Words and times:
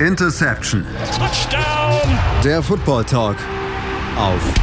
Interception. 0.00 0.84
Touchdown. 1.16 2.18
Der 2.44 2.62
Football 2.62 3.04
Talk 3.04 3.36
auf 4.18 4.54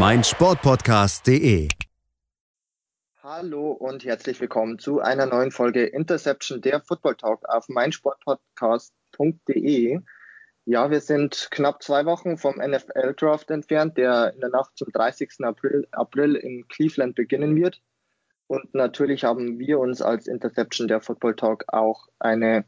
meinsportpodcast.de. 0.00 1.68
Hallo 3.22 3.70
und 3.70 4.04
herzlich 4.04 4.40
willkommen 4.40 4.80
zu 4.80 4.98
einer 4.98 5.26
neuen 5.26 5.52
Folge 5.52 5.84
Interception, 5.84 6.60
der 6.60 6.80
Football 6.80 7.14
Talk 7.14 7.48
auf 7.48 7.68
meinsportpodcast.de. 7.68 10.00
Ja, 10.64 10.90
wir 10.90 11.00
sind 11.00 11.46
knapp 11.52 11.80
zwei 11.80 12.06
Wochen 12.06 12.38
vom 12.38 12.56
NFL 12.56 13.14
Draft 13.16 13.52
entfernt, 13.52 13.96
der 13.98 14.34
in 14.34 14.40
der 14.40 14.50
Nacht 14.50 14.72
zum 14.74 14.90
30. 14.90 15.44
April, 15.44 15.86
April 15.92 16.34
in 16.34 16.66
Cleveland 16.66 17.14
beginnen 17.14 17.54
wird. 17.54 17.80
Und 18.48 18.74
natürlich 18.74 19.22
haben 19.22 19.60
wir 19.60 19.78
uns 19.78 20.02
als 20.02 20.26
Interception 20.26 20.88
der 20.88 21.00
Football 21.00 21.36
Talk 21.36 21.66
auch 21.68 22.08
eine 22.18 22.64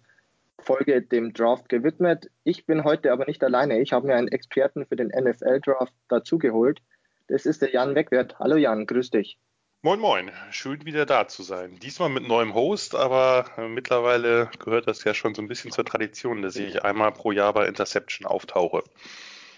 Folge 0.61 1.02
dem 1.02 1.32
Draft 1.32 1.68
gewidmet. 1.68 2.30
Ich 2.44 2.67
bin 2.67 2.85
heute 2.85 3.12
aber 3.12 3.26
nicht 3.26 3.43
alleine. 3.43 3.80
Ich 3.80 3.93
habe 3.93 4.07
mir 4.07 4.17
einen 4.17 4.29
Experten 4.29 4.86
für 4.86 4.96
den 4.96 5.08
NFL-Draft 5.08 5.94
dazugeholt. 6.08 6.81
Das 7.29 7.46
ist 7.46 7.62
der 7.62 7.72
Jan 7.72 7.94
Wegwert. 7.94 8.39
Hallo 8.39 8.57
Jan, 8.57 8.86
grüß 8.86 9.11
dich. 9.11 9.39
Moin 9.82 10.00
Moin, 10.00 10.32
schön 10.50 10.84
wieder 10.84 11.07
da 11.07 11.29
zu 11.29 11.44
sein. 11.44 11.79
Diesmal 11.81 12.08
mit 12.08 12.26
neuem 12.26 12.53
Host, 12.53 12.96
aber 12.96 13.44
äh, 13.57 13.68
mittlerweile 13.68 14.50
gehört 14.58 14.89
das 14.89 15.04
ja 15.04 15.14
schon 15.14 15.36
so 15.36 15.43
ein 15.43 15.46
bisschen 15.46 15.71
zur 15.71 15.84
Tradition, 15.84 16.43
dass 16.43 16.57
ich 16.57 16.82
einmal 16.82 17.12
pro 17.12 17.31
Jahr 17.31 17.53
bei 17.53 17.67
Interception 17.67 18.26
auftauche. 18.26 18.82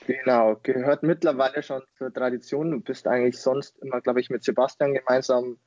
Genau, 0.06 0.60
gehört 0.62 1.02
mittlerweile 1.02 1.62
schon 1.62 1.82
zur 1.96 2.12
Tradition. 2.12 2.70
Du 2.70 2.80
bist 2.80 3.06
eigentlich 3.06 3.38
sonst 3.38 3.78
immer, 3.78 4.02
glaube 4.02 4.20
ich, 4.20 4.28
mit 4.28 4.44
Sebastian 4.44 4.92
gemeinsam 4.92 5.58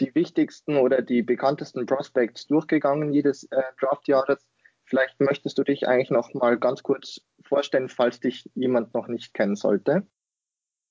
die 0.00 0.14
wichtigsten 0.14 0.76
oder 0.76 1.02
die 1.02 1.22
bekanntesten 1.22 1.86
Prospects 1.86 2.46
durchgegangen 2.48 3.12
jedes 3.12 3.44
äh, 3.44 3.62
Draftjahres. 3.78 4.44
Vielleicht 4.90 5.20
möchtest 5.20 5.56
du 5.56 5.62
dich 5.62 5.86
eigentlich 5.86 6.10
noch 6.10 6.34
mal 6.34 6.58
ganz 6.58 6.82
kurz 6.82 7.20
vorstellen, 7.44 7.88
falls 7.88 8.18
dich 8.18 8.50
jemand 8.56 8.92
noch 8.92 9.06
nicht 9.06 9.34
kennen 9.34 9.54
sollte. 9.54 10.04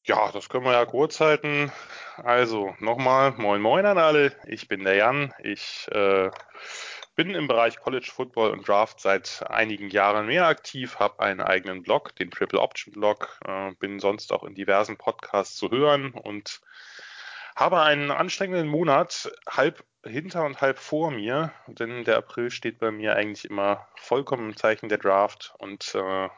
Ja, 0.06 0.32
das 0.32 0.48
können 0.48 0.64
wir 0.64 0.72
ja 0.72 0.86
kurz 0.86 1.20
halten. 1.20 1.70
Also 2.16 2.74
nochmal, 2.80 3.34
moin 3.38 3.62
moin 3.62 3.86
an 3.86 3.98
alle. 3.98 4.32
Ich 4.48 4.70
bin 4.70 4.86
der 4.86 4.96
Jan. 4.96 5.34
Ich 5.44 5.90
äh, 5.92 6.32
bin 7.16 7.36
im 7.36 7.50
Bereich 7.50 7.78
College 7.82 8.10
Football 8.10 8.52
und 8.52 8.66
Draft 8.66 9.02
seit 9.02 9.44
einigen 9.50 9.90
Jahren 9.90 10.28
mehr 10.28 10.48
aktiv, 10.48 10.98
habe 11.00 11.20
einen 11.20 11.42
eigenen 11.42 11.84
Blog, 11.84 12.16
den 12.16 12.32
Triple 12.32 12.62
Option 12.62 12.94
Blog, 12.94 13.38
äh, 13.46 13.74
bin 13.80 14.00
sonst 14.00 14.32
auch 14.32 14.46
in 14.46 14.56
diversen 14.56 14.96
Podcasts 14.96 15.58
zu 15.58 15.70
hören 15.70 16.14
und 16.14 16.62
habe 17.58 17.82
einen 17.82 18.12
anstrengenden 18.12 18.70
Monat, 18.70 19.30
halb 19.50 19.84
hinter 20.04 20.46
und 20.46 20.62
halb 20.62 20.78
vor 20.78 21.12
mir, 21.12 21.52
denn 21.68 22.04
der 22.04 22.18
April 22.18 22.52
steht 22.52 22.80
bei 22.80 22.92
mir 22.92 23.16
eigentlich 23.16 23.50
immer 23.50 23.88
vollkommen 23.96 24.50
im 24.50 24.58
Zeichen 24.58 24.90
der 24.90 24.98
Draft. 24.98 25.54
Und 25.60 25.94
äh, 25.96 26.30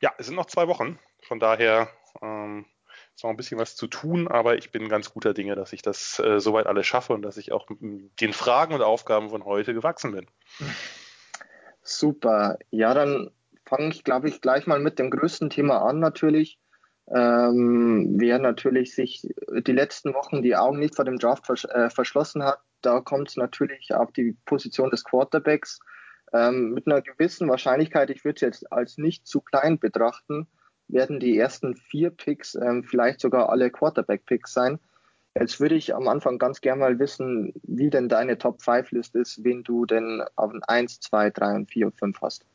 ja, 0.00 0.12
es 0.18 0.26
sind 0.26 0.36
noch 0.36 0.46
zwei 0.46 0.68
Wochen. 0.68 0.98
Von 1.22 1.40
daher 1.40 1.88
ähm, 2.22 2.66
ist 3.14 3.24
noch 3.24 3.30
ein 3.30 3.36
bisschen 3.36 3.58
was 3.58 3.76
zu 3.76 3.86
tun, 3.86 4.28
aber 4.28 4.56
ich 4.56 4.70
bin 4.70 4.88
ganz 4.88 5.12
guter 5.12 5.34
Dinge, 5.34 5.56
dass 5.56 5.72
ich 5.72 5.82
das 5.82 6.18
äh, 6.18 6.40
soweit 6.40 6.66
alles 6.66 6.86
schaffe 6.86 7.12
und 7.12 7.22
dass 7.22 7.36
ich 7.36 7.52
auch 7.52 7.66
den 7.80 8.32
Fragen 8.32 8.74
und 8.74 8.82
Aufgaben 8.82 9.30
von 9.30 9.44
heute 9.44 9.74
gewachsen 9.74 10.12
bin. 10.12 10.26
Super. 11.82 12.58
Ja, 12.70 12.94
dann 12.94 13.30
fange 13.64 13.88
ich, 13.88 14.04
glaube 14.04 14.28
ich, 14.28 14.40
gleich 14.40 14.66
mal 14.66 14.78
mit 14.78 14.98
dem 14.98 15.10
größten 15.10 15.50
Thema 15.50 15.82
an 15.82 15.98
natürlich 15.98 16.58
ähm, 17.12 18.14
wer 18.18 18.38
natürlich 18.38 18.94
sich 18.94 19.26
die 19.48 19.72
letzten 19.72 20.14
Wochen 20.14 20.42
die 20.42 20.54
Augen 20.54 20.78
nicht 20.78 20.94
vor 20.94 21.04
dem 21.04 21.18
Draft 21.18 21.46
vers 21.46 21.64
äh, 21.64 21.90
verschlossen 21.90 22.44
hat, 22.44 22.60
da 22.82 23.00
kommt 23.00 23.28
es 23.28 23.36
natürlich 23.36 23.94
auf 23.94 24.12
die 24.12 24.36
Position 24.44 24.90
des 24.90 25.04
Quarterbacks. 25.04 25.80
Ähm, 26.32 26.72
mit 26.72 26.86
einer 26.86 27.02
gewissen 27.02 27.48
Wahrscheinlichkeit, 27.48 28.10
ich 28.10 28.24
würde 28.24 28.36
es 28.36 28.40
jetzt 28.40 28.72
als 28.72 28.98
nicht 28.98 29.26
zu 29.26 29.40
klein 29.40 29.78
betrachten, 29.78 30.46
werden 30.86 31.20
die 31.20 31.36
ersten 31.36 31.76
vier 31.76 32.10
Picks 32.10 32.54
ähm, 32.54 32.84
vielleicht 32.84 33.20
sogar 33.20 33.48
alle 33.48 33.70
Quarterback-Picks 33.70 34.52
sein. 34.52 34.78
Jetzt 35.38 35.60
würde 35.60 35.76
ich 35.76 35.94
am 35.94 36.08
Anfang 36.08 36.38
ganz 36.38 36.60
gerne 36.60 36.80
mal 36.80 36.98
wissen, 36.98 37.52
wie 37.62 37.90
denn 37.90 38.08
deine 38.08 38.36
Top-5-List 38.38 39.14
ist, 39.14 39.44
wen 39.44 39.62
du 39.62 39.86
denn 39.86 40.24
auf 40.34 40.52
1, 40.66 41.00
2, 41.00 41.30
3 41.30 41.54
und 41.54 41.70
4 41.70 41.86
und 41.86 41.98
5 41.98 42.20
hast. 42.20 42.46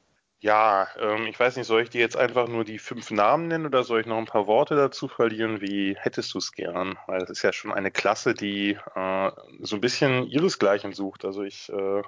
Ja, 0.46 0.90
ähm, 1.00 1.26
ich 1.26 1.40
weiß 1.40 1.56
nicht, 1.56 1.66
soll 1.66 1.82
ich 1.82 1.90
dir 1.90 2.02
jetzt 2.02 2.16
einfach 2.16 2.48
nur 2.48 2.64
die 2.64 2.78
fünf 2.78 3.10
Namen 3.10 3.48
nennen 3.48 3.66
oder 3.66 3.84
soll 3.84 4.02
ich 4.02 4.06
noch 4.06 4.20
ein 4.20 4.28
paar 4.28 4.46
Worte 4.46 4.76
dazu 4.76 5.08
verlieren? 5.08 5.60
Wie 5.60 5.98
hättest 5.98 6.36
du 6.36 6.38
es 6.38 6.52
gern? 6.52 7.00
Weil 7.08 7.24
es 7.24 7.32
ist 7.32 7.42
ja 7.42 7.52
schon 7.52 7.74
eine 7.74 7.90
Klasse, 7.90 8.36
die 8.36 8.78
äh, 8.94 9.32
so 9.62 9.76
ein 9.76 9.82
bisschen 9.82 10.28
ihresgleichen 10.28 10.94
sucht. 10.94 11.26
Also 11.26 11.42
ich 11.42 11.70
äh, 11.70 12.04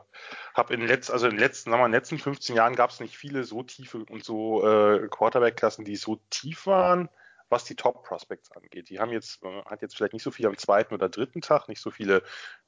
habe 0.53 0.74
in, 0.76 0.86
letz, 0.86 1.09
also 1.09 1.28
in 1.28 1.36
letzten, 1.36 1.72
sagen 1.72 1.81
wir, 1.81 1.88
in 1.88 1.92
den 1.92 1.97
letzten 2.00 2.20
15 2.20 2.56
Jahren 2.56 2.76
gab 2.76 2.92
es 2.92 3.00
nicht 3.00 3.18
viele 3.18 3.44
so 3.44 3.64
tiefe 3.64 4.06
und 4.08 4.24
so 4.24 4.64
äh, 4.64 5.08
Quarterback-Klassen, 5.08 5.84
die 5.84 5.96
so 5.96 6.20
tief 6.30 6.68
waren, 6.68 7.09
was 7.50 7.64
die 7.64 7.76
Top-Prospects 7.76 8.52
angeht. 8.52 8.92
Die 8.92 9.00
haben 9.00 9.12
jetzt, 9.12 9.44
äh, 9.44 9.64
hat 9.66 9.81
jetzt 9.81 9.97
vielleicht 9.97 10.14
nicht 10.14 10.22
so 10.22 10.30
viel 10.30 10.46
am 10.46 10.59
zweiten 10.59 10.94
oder 10.94 11.09
dritten 11.09 11.42
Tag, 11.42 11.70
nicht 11.70 11.81
so 11.81 11.90
viele 11.90 12.22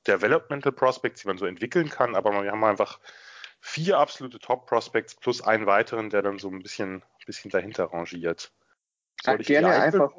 Developmental 0.08 0.72
Prospects, 0.72 1.22
die 1.22 1.28
man 1.28 1.38
so 1.38 1.46
entwickeln 1.46 1.92
kann, 1.92 2.16
aber 2.16 2.32
wir 2.44 2.52
haben 2.52 2.64
einfach 2.64 2.98
vier 3.62 3.98
absolute 3.98 4.40
Top-Prospects 4.40 5.16
plus 5.16 5.42
einen 5.42 5.66
weiteren, 5.66 6.10
der 6.10 6.22
dann 6.22 6.40
so 6.40 6.50
ein 6.50 6.62
bisschen, 6.62 7.04
bisschen 7.26 7.52
dahinter 7.52 7.86
rangiert. 7.86 8.52
Soll 9.22 9.42
ich 9.42 9.48
gerne 9.48 9.70
einfach 9.70 10.12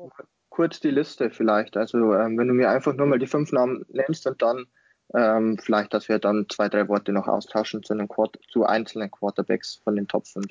kurz 0.51 0.81
die 0.81 0.91
Liste 0.91 1.31
vielleicht. 1.31 1.77
Also 1.77 2.15
ähm, 2.15 2.37
wenn 2.37 2.49
du 2.49 2.55
mir 2.55 2.71
einfach 2.71 2.95
nur 2.95 3.06
mal 3.06 3.19
die 3.19 3.27
fünf 3.27 3.53
Namen 3.53 3.87
nennst 3.89 4.27
und 4.27 4.43
dann 4.43 4.67
ähm, 5.15 5.59
vielleicht, 5.59 5.95
dass 5.95 6.09
wir 6.09 6.19
dann 6.19 6.47
zwei, 6.49 6.69
drei 6.69 6.89
Worte 6.89 7.12
noch 7.12 7.27
austauschen 7.27 7.83
zu, 7.83 7.97
zu 8.49 8.67
einzelnen 8.67 9.11
Quarterbacks 9.11 9.81
von 9.83 9.97
den 9.97 10.07
Top 10.07 10.27
5. 10.27 10.47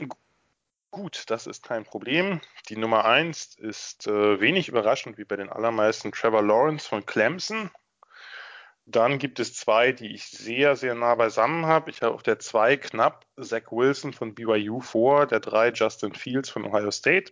Gut, 0.92 1.24
das 1.28 1.46
ist 1.46 1.64
kein 1.64 1.84
Problem. 1.84 2.42
Die 2.68 2.78
Nummer 2.78 3.06
eins 3.06 3.56
ist 3.56 4.08
äh, 4.08 4.42
wenig 4.42 4.68
überraschend 4.68 5.18
wie 5.18 5.24
bei 5.24 5.36
den 5.36 5.50
allermeisten 5.50 6.12
Trevor 6.12 6.42
Lawrence 6.42 6.88
von 6.88 7.06
Clemson. 7.06 7.70
Dann 8.92 9.20
gibt 9.20 9.40
es 9.40 9.54
zwei, 9.54 9.92
die 9.92 10.16
ich 10.16 10.26
sehr, 10.26 10.76
sehr 10.76 10.96
nah 10.96 11.14
beisammen 11.14 11.68
habe. 11.68 11.92
Ich 11.92 12.02
habe 12.02 12.16
auf 12.16 12.24
der 12.24 12.40
zwei 12.40 12.76
knapp 12.76 13.24
Zach 13.40 13.72
Wilson 13.72 14.14
von 14.14 14.34
BYU 14.34 14.80
vor, 14.80 15.28
der 15.28 15.40
drei 15.40 15.70
Justin 15.70 16.16
Fields 16.16 16.50
von 16.50 16.66
Ohio 16.66 16.90
State. 16.90 17.32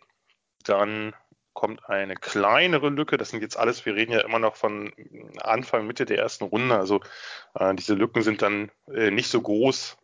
Dann 0.64 1.16
kommt 1.54 1.90
eine 1.90 2.14
kleinere 2.14 2.90
Lücke. 2.90 3.18
Das 3.18 3.32
sind 3.32 3.42
jetzt 3.42 3.58
alles, 3.58 3.88
wir 3.88 3.96
reden 3.96 4.12
ja 4.12 4.20
immer 4.20 4.38
noch 4.38 4.56
von 4.56 4.94
Anfang, 5.42 5.88
Mitte 5.88 6.06
der 6.06 6.20
ersten 6.20 6.44
Runde. 6.44 6.78
Also 6.78 7.02
äh, 7.56 7.74
diese 7.74 7.96
Lücken 7.96 8.22
sind 8.22 8.44
dann 8.44 8.70
äh, 8.94 9.10
nicht 9.10 9.30
so 9.30 9.42
groß, 9.42 9.98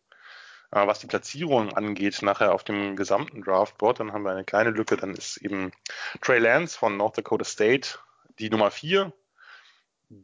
äh, 0.72 0.88
was 0.88 1.02
die 1.02 1.08
Platzierung 1.08 1.72
angeht, 1.74 2.24
nachher 2.24 2.56
auf 2.56 2.64
dem 2.64 2.96
gesamten 2.96 3.44
Draftboard. 3.44 4.00
Dann 4.00 4.12
haben 4.12 4.24
wir 4.24 4.31
eine 4.31 4.44
kleine 4.44 4.72
Lücke. 4.72 4.97
Dann 4.97 5.14
ist 5.14 5.38
eben 5.38 5.72
Trey 6.22 6.40
Lance 6.40 6.75
von 6.80 6.97
North 6.97 7.20
Dakota 7.20 7.46
State 7.46 8.00
die 8.40 8.50
Nummer 8.50 8.72
vier 8.72 9.14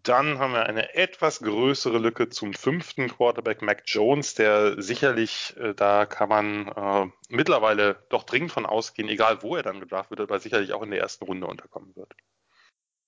dann 0.04 0.40
haben 0.40 0.54
wir 0.54 0.66
eine 0.66 0.96
etwas 0.96 1.40
größere 1.40 1.98
Lücke 1.98 2.30
zum 2.30 2.54
fünften 2.54 3.08
Quarterback 3.08 3.62
Mac 3.62 3.84
Jones, 3.86 4.36
der 4.36 4.82
sicherlich, 4.82 5.56
äh, 5.60 5.74
da 5.74 6.06
kann 6.06 6.30
man 6.30 6.68
äh, 6.68 7.12
mittlerweile 7.30 7.98
doch 8.10 8.24
dringend 8.24 8.52
von 8.52 8.66
ausgehen, 8.66 9.10
egal 9.10 9.42
wo 9.42 9.56
er 9.56 9.64
dann 9.64 9.80
gedraft 9.80 10.10
wird, 10.10 10.22
aber 10.22 10.40
sicherlich 10.40 10.74
auch 10.74 10.84
in 10.84 10.92
der 10.92 11.00
ersten 11.00 11.26
Runde 11.26 11.48
unterkommen 11.48 11.96
wird. 11.96 12.14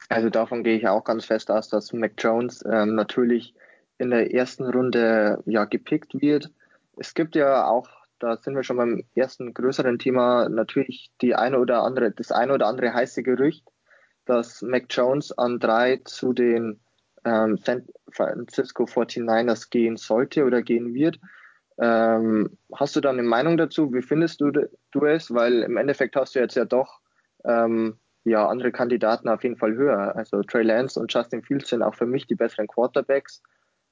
Also 0.10 0.30
davon 0.30 0.64
gehe 0.64 0.76
ich 0.76 0.88
auch 0.88 1.04
ganz 1.04 1.26
fest 1.26 1.52
aus, 1.52 1.70
dass 1.70 1.94
Mac 1.94 2.14
Jones 2.18 2.64
ähm, 2.66 2.96
natürlich 2.96 3.54
in 3.98 4.10
der 4.10 4.34
ersten 4.34 4.66
Runde 4.66 5.42
ja 5.46 5.66
gepickt 5.66 6.22
wird. 6.22 6.52
Es 6.98 7.14
gibt 7.14 7.36
ja 7.36 7.68
auch, 7.68 7.88
da 8.20 8.38
sind 8.38 8.56
wir 8.56 8.64
schon 8.64 8.78
beim 8.78 9.04
ersten 9.16 9.54
größeren 9.54 10.00
Thema, 10.00 10.50
natürlich 10.50 11.12
die 11.22 11.36
eine 11.36 11.60
oder 11.60 11.84
andere, 11.84 12.12
das 12.12 12.32
eine 12.32 12.54
oder 12.54 12.68
andere 12.68 12.94
heiße 12.94 13.24
Gerücht, 13.24 13.64
dass 14.26 14.62
Mac 14.62 14.86
Jones 14.90 15.32
an 15.38 15.60
drei 15.60 16.02
zu 16.06 16.34
den 16.34 16.80
ähm, 17.26 17.58
San 17.58 17.86
Francisco 18.12 18.84
49ers 18.86 19.70
gehen 19.70 19.98
sollte 19.98 20.44
oder 20.46 20.62
gehen 20.62 20.94
wird. 20.94 21.20
Ähm, 21.80 22.58
hast 22.76 22.96
du 22.96 23.02
da 23.02 23.10
eine 23.10 23.24
Meinung 23.24 23.58
dazu? 23.58 23.94
Wie 23.94 24.02
findest 24.02 24.42
du, 24.42 24.52
du 24.52 25.06
es? 25.06 25.34
Weil 25.34 25.64
im 25.64 25.78
Endeffekt 25.78 26.16
hast 26.16 26.36
du 26.36 26.40
jetzt 26.40 26.56
ja 26.56 26.66
doch 26.66 27.00
ähm, 27.44 27.98
ja, 28.24 28.48
andere 28.48 28.72
Kandidaten 28.72 29.30
auf 29.30 29.44
jeden 29.44 29.58
Fall 29.58 29.76
höher. 29.76 30.16
Also 30.16 30.44
Trey 30.44 30.64
Lance 30.64 31.00
und 31.00 31.12
Justin 31.14 31.42
Fields 31.42 31.70
sind 31.70 31.82
auch 31.82 31.96
für 31.96 32.06
mich 32.06 32.28
die 32.28 32.36
besseren 32.36 32.68
Quarterbacks. 32.68 33.42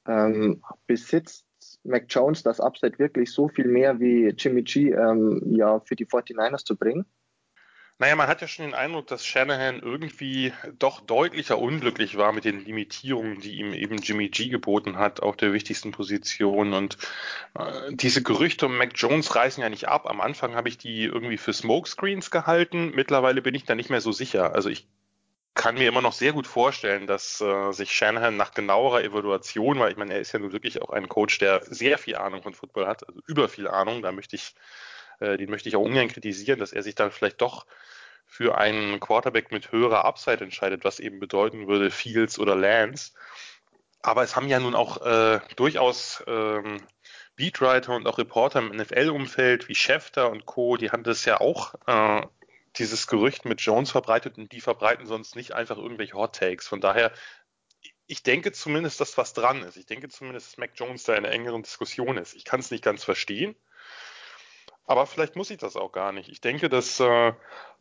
Ähm, 0.07 0.61
besitzt 0.87 1.45
Mac 1.83 2.05
Jones 2.09 2.43
das 2.43 2.59
Upside 2.59 2.99
wirklich 2.99 3.31
so 3.31 3.47
viel 3.47 3.67
mehr 3.67 3.99
wie 3.99 4.27
Jimmy 4.37 4.63
G 4.63 4.91
ähm, 4.91 5.41
ja, 5.45 5.79
für 5.81 5.95
die 5.95 6.05
49ers 6.05 6.63
zu 6.63 6.77
bringen? 6.77 7.05
Naja, 8.01 8.15
man 8.15 8.29
hat 8.29 8.39
ja 8.39 8.47
schon 8.47 8.63
den 8.63 8.73
Eindruck, 8.73 9.07
dass 9.07 9.25
Shanahan 9.25 9.81
irgendwie 9.81 10.53
doch 10.77 11.01
deutlicher 11.01 11.59
unglücklich 11.59 12.17
war 12.17 12.31
mit 12.31 12.45
den 12.45 12.63
Limitierungen, 12.63 13.41
die 13.41 13.59
ihm 13.59 13.73
eben 13.73 13.97
Jimmy 13.97 14.29
G 14.29 14.47
geboten 14.47 14.97
hat 14.97 15.21
auf 15.21 15.35
der 15.35 15.51
wichtigsten 15.51 15.91
Position. 15.91 16.71
Und 16.71 16.97
äh, 17.55 17.91
diese 17.91 18.23
Gerüchte 18.23 18.67
um 18.67 18.77
Mac 18.77 18.91
Jones 18.95 19.35
reißen 19.35 19.61
ja 19.61 19.67
nicht 19.67 19.89
ab. 19.89 20.09
Am 20.09 20.21
Anfang 20.21 20.55
habe 20.55 20.69
ich 20.69 20.77
die 20.77 21.03
irgendwie 21.03 21.35
für 21.35 21.51
Smokescreens 21.51 22.31
gehalten. 22.31 22.91
Mittlerweile 22.95 23.41
bin 23.41 23.53
ich 23.53 23.65
da 23.65 23.75
nicht 23.75 23.89
mehr 23.89 24.01
so 24.01 24.13
sicher. 24.13 24.55
Also 24.55 24.69
ich 24.69 24.87
kann 25.53 25.75
mir 25.75 25.89
immer 25.89 26.01
noch 26.01 26.13
sehr 26.13 26.31
gut 26.31 26.47
vorstellen, 26.47 27.05
dass 27.05 27.41
äh, 27.41 27.73
sich 27.73 27.91
Shanahan 27.91 28.37
nach 28.37 28.53
genauerer 28.53 29.03
Evaluation, 29.03 29.77
weil 29.79 29.91
ich 29.91 29.97
meine, 29.97 30.13
er 30.13 30.21
ist 30.21 30.31
ja 30.31 30.39
nun 30.39 30.53
wirklich 30.53 30.81
auch 30.81 30.91
ein 30.91 31.09
Coach, 31.09 31.39
der 31.39 31.65
sehr 31.65 31.97
viel 31.97 32.15
Ahnung 32.15 32.43
von 32.43 32.53
Football 32.53 32.87
hat, 32.87 33.05
also 33.05 33.19
über 33.27 33.49
viel 33.49 33.67
Ahnung, 33.67 34.01
da 34.01 34.13
möchte 34.13 34.37
ich 34.37 34.55
äh, 35.19 35.37
den 35.37 35.49
möchte 35.49 35.69
ich 35.69 35.75
auch 35.75 35.81
ungern 35.81 36.07
kritisieren, 36.07 36.59
dass 36.59 36.73
er 36.73 36.83
sich 36.83 36.95
dann 36.95 37.11
vielleicht 37.11 37.41
doch 37.41 37.65
für 38.25 38.57
einen 38.57 38.99
Quarterback 38.99 39.51
mit 39.51 39.71
höherer 39.71 40.05
Upside 40.05 40.43
entscheidet, 40.43 40.83
was 40.83 40.99
eben 40.99 41.19
bedeuten 41.19 41.67
würde 41.67 41.89
Fields 41.89 42.37
oder 42.37 42.55
Lance. 42.55 43.13
Aber 44.01 44.23
es 44.23 44.35
haben 44.35 44.47
ja 44.47 44.59
nun 44.59 44.75
auch 44.75 45.01
äh, 45.01 45.39
durchaus 45.55 46.23
ähm, 46.27 46.81
Beatwriter 47.35 47.95
und 47.95 48.07
auch 48.07 48.17
Reporter 48.17 48.59
im 48.59 48.75
NFL-Umfeld 48.75 49.67
wie 49.67 49.75
Schefter 49.75 50.29
und 50.29 50.45
Co., 50.45 50.77
die 50.77 50.91
haben 50.91 51.03
das 51.03 51.25
ja 51.25 51.41
auch 51.41 51.73
äh, 51.87 52.21
dieses 52.75 53.07
Gerücht 53.07 53.45
mit 53.45 53.61
Jones 53.61 53.91
verbreitet 53.91 54.37
und 54.37 54.51
die 54.51 54.61
verbreiten 54.61 55.05
sonst 55.05 55.35
nicht 55.35 55.53
einfach 55.53 55.77
irgendwelche 55.77 56.13
Hot 56.13 56.35
Takes. 56.35 56.67
Von 56.67 56.81
daher, 56.81 57.11
ich 58.07 58.23
denke 58.23 58.51
zumindest, 58.51 58.99
dass 58.99 59.17
was 59.17 59.33
dran 59.33 59.63
ist. 59.63 59.77
Ich 59.77 59.85
denke 59.85 60.09
zumindest, 60.09 60.47
dass 60.47 60.57
Mac 60.57 60.71
Jones 60.75 61.03
da 61.03 61.13
in 61.13 61.25
einer 61.25 61.33
engeren 61.33 61.63
Diskussion 61.63 62.17
ist. 62.17 62.35
Ich 62.35 62.45
kann 62.45 62.59
es 62.59 62.71
nicht 62.71 62.83
ganz 62.83 63.03
verstehen, 63.03 63.55
aber 64.89 65.05
vielleicht 65.05 65.35
muss 65.35 65.51
ich 65.51 65.57
das 65.57 65.75
auch 65.75 65.91
gar 65.91 66.11
nicht. 66.11 66.29
Ich 66.29 66.41
denke, 66.41 66.67
dass 66.67 66.99
äh, 66.99 67.33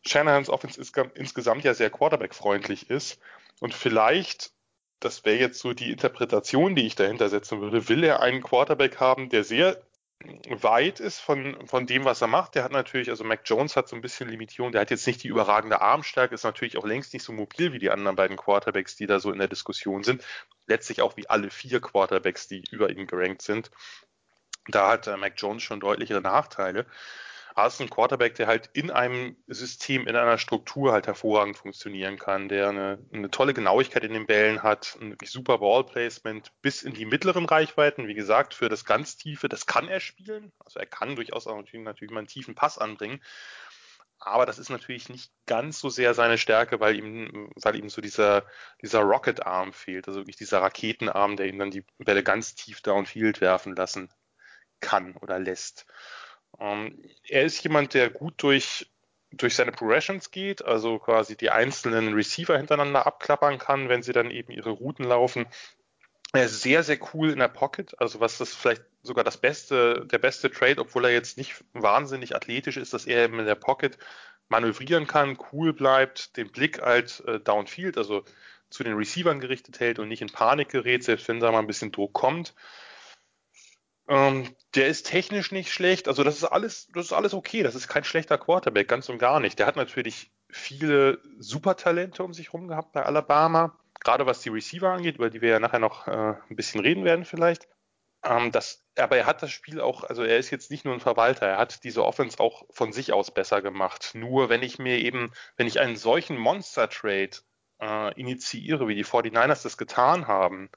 Shanahans 0.05 0.49
Offense 0.49 0.79
ist, 0.79 0.95
insgesamt 1.15 1.63
ja 1.63 1.73
sehr 1.73 1.89
Quarterback-freundlich 1.89 2.89
ist 2.89 3.19
und 3.59 3.73
vielleicht 3.73 4.51
das 4.99 5.23
wäre 5.23 5.37
jetzt 5.37 5.59
so 5.59 5.73
die 5.73 5.91
Interpretation, 5.91 6.75
die 6.75 6.85
ich 6.85 6.95
dahinter 6.95 7.29
setzen 7.29 7.61
würde. 7.61 7.87
Will 7.87 8.03
er 8.03 8.21
einen 8.21 8.43
Quarterback 8.43 8.99
haben, 8.99 9.29
der 9.29 9.45
sehr 9.45 9.81
weit 10.49 10.99
ist 10.99 11.19
von, 11.19 11.65
von 11.65 11.87
dem, 11.87 12.03
was 12.03 12.21
er 12.21 12.27
macht. 12.27 12.55
Der 12.55 12.63
hat 12.65 12.73
natürlich, 12.73 13.09
also 13.09 13.23
Mac 13.23 13.41
Jones 13.45 13.77
hat 13.77 13.87
so 13.87 13.95
ein 13.95 14.01
bisschen 14.01 14.27
Limitierung, 14.27 14.73
der 14.73 14.81
hat 14.81 14.91
jetzt 14.91 15.07
nicht 15.07 15.23
die 15.23 15.29
überragende 15.29 15.81
Armstärke, 15.81 16.35
ist 16.35 16.43
natürlich 16.43 16.77
auch 16.77 16.85
längst 16.85 17.13
nicht 17.13 17.23
so 17.23 17.31
mobil 17.31 17.71
wie 17.71 17.79
die 17.79 17.89
anderen 17.89 18.17
beiden 18.17 18.35
Quarterbacks, 18.35 18.97
die 18.97 19.07
da 19.07 19.19
so 19.19 19.31
in 19.31 19.39
der 19.39 19.47
Diskussion 19.47 20.03
sind. 20.03 20.23
Letztlich 20.67 21.01
auch 21.01 21.15
wie 21.15 21.29
alle 21.29 21.49
vier 21.49 21.79
Quarterbacks, 21.79 22.49
die 22.49 22.63
über 22.69 22.89
ihn 22.89 23.07
gerankt 23.07 23.41
sind. 23.41 23.71
Da 24.67 24.89
hat 24.89 25.07
äh, 25.07 25.17
Mac 25.17 25.33
Jones 25.37 25.63
schon 25.63 25.79
deutlichere 25.79 26.21
Nachteile 26.21 26.85
hast 27.63 27.79
einen 27.79 27.89
Quarterback, 27.89 28.35
der 28.35 28.47
halt 28.47 28.69
in 28.73 28.91
einem 28.91 29.35
System, 29.47 30.07
in 30.07 30.15
einer 30.15 30.37
Struktur 30.37 30.91
halt 30.91 31.07
hervorragend 31.07 31.57
funktionieren 31.57 32.17
kann, 32.17 32.49
der 32.49 32.69
eine, 32.69 32.99
eine 33.13 33.31
tolle 33.31 33.53
Genauigkeit 33.53 34.03
in 34.03 34.13
den 34.13 34.25
Bällen 34.25 34.63
hat, 34.63 34.97
ein 35.01 35.11
wirklich 35.11 35.31
super 35.31 35.59
Ballplacement 35.59 36.51
bis 36.61 36.83
in 36.83 36.93
die 36.93 37.05
mittleren 37.05 37.45
Reichweiten. 37.45 38.07
Wie 38.07 38.13
gesagt, 38.13 38.53
für 38.53 38.69
das 38.69 38.85
ganz 38.85 39.17
Tiefe, 39.17 39.49
das 39.49 39.65
kann 39.65 39.87
er 39.87 39.99
spielen. 39.99 40.51
Also 40.59 40.79
er 40.79 40.85
kann 40.85 41.15
durchaus 41.15 41.47
auch 41.47 41.55
natürlich, 41.55 41.85
natürlich 41.85 42.11
mal 42.11 42.19
einen 42.19 42.27
tiefen 42.27 42.55
Pass 42.55 42.77
anbringen. 42.77 43.21
Aber 44.21 44.45
das 44.45 44.59
ist 44.59 44.69
natürlich 44.69 45.07
nicht 45.07 45.31
ganz 45.45 45.79
so 45.79 45.87
sehr 45.87 46.13
seine 46.13 46.37
Stärke, 46.37 46.81
weil 46.81 46.97
ihm, 46.97 47.49
weil 47.55 47.77
ihm 47.77 47.89
so 47.89 48.01
dieser, 48.01 48.43
dieser 48.81 48.99
Rocket-Arm 48.99 49.71
fehlt, 49.71 50.09
also 50.09 50.19
wirklich 50.19 50.35
dieser 50.35 50.61
Raketenarm, 50.61 51.37
der 51.37 51.47
ihm 51.47 51.57
dann 51.57 51.71
die 51.71 51.85
Bälle 51.99 52.21
ganz 52.21 52.53
tief 52.53 52.81
downfield 52.81 53.39
werfen 53.39 53.75
lassen 53.77 54.09
kann 54.79 55.15
oder 55.17 55.39
lässt. 55.39 55.85
Ähm, 56.59 57.01
er 57.27 57.43
ist 57.43 57.63
jemand, 57.63 57.93
der 57.93 58.09
gut 58.09 58.35
durch, 58.37 58.89
durch 59.31 59.55
seine 59.55 59.71
Progressions 59.71 60.31
geht, 60.31 60.63
also 60.63 60.99
quasi 60.99 61.35
die 61.35 61.51
einzelnen 61.51 62.13
Receiver 62.13 62.57
hintereinander 62.57 63.05
abklappern 63.05 63.59
kann, 63.59 63.89
wenn 63.89 64.03
sie 64.03 64.13
dann 64.13 64.31
eben 64.31 64.51
ihre 64.51 64.71
Routen 64.71 65.05
laufen. 65.05 65.45
Er 66.33 66.45
ist 66.45 66.61
sehr, 66.61 66.83
sehr 66.83 66.99
cool 67.13 67.31
in 67.31 67.39
der 67.39 67.47
Pocket, 67.47 67.99
also 67.99 68.19
was 68.19 68.37
das 68.37 68.53
vielleicht 68.53 68.83
sogar 69.01 69.23
das 69.23 69.37
beste, 69.37 70.05
der 70.05 70.19
beste 70.19 70.51
Trade, 70.51 70.81
obwohl 70.81 71.05
er 71.05 71.11
jetzt 71.11 71.37
nicht 71.37 71.63
wahnsinnig 71.73 72.35
athletisch 72.35 72.77
ist, 72.77 72.93
dass 72.93 73.07
er 73.07 73.23
eben 73.23 73.39
in 73.39 73.45
der 73.45 73.55
Pocket 73.55 73.97
manövrieren 74.47 75.07
kann, 75.07 75.37
cool 75.51 75.73
bleibt, 75.73 76.35
den 76.37 76.51
Blick 76.51 76.81
halt 76.81 77.23
äh, 77.25 77.39
downfield, 77.39 77.97
also 77.97 78.25
zu 78.69 78.83
den 78.83 78.93
Receivern 78.93 79.39
gerichtet 79.39 79.79
hält 79.79 79.99
und 79.99 80.09
nicht 80.09 80.21
in 80.21 80.31
Panik 80.31 80.69
gerät, 80.69 81.03
selbst 81.03 81.27
wenn 81.27 81.39
da 81.39 81.51
mal 81.51 81.59
ein 81.59 81.67
bisschen 81.67 81.91
Druck 81.91 82.13
kommt. 82.13 82.53
Ähm, 84.09 84.55
der 84.73 84.87
ist 84.87 85.05
technisch 85.05 85.51
nicht 85.51 85.71
schlecht. 85.71 86.07
Also 86.07 86.23
das 86.23 86.37
ist 86.37 86.43
alles, 86.43 86.87
das 86.93 87.05
ist 87.05 87.13
alles 87.13 87.35
okay. 87.35 87.61
Das 87.61 87.75
ist 87.75 87.87
kein 87.87 88.03
schlechter 88.03 88.39
Quarterback, 88.39 88.87
ganz 88.87 89.07
und 89.07 89.19
gar 89.19 89.39
nicht. 89.39 89.59
Der 89.59 89.67
hat 89.67 89.75
natürlich 89.75 90.31
viele 90.49 91.19
Supertalente 91.37 92.23
um 92.23 92.33
sich 92.33 92.47
herum 92.47 92.67
gehabt 92.67 92.91
bei 92.91 93.03
Alabama. 93.03 93.77
Gerade 93.99 94.25
was 94.25 94.41
die 94.41 94.49
Receiver 94.49 94.89
angeht, 94.89 95.15
über 95.17 95.29
die 95.29 95.41
wir 95.41 95.49
ja 95.49 95.59
nachher 95.59 95.79
noch 95.79 96.07
äh, 96.07 96.11
ein 96.49 96.55
bisschen 96.55 96.81
reden 96.81 97.05
werden 97.05 97.23
vielleicht. 97.23 97.67
Ähm, 98.23 98.51
das, 98.51 98.83
aber 98.97 99.17
er 99.17 99.27
hat 99.27 99.43
das 99.43 99.51
Spiel 99.51 99.79
auch, 99.79 100.03
also 100.03 100.23
er 100.23 100.39
ist 100.39 100.49
jetzt 100.49 100.71
nicht 100.71 100.85
nur 100.85 100.95
ein 100.95 100.99
Verwalter, 100.99 101.45
er 101.45 101.57
hat 101.57 101.83
diese 101.83 102.03
Offense 102.03 102.39
auch 102.39 102.63
von 102.71 102.91
sich 102.91 103.13
aus 103.13 103.31
besser 103.31 103.61
gemacht. 103.61 104.11
Nur 104.15 104.49
wenn 104.49 104.63
ich 104.63 104.79
mir 104.79 104.97
eben, 104.97 105.31
wenn 105.55 105.67
ich 105.67 105.79
einen 105.79 105.97
solchen 105.97 106.37
Monster-Trade 106.37 107.29
äh, 107.79 108.19
initiiere, 108.19 108.87
wie 108.87 108.95
die 108.95 109.05
49ers 109.05 109.63
das 109.63 109.77
getan 109.77 110.27
haben, 110.27 110.69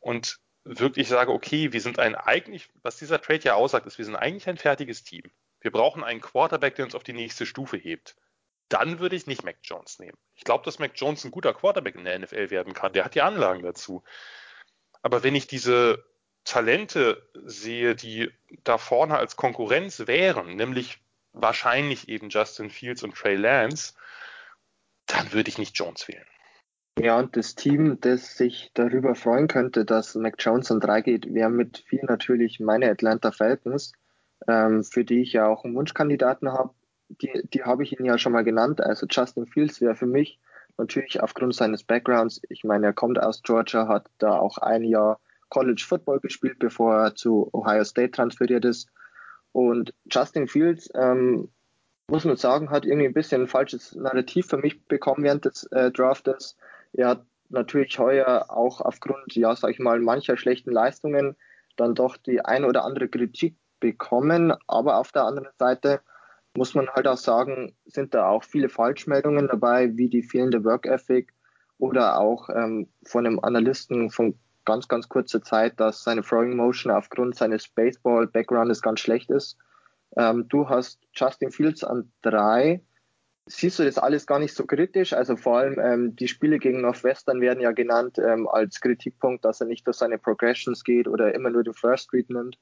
und 0.00 0.38
wirklich 0.68 1.08
sage, 1.08 1.32
okay, 1.32 1.72
wir 1.72 1.80
sind 1.80 1.98
ein 1.98 2.14
eigentlich, 2.14 2.68
was 2.82 2.98
dieser 2.98 3.20
Trade 3.20 3.44
ja 3.44 3.54
aussagt, 3.54 3.86
ist, 3.86 3.98
wir 3.98 4.04
sind 4.04 4.16
eigentlich 4.16 4.48
ein 4.48 4.58
fertiges 4.58 5.02
Team. 5.02 5.22
Wir 5.60 5.70
brauchen 5.70 6.04
einen 6.04 6.20
Quarterback, 6.20 6.76
der 6.76 6.84
uns 6.84 6.94
auf 6.94 7.02
die 7.02 7.12
nächste 7.12 7.46
Stufe 7.46 7.76
hebt. 7.76 8.16
Dann 8.68 8.98
würde 8.98 9.16
ich 9.16 9.26
nicht 9.26 9.44
Mac 9.44 9.56
Jones 9.62 9.98
nehmen. 9.98 10.16
Ich 10.34 10.44
glaube, 10.44 10.64
dass 10.64 10.78
Mac 10.78 10.92
Jones 10.94 11.24
ein 11.24 11.30
guter 11.30 11.54
Quarterback 11.54 11.94
in 11.94 12.04
der 12.04 12.18
NFL 12.18 12.50
werden 12.50 12.74
kann. 12.74 12.92
Der 12.92 13.04
hat 13.04 13.14
die 13.14 13.22
Anlagen 13.22 13.62
dazu. 13.62 14.04
Aber 15.02 15.22
wenn 15.22 15.34
ich 15.34 15.46
diese 15.46 16.04
Talente 16.44 17.28
sehe, 17.44 17.94
die 17.94 18.30
da 18.64 18.78
vorne 18.78 19.16
als 19.16 19.36
Konkurrenz 19.36 20.06
wären, 20.06 20.56
nämlich 20.56 20.98
wahrscheinlich 21.32 22.08
eben 22.08 22.28
Justin 22.28 22.70
Fields 22.70 23.02
und 23.02 23.14
Trey 23.14 23.36
Lance, 23.36 23.94
dann 25.06 25.32
würde 25.32 25.48
ich 25.48 25.58
nicht 25.58 25.76
Jones 25.78 26.08
wählen. 26.08 26.26
Ja, 27.00 27.18
und 27.20 27.36
das 27.36 27.54
Team, 27.54 28.00
das 28.00 28.36
sich 28.36 28.72
darüber 28.74 29.14
freuen 29.14 29.46
könnte, 29.46 29.84
dass 29.84 30.16
Mac 30.16 30.34
Jones 30.38 30.72
an 30.72 30.80
drei 30.80 31.00
geht, 31.00 31.32
wäre 31.32 31.48
mit 31.48 31.78
viel 31.78 32.02
natürlich 32.02 32.58
meine 32.58 32.90
Atlanta 32.90 33.30
Falcons, 33.30 33.92
ähm, 34.48 34.82
für 34.82 35.04
die 35.04 35.22
ich 35.22 35.32
ja 35.32 35.46
auch 35.46 35.64
einen 35.64 35.76
Wunschkandidaten 35.76 36.50
habe. 36.50 36.70
Die, 37.08 37.42
die 37.54 37.62
habe 37.62 37.84
ich 37.84 37.92
Ihnen 37.92 38.04
ja 38.04 38.18
schon 38.18 38.32
mal 38.32 38.42
genannt. 38.42 38.80
Also 38.80 39.06
Justin 39.08 39.46
Fields 39.46 39.80
wäre 39.80 39.94
für 39.94 40.06
mich 40.06 40.40
natürlich 40.76 41.22
aufgrund 41.22 41.54
seines 41.54 41.84
Backgrounds, 41.84 42.40
ich 42.48 42.64
meine, 42.64 42.86
er 42.86 42.92
kommt 42.92 43.22
aus 43.22 43.42
Georgia, 43.42 43.86
hat 43.86 44.08
da 44.18 44.36
auch 44.36 44.58
ein 44.58 44.82
Jahr 44.82 45.20
College 45.50 45.84
Football 45.86 46.18
gespielt, 46.18 46.58
bevor 46.58 46.94
er 46.96 47.14
zu 47.14 47.48
Ohio 47.52 47.84
State 47.84 48.10
transferiert 48.10 48.64
ist. 48.64 48.88
Und 49.52 49.94
Justin 50.10 50.48
Fields, 50.48 50.90
ähm, 50.94 51.48
muss 52.08 52.24
man 52.24 52.36
sagen, 52.36 52.70
hat 52.70 52.86
irgendwie 52.86 53.06
ein 53.06 53.14
bisschen 53.14 53.42
ein 53.42 53.48
falsches 53.48 53.94
Narrativ 53.94 54.46
für 54.46 54.56
mich 54.56 54.84
bekommen 54.86 55.22
während 55.24 55.44
des 55.44 55.64
äh, 55.64 55.90
Draftes. 55.90 56.56
Er 56.92 57.08
hat 57.08 57.26
natürlich 57.48 57.98
heuer 57.98 58.46
auch 58.48 58.80
aufgrund, 58.80 59.34
ja, 59.34 59.54
sag 59.56 59.70
ich 59.70 59.78
mal, 59.78 60.00
mancher 60.00 60.36
schlechten 60.36 60.70
Leistungen 60.70 61.36
dann 61.76 61.94
doch 61.94 62.16
die 62.16 62.44
ein 62.44 62.64
oder 62.64 62.84
andere 62.84 63.08
Kritik 63.08 63.56
bekommen. 63.80 64.52
Aber 64.66 64.98
auf 64.98 65.12
der 65.12 65.24
anderen 65.24 65.48
Seite 65.58 66.00
muss 66.56 66.74
man 66.74 66.88
halt 66.88 67.06
auch 67.06 67.16
sagen, 67.16 67.76
sind 67.86 68.14
da 68.14 68.28
auch 68.28 68.42
viele 68.42 68.68
Falschmeldungen 68.68 69.48
dabei, 69.48 69.96
wie 69.96 70.08
die 70.08 70.22
fehlende 70.22 70.64
Work 70.64 70.86
Ethic 70.86 71.32
oder 71.78 72.18
auch 72.18 72.48
ähm, 72.50 72.88
von 73.06 73.26
einem 73.26 73.38
Analysten 73.38 74.10
von 74.10 74.34
ganz, 74.64 74.88
ganz 74.88 75.08
kurzer 75.08 75.42
Zeit, 75.42 75.78
dass 75.80 76.02
seine 76.02 76.22
Throwing 76.22 76.56
Motion 76.56 76.92
aufgrund 76.92 77.36
seines 77.36 77.68
Baseball-Backgrounds 77.68 78.82
ganz 78.82 79.00
schlecht 79.00 79.30
ist. 79.30 79.56
Ähm, 80.16 80.48
du 80.48 80.68
hast 80.68 81.00
Justin 81.14 81.50
Fields 81.50 81.84
an 81.84 82.12
drei 82.22 82.82
siehst 83.48 83.78
du 83.78 83.84
das 83.84 83.98
alles 83.98 84.26
gar 84.26 84.38
nicht 84.38 84.54
so 84.54 84.66
kritisch. 84.66 85.12
Also 85.12 85.36
vor 85.36 85.58
allem 85.58 85.78
ähm, 85.78 86.16
die 86.16 86.28
Spiele 86.28 86.58
gegen 86.58 86.80
Northwestern 86.80 87.40
werden 87.40 87.60
ja 87.60 87.72
genannt 87.72 88.18
ähm, 88.18 88.46
als 88.48 88.80
Kritikpunkt, 88.80 89.44
dass 89.44 89.60
er 89.60 89.66
nicht 89.66 89.86
durch 89.86 89.96
seine 89.96 90.18
Progressions 90.18 90.84
geht 90.84 91.08
oder 91.08 91.34
immer 91.34 91.50
nur 91.50 91.64
den 91.64 91.74
First 91.74 92.12
Read 92.12 92.30
nimmt. 92.30 92.58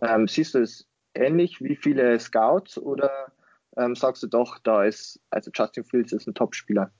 Ähm, 0.00 0.28
siehst 0.28 0.54
du 0.54 0.58
es 0.58 0.86
ähnlich 1.14 1.60
wie 1.60 1.76
viele 1.76 2.18
Scouts 2.18 2.78
oder 2.78 3.32
ähm, 3.76 3.94
sagst 3.94 4.22
du 4.22 4.26
doch, 4.26 4.58
da 4.58 4.84
ist, 4.84 5.20
also 5.30 5.50
Justin 5.54 5.84
Fields 5.84 6.12
ist 6.12 6.26
ein 6.26 6.34
Top-Spieler? 6.34 6.90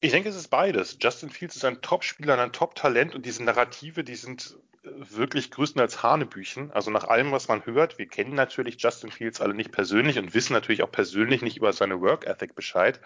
Ich 0.00 0.12
denke, 0.12 0.28
es 0.28 0.36
ist 0.36 0.48
beides. 0.48 0.96
Justin 1.00 1.30
Fields 1.30 1.56
ist 1.56 1.64
ein 1.64 1.80
Top-Spieler, 1.82 2.38
ein 2.38 2.52
Top-Talent 2.52 3.14
und 3.14 3.26
diese 3.26 3.42
Narrative, 3.42 4.04
die 4.04 4.14
sind 4.14 4.58
wirklich 4.96 5.50
größtenteils 5.50 6.02
Hanebüchen. 6.02 6.70
Also 6.72 6.90
nach 6.90 7.04
allem, 7.04 7.32
was 7.32 7.48
man 7.48 7.64
hört, 7.66 7.98
wir 7.98 8.06
kennen 8.06 8.34
natürlich 8.34 8.80
Justin 8.80 9.10
Fields 9.10 9.40
alle 9.40 9.54
nicht 9.54 9.72
persönlich 9.72 10.18
und 10.18 10.34
wissen 10.34 10.52
natürlich 10.52 10.82
auch 10.82 10.92
persönlich 10.92 11.42
nicht 11.42 11.56
über 11.56 11.72
seine 11.72 12.00
Work 12.00 12.26
Ethic 12.26 12.54
Bescheid. 12.54 13.00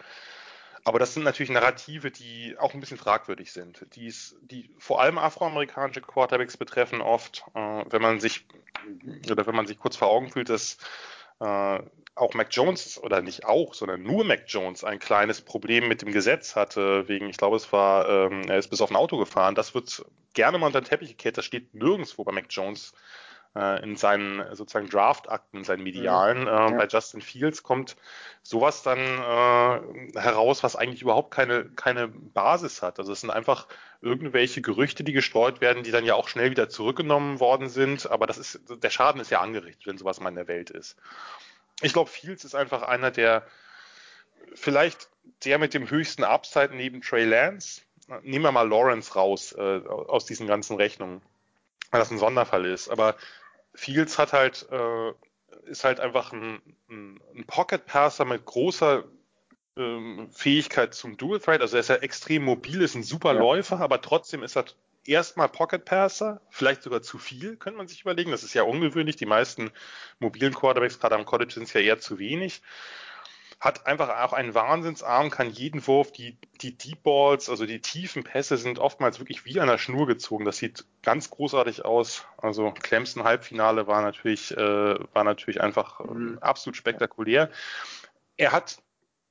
Aber 0.85 0.99
das 0.99 1.15
sind 1.15 1.23
natürlich 1.23 1.51
Narrative, 1.51 2.11
die 2.11 2.57
auch 2.59 2.75
ein 2.75 2.81
bisschen 2.81 2.97
fragwürdig 2.97 3.53
sind, 3.53 3.87
die, 3.95 4.13
die 4.43 4.69
vor 4.79 5.01
allem 5.01 5.17
afroamerikanische 5.17 6.01
Quarterbacks 6.01 6.57
betreffen 6.57 7.01
oft, 7.01 7.45
äh, 7.55 7.85
wenn 7.89 8.03
man 8.03 8.19
sich 8.19 8.47
oder 9.31 9.47
wenn 9.47 9.55
man 9.55 9.67
sich 9.67 9.79
kurz 9.79 9.97
vor 9.97 10.09
Augen 10.09 10.31
fühlt, 10.31 10.49
dass 10.49 10.79
äh, 11.39 11.79
auch 12.15 12.35
Mac 12.35 12.49
Jones, 12.51 13.03
oder 13.03 13.23
nicht 13.23 13.45
auch, 13.45 13.75
sondern 13.75 14.03
nur 14.03 14.25
Mac 14.25 14.45
Jones 14.47 14.85
ein 14.85 14.99
kleines 14.99 15.41
Problem 15.41 15.89
mit 15.89 16.03
dem 16.03 16.13
Gesetz 16.13 16.57
hatte, 16.57 17.09
wegen, 17.09 17.29
ich 17.29 17.39
glaube, 17.39 17.57
es 17.57 17.73
war, 17.73 18.09
ähm, 18.09 18.43
er 18.49 18.59
ist 18.59 18.69
bis 18.69 18.81
auf 18.81 18.91
ein 18.91 18.97
Auto 18.97 19.17
gefahren. 19.19 19.55
Das 19.55 19.75
wird 19.75 20.05
gerne 20.35 20.59
mal 20.59 20.67
unter 20.67 20.81
den 20.81 20.89
Teppich 20.89 21.11
gekehrt. 21.11 21.39
Das 21.39 21.45
steht 21.45 21.75
nirgendwo 21.75 22.25
bei 22.25 22.33
Mac 22.33 22.47
Jones 22.51 22.93
äh, 23.55 23.83
in 23.83 23.97
seinen 23.97 24.55
sozusagen 24.55 24.89
Draftakten, 24.89 25.61
in 25.61 25.65
seinen 25.65 25.83
Medialen. 25.83 26.43
Mhm. 26.43 26.49
Äh, 26.49 26.51
ja. 26.51 26.71
Bei 26.71 26.87
Justin 26.87 27.23
Fields 27.23 27.63
kommt 27.63 27.97
sowas 28.43 28.83
dann 28.83 28.99
äh, 28.99 30.19
heraus, 30.21 30.63
was 30.63 30.77
eigentlich 30.77 31.03
überhaupt 31.03 31.33
keine, 31.33 31.65
keine 31.65 32.09
Basis 32.09 32.83
hat. 32.83 32.99
Also 32.99 33.13
es 33.13 33.21
sind 33.21 33.31
einfach 33.31 33.69
irgendwelche 34.01 34.61
Gerüchte, 34.63 35.05
die 35.05 35.13
gestreut 35.13 35.61
werden, 35.61 35.83
die 35.83 35.93
dann 35.93 36.05
ja 36.05 36.15
auch 36.15 36.29
schnell 36.29 36.51
wieder 36.51 36.69
zurückgenommen 36.69 37.41
worden 37.41 37.69
sind. 37.69 38.11
Aber 38.11 38.27
das 38.27 38.39
ist, 38.39 38.61
der 38.69 38.91
Schaden 38.91 39.21
ist 39.21 39.31
ja 39.31 39.41
angerichtet, 39.41 39.87
wenn 39.87 39.99
sowas 39.99 40.21
mal 40.21 40.29
in 40.29 40.35
der 40.35 40.49
Welt 40.49 40.71
ist. 40.71 40.97
Ich 41.83 41.93
glaube, 41.93 42.11
Fields 42.11 42.45
ist 42.45 42.55
einfach 42.55 42.83
einer 42.83 43.11
der, 43.11 43.47
vielleicht 44.55 45.09
der 45.45 45.59
mit 45.59 45.75
dem 45.75 45.89
höchsten 45.89 46.25
Upside 46.25 46.75
neben 46.75 47.01
Trey 47.01 47.25
Lance. 47.25 47.83
Nehmen 48.23 48.45
wir 48.45 48.53
mal 48.53 48.69
Lawrence 48.69 49.15
raus 49.15 49.53
äh, 49.53 49.81
aus 49.87 50.27
diesen 50.27 50.47
ganzen 50.47 50.77
Rechnungen, 50.77 51.23
weil 51.91 52.01
das 52.01 52.11
ein 52.11 52.19
Sonderfall 52.19 52.67
ist. 52.67 52.89
Aber 52.89 53.17
Fields 53.75 54.19
hat 54.19 54.33
halt, 54.33 54.67
äh, 54.71 55.13
ist 55.65 55.85
halt 55.85 56.01
einfach 56.01 56.33
ein, 56.33 56.61
ein, 56.89 57.45
Pocket 57.47 57.85
Passer 57.87 58.25
mit 58.25 58.45
großer 58.45 59.05
ähm, 59.77 60.29
Fähigkeit 60.33 60.95
zum 60.95 61.17
Dual 61.17 61.41
Threat. 61.41 61.61
Also 61.61 61.77
er 61.77 61.81
ist 61.81 61.89
ja 61.89 61.97
extrem 61.97 62.45
mobil, 62.45 62.83
ist 62.83 62.95
ein 62.95 63.03
super 63.03 63.35
ja. 63.35 63.41
Läufer, 63.41 63.81
aber 63.81 64.01
trotzdem 64.01 64.43
ist 64.43 64.57
er 64.57 64.65
erstmal 65.05 65.49
Pocket 65.49 65.85
Passer, 65.85 66.41
vielleicht 66.51 66.83
sogar 66.83 67.03
zu 67.03 67.19
viel, 67.19 67.57
könnte 67.57 67.79
man 67.79 67.89
sich 67.89 68.03
überlegen. 68.03 68.31
Das 68.31 68.45
ist 68.45 68.55
ja 68.55 68.63
ungewöhnlich. 68.63 69.17
Die 69.17 69.27
meisten 69.27 69.71
mobilen 70.19 70.55
Quarterbacks, 70.55 70.99
gerade 70.99 71.17
am 71.17 71.25
College, 71.25 71.55
sind 71.55 71.65
es 71.65 71.73
ja 71.73 71.81
eher 71.81 71.99
zu 71.99 72.19
wenig. 72.19 72.63
Hat 73.61 73.87
einfach 73.87 74.09
auch 74.09 74.33
einen 74.33 74.55
Wahnsinnsarm, 74.55 75.31
kann 75.31 75.51
jeden 75.51 75.87
Wurf, 75.87 76.11
die, 76.11 76.37
die 76.61 76.77
Deep 76.77 77.05
Balls, 77.05 77.49
also 77.49 77.65
die 77.65 77.81
tiefen 77.81 78.25
Pässe 78.25 78.57
sind 78.57 78.81
oftmals 78.81 79.21
wirklich 79.21 79.45
wie 79.45 79.61
an 79.61 79.69
der 79.69 79.79
Schnur 79.79 80.09
gezogen. 80.09 80.45
Das 80.45 80.57
sieht 80.57 80.85
ganz 81.03 81.31
großartig 81.31 81.85
aus. 81.85 82.25
Also 82.39 82.73
Clemson 82.73 83.23
Halbfinale 83.23 83.87
war 83.87 84.03
natürlich, 84.03 84.57
äh, 84.57 84.97
war 85.13 85.23
natürlich 85.23 85.61
einfach 85.61 86.01
äh, 86.01 86.39
absolut 86.41 86.77
spektakulär. 86.77 87.51
Er 88.37 88.51
hat 88.51 88.83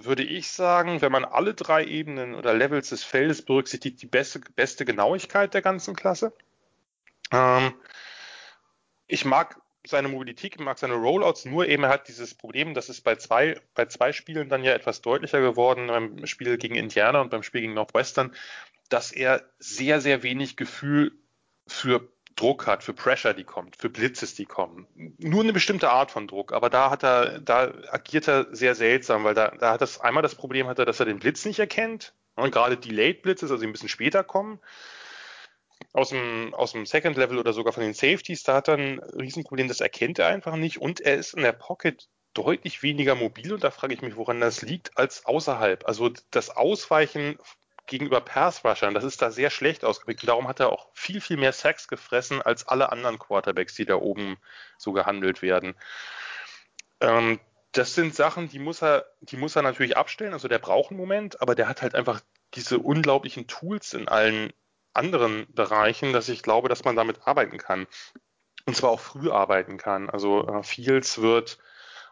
würde 0.06 0.24
ich 0.24 0.50
sagen, 0.50 1.02
wenn 1.02 1.12
man 1.12 1.26
alle 1.26 1.54
drei 1.54 1.86
Ebenen 1.86 2.36
oder 2.36 2.54
Levels 2.54 2.90
des 2.90 3.04
Feldes 3.04 3.44
berücksichtigt, 3.44 4.02
die 4.02 4.08
beste, 4.08 4.40
beste 4.56 4.86
Genauigkeit 4.86 5.54
der 5.54 5.62
ganzen 5.62 5.96
Klasse. 5.96 6.34
Ähm, 7.32 7.74
ich 9.08 9.26
mag 9.26 9.62
seine 9.86 10.08
Mobilität, 10.08 10.56
ich 10.56 10.62
mag 10.62 10.78
seine 10.78 10.94
Rollouts, 10.94 11.46
nur 11.46 11.68
eben 11.68 11.84
er 11.84 11.90
hat 11.90 12.08
dieses 12.08 12.36
Problem, 12.36 12.74
das 12.74 12.90
ist 12.90 13.02
bei 13.02 13.16
zwei, 13.16 13.60
bei 13.74 13.86
zwei 13.86 14.14
Spielen 14.14 14.50
dann 14.50 14.64
ja 14.64 14.74
etwas 14.74 15.02
deutlicher 15.02 15.42
geworden, 15.42 15.88
beim 15.88 16.26
Spiel 16.28 16.58
gegen 16.58 16.76
Indiana 16.76 17.22
und 17.22 17.30
beim 17.30 17.44
Spiel 17.44 17.62
gegen 17.62 17.74
Northwestern, 17.74 18.36
dass 18.90 19.12
er 19.12 19.44
sehr, 19.58 20.02
sehr 20.02 20.24
wenig 20.24 20.56
Gefühl 20.58 21.14
für 21.66 22.08
Druck 22.42 22.66
hat, 22.66 22.84
für 22.84 22.94
Pressure, 22.94 23.36
die 23.36 23.44
kommt, 23.44 23.76
für 23.76 23.90
Blitzes, 23.90 24.34
die 24.34 24.46
kommen. 24.46 24.88
Nur 25.20 25.44
eine 25.44 25.54
bestimmte 25.54 25.92
Art 25.92 26.10
von 26.10 26.28
Druck, 26.28 26.54
aber 26.54 26.72
da 26.72 26.90
hat 26.90 27.04
er, 27.04 27.40
da 27.40 27.72
agiert 27.92 28.28
er 28.28 28.48
sehr 28.52 28.74
seltsam, 28.74 29.24
weil 29.24 29.36
da, 29.36 29.50
da 29.50 29.74
hat 29.74 29.82
das 29.82 30.02
einmal 30.02 30.24
das 30.24 30.34
Problem 30.34 30.68
hat 30.68 30.80
er, 30.80 30.86
dass 30.86 31.00
er 31.00 31.06
den 31.06 31.20
Blitz 31.20 31.46
nicht 31.46 31.60
erkennt 31.60 32.16
und 32.36 32.52
gerade 32.52 32.78
Delayed 32.78 33.22
Blitzes, 33.22 33.52
also 33.52 33.64
ein 33.64 33.72
bisschen 33.72 33.90
später 33.90 34.24
kommen. 34.24 34.60
Aus 35.94 36.10
dem, 36.10 36.54
aus 36.56 36.72
dem 36.72 36.88
Second 36.88 37.16
Level 37.16 37.38
oder 37.38 37.54
sogar 37.54 37.74
von 37.74 37.84
den 37.84 37.94
Safeties, 37.94 38.44
da 38.44 38.56
hat 38.56 38.70
er 38.70 38.78
ein 38.78 39.00
Riesenproblem, 39.00 39.68
das 39.68 39.82
erkennt 39.82 40.18
er 40.18 40.28
einfach 40.28 40.56
nicht 40.56 40.82
und 40.82 41.00
er 41.00 41.18
ist 41.18 41.36
in 41.36 41.44
der 41.44 41.52
Pocket 41.52 42.08
deutlich 42.34 42.82
weniger 42.82 43.14
mobil 43.14 43.54
und 43.54 43.64
da 43.64 43.70
frage 43.70 43.94
ich 43.94 44.02
mich, 44.02 44.16
woran 44.16 44.40
das 44.40 44.64
liegt, 44.64 44.98
als 44.98 45.26
außerhalb. 45.26 45.86
Also 45.86 46.12
das 46.32 46.50
Ausweichen 46.50 47.38
gegenüber 47.92 48.22
Pass-Rushern, 48.22 48.94
das 48.94 49.04
ist 49.04 49.22
da 49.22 49.32
sehr 49.32 49.50
schlecht 49.50 49.84
ausgeprägt. 49.84 50.24
Und 50.24 50.28
darum 50.28 50.48
hat 50.48 50.62
er 50.62 50.72
auch 50.72 50.88
viel, 50.94 51.20
viel 51.20 51.36
mehr 51.36 51.52
Sacks 51.52 51.90
gefressen 51.90 52.42
als 52.42 52.66
alle 52.68 52.92
anderen 52.92 53.20
Quarterbacks, 53.20 53.76
die 53.76 53.86
da 53.86 53.96
oben 53.96 54.38
so 54.78 54.94
gehandelt 54.94 55.42
werden. 55.42 55.76
Ähm, 57.02 57.40
das 57.74 57.94
sind 57.94 58.16
Sachen, 58.16 58.48
die 58.50 58.60
muss 58.60 58.82
er, 58.82 59.06
die 59.20 59.36
muss 59.36 59.58
er 59.58 59.62
natürlich 59.62 59.98
abstellen. 59.98 60.34
Also 60.34 60.48
der 60.48 60.60
braucht 60.60 60.92
einen 60.92 61.00
Moment, 61.00 61.42
aber 61.42 61.54
der 61.54 61.68
hat 61.68 61.82
halt 61.82 61.94
einfach 61.94 62.22
diese 62.54 62.80
unglaublichen 62.80 63.48
Tools 63.48 63.94
in 63.94 64.08
allen 64.08 64.54
anderen 64.94 65.46
Bereichen, 65.54 66.14
dass 66.14 66.30
ich 66.30 66.44
glaube, 66.44 66.70
dass 66.70 66.86
man 66.86 66.96
damit 66.96 67.28
arbeiten 67.28 67.58
kann. 67.58 67.88
Und 68.66 68.78
zwar 68.78 68.92
auch 68.92 69.02
früh 69.02 69.30
arbeiten 69.30 69.78
kann. 69.78 70.10
Also 70.10 70.48
äh, 70.48 70.64
Fields 70.64 71.22
wird 71.22 71.58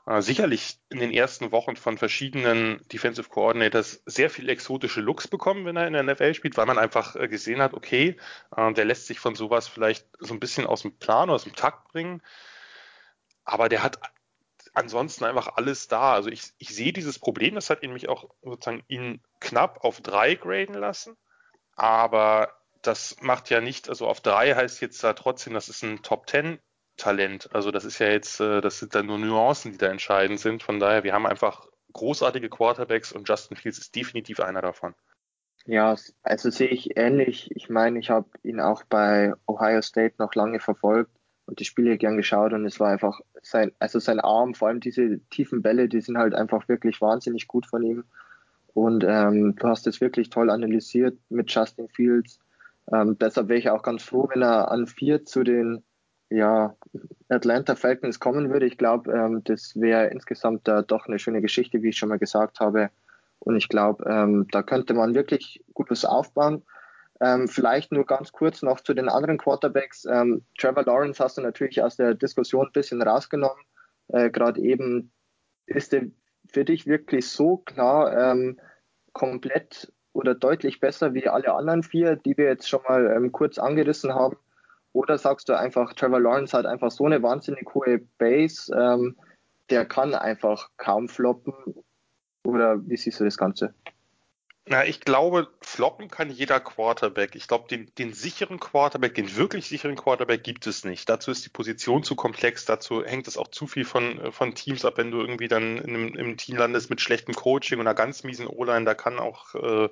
äh, 0.10 0.24
sicherlich 0.24 0.80
in 0.90 0.98
den 0.98 1.12
ersten 1.12 1.52
Wochen 1.52 1.76
von 1.76 2.00
verschiedenen 2.00 2.82
Defensive 2.92 3.30
Coordinators 3.30 4.02
sehr 4.08 4.32
viel 4.32 4.50
exotische 4.50 5.02
Looks 5.02 5.28
bekommen, 5.28 5.66
wenn 5.66 5.78
er 5.78 5.86
in 5.86 5.94
der 5.94 6.02
NFL 6.02 6.34
spielt, 6.34 6.58
weil 6.58 6.66
man 6.66 6.80
einfach 6.80 7.16
äh, 7.16 7.28
gesehen 7.28 7.62
hat, 7.62 7.76
okay, 7.76 8.18
äh, 8.56 8.74
der 8.74 8.86
lässt 8.86 9.06
sich 9.06 9.20
von 9.20 9.36
sowas 9.36 9.68
vielleicht 9.68 10.08
so 10.18 10.34
ein 10.34 10.40
bisschen 10.40 10.66
aus 10.66 10.82
dem 10.82 10.98
Plan, 10.98 11.30
aus 11.30 11.44
dem 11.44 11.56
Takt 11.56 11.92
bringen. 11.92 12.24
Aber 13.44 13.70
der 13.70 13.84
hat 13.84 14.00
ansonsten 14.74 15.26
einfach 15.26 15.58
alles 15.58 15.88
da. 15.88 16.14
Also 16.14 16.30
ich, 16.32 16.54
ich 16.58 16.70
sehe 16.70 16.92
dieses 16.92 17.20
Problem, 17.20 17.54
das 17.54 17.70
hat 17.70 17.84
ihn 17.84 17.94
mich 17.94 18.10
auch 18.10 18.32
sozusagen 18.42 18.84
ihn 18.88 19.22
knapp 19.40 19.84
auf 19.84 20.02
drei 20.02 20.34
graden 20.34 20.74
lassen. 20.74 21.18
Aber 21.76 22.52
das 22.82 23.18
macht 23.22 23.52
ja 23.52 23.62
nicht, 23.62 23.90
also 23.90 24.08
auf 24.08 24.22
drei 24.22 24.56
heißt 24.56 24.82
jetzt 24.82 25.04
da 25.04 25.14
trotzdem, 25.14 25.54
das 25.54 25.70
ist 25.70 25.84
ein 25.84 26.02
Top 26.02 26.26
Ten 26.26 26.58
Talent. 27.00 27.50
Also 27.54 27.72
das 27.72 27.86
ist 27.86 28.00
ja 28.00 28.08
jetzt, 28.10 28.40
äh, 28.40 28.62
das 28.62 28.80
sind 28.80 28.94
dann 28.96 29.08
nur 29.08 29.18
Nuancen, 29.18 29.72
die 29.72 29.78
da 29.78 29.88
entscheidend 29.88 30.40
sind. 30.40 30.64
Von 30.64 30.80
daher, 30.80 31.04
wir 31.04 31.14
haben 31.14 31.26
einfach 31.26 31.68
großartige 31.94 32.50
Quarterbacks 32.50 33.12
und 33.12 33.28
Justin 33.28 33.58
Fields 33.58 33.80
ist 33.80 33.96
definitiv 33.96 34.40
einer 34.40 34.62
davon. 34.62 34.94
Ja, 35.66 35.96
also 36.24 36.50
sehe 36.50 36.70
ich 36.70 36.98
ähnlich. 36.98 37.52
Ich 37.56 37.70
meine, 37.70 38.00
ich 38.00 38.10
habe 38.10 38.30
ihn 38.44 38.60
auch 38.60 38.84
bei 38.84 39.34
Ohio 39.48 39.82
State 39.82 40.16
noch 40.18 40.34
lange 40.36 40.60
verfolgt 40.60 41.12
und 41.46 41.60
die 41.60 41.66
Spiele 41.66 41.98
gern 41.98 42.18
geschaut 42.18 42.54
und 42.54 42.66
es 42.66 42.80
war 42.80 42.90
einfach 42.90 43.20
sein, 43.42 43.72
also 43.80 44.00
sein 44.00 44.20
Arm, 44.20 44.54
vor 44.54 44.68
allem 44.68 44.80
diese 44.80 45.20
tiefen 45.30 45.62
Bälle, 45.62 45.90
die 45.90 46.02
sind 46.02 46.18
halt 46.18 46.34
einfach 46.34 46.68
wirklich 46.70 47.02
wahnsinnig 47.02 47.48
gut 47.48 47.66
von 47.66 47.84
ihm. 47.84 48.04
Und 48.74 49.04
ähm, 49.08 49.56
du 49.56 49.68
hast 49.68 49.88
es 49.88 50.00
wirklich 50.00 50.30
toll 50.30 50.50
analysiert 50.50 51.18
mit 51.30 51.52
Justin 51.52 51.90
Fields. 51.90 52.40
Ähm, 52.92 53.18
deshalb 53.20 53.50
wäre 53.50 53.60
ich 53.60 53.70
auch 53.70 53.84
ganz 53.84 54.04
froh, 54.04 54.30
wenn 54.34 54.42
er 54.42 54.72
an 54.72 54.88
vier 54.88 55.26
zu 55.26 55.44
den 55.44 55.84
ja, 56.30 56.76
Atlanta 57.30 57.76
Falcons 57.76 58.20
kommen 58.20 58.52
würde. 58.52 58.66
Ich 58.66 58.78
glaube, 58.78 59.12
ähm, 59.12 59.42
das 59.44 59.80
wäre 59.80 60.08
insgesamt 60.08 60.68
da 60.68 60.82
doch 60.82 61.08
eine 61.08 61.20
schöne 61.20 61.42
Geschichte, 61.42 61.82
wie 61.82 61.90
ich 61.90 61.98
schon 61.98 62.10
mal 62.10 62.20
gesagt 62.20 62.60
habe. 62.60 62.90
Und 63.40 63.56
ich 63.56 63.70
glaube, 63.70 64.04
ähm, 64.08 64.48
da 64.52 64.64
könnte 64.64 64.94
man 64.94 65.16
wirklich 65.16 65.64
Gutes 65.74 66.06
aufbauen. 66.06 66.64
Ähm, 67.22 67.48
vielleicht 67.48 67.92
nur 67.92 68.06
ganz 68.06 68.32
kurz 68.32 68.62
noch 68.62 68.80
zu 68.80 68.94
den 68.94 69.10
anderen 69.10 69.38
Quarterbacks. 69.38 70.06
Ähm, 70.06 70.44
Trevor 70.58 70.84
Lawrence 70.84 71.24
hast 71.24 71.38
du 71.38 71.42
natürlich 71.42 71.82
aus 71.82 71.98
der 71.98 72.14
Diskussion 72.14 72.68
ein 72.68 72.74
bisschen 72.74 73.02
rausgenommen. 73.02 73.64
Äh, 74.10 74.30
Gerade 74.30 74.62
eben 74.62 75.12
ist 75.66 75.94
er 75.94 76.04
für 76.48 76.66
dich 76.66 76.88
wirklich 76.88 77.28
so 77.28 77.58
klar 77.58 78.32
ähm, 78.32 78.60
komplett 79.14 79.92
oder 80.14 80.34
deutlich 80.34 80.80
besser 80.80 81.14
wie 81.14 81.28
alle 81.28 81.54
anderen 81.54 81.84
vier, 81.84 82.16
die 82.16 82.38
wir 82.38 82.46
jetzt 82.46 82.68
schon 82.68 82.82
mal 82.88 83.12
ähm, 83.16 83.32
kurz 83.32 83.58
angerissen 83.58 84.14
haben. 84.14 84.38
Oder 84.94 85.18
sagst 85.18 85.50
du 85.50 85.58
einfach, 85.58 85.94
Trevor 85.94 86.20
Lawrence 86.20 86.58
hat 86.58 86.66
einfach 86.66 86.92
so 86.92 87.06
eine 87.06 87.22
wahnsinnig 87.22 87.74
hohe 87.74 88.00
Base, 88.18 88.74
ähm, 88.76 89.16
der 89.70 89.86
kann 89.86 90.16
einfach 90.16 90.70
kaum 90.78 91.10
floppen? 91.10 91.54
Oder 92.44 92.80
wie 92.88 92.98
siehst 92.98 93.20
du 93.20 93.26
das 93.26 93.38
Ganze? 93.38 93.74
Na, 94.72 94.86
ich 94.86 95.00
glaube, 95.00 95.48
floppen 95.62 96.10
kann 96.10 96.30
jeder 96.30 96.60
Quarterback. 96.60 97.36
Ich 97.36 97.48
glaube, 97.48 97.68
den, 97.68 97.92
den 97.98 98.14
sicheren 98.14 98.60
Quarterback, 98.60 99.16
den 99.16 99.36
wirklich 99.36 99.68
sicheren 99.68 99.96
Quarterback 99.96 100.44
gibt 100.44 100.68
es 100.68 100.86
nicht. 100.86 101.10
Dazu 101.10 101.32
ist 101.32 101.44
die 101.44 101.50
Position 101.50 102.04
zu 102.04 102.16
komplex, 102.16 102.66
dazu 102.66 103.04
hängt 103.04 103.28
es 103.28 103.36
auch 103.36 103.48
zu 103.48 103.66
viel 103.66 103.84
von, 103.84 104.32
von 104.32 104.54
Teams 104.54 104.86
ab, 104.86 104.98
wenn 104.98 105.10
du 105.10 105.22
irgendwie 105.22 105.48
dann 105.48 105.80
einem, 105.80 106.14
im 106.16 106.38
Team 106.38 106.58
landest 106.58 106.92
mit 106.92 107.02
schlechtem 107.02 107.34
Coaching 107.34 107.80
und 107.80 107.88
einer 107.88 107.96
ganz 107.96 108.24
miesen 108.24 108.46
O-Line, 108.46 108.86
da 108.86 108.94
kann 108.94 109.18
auch 109.18 109.56
äh, 109.56 109.90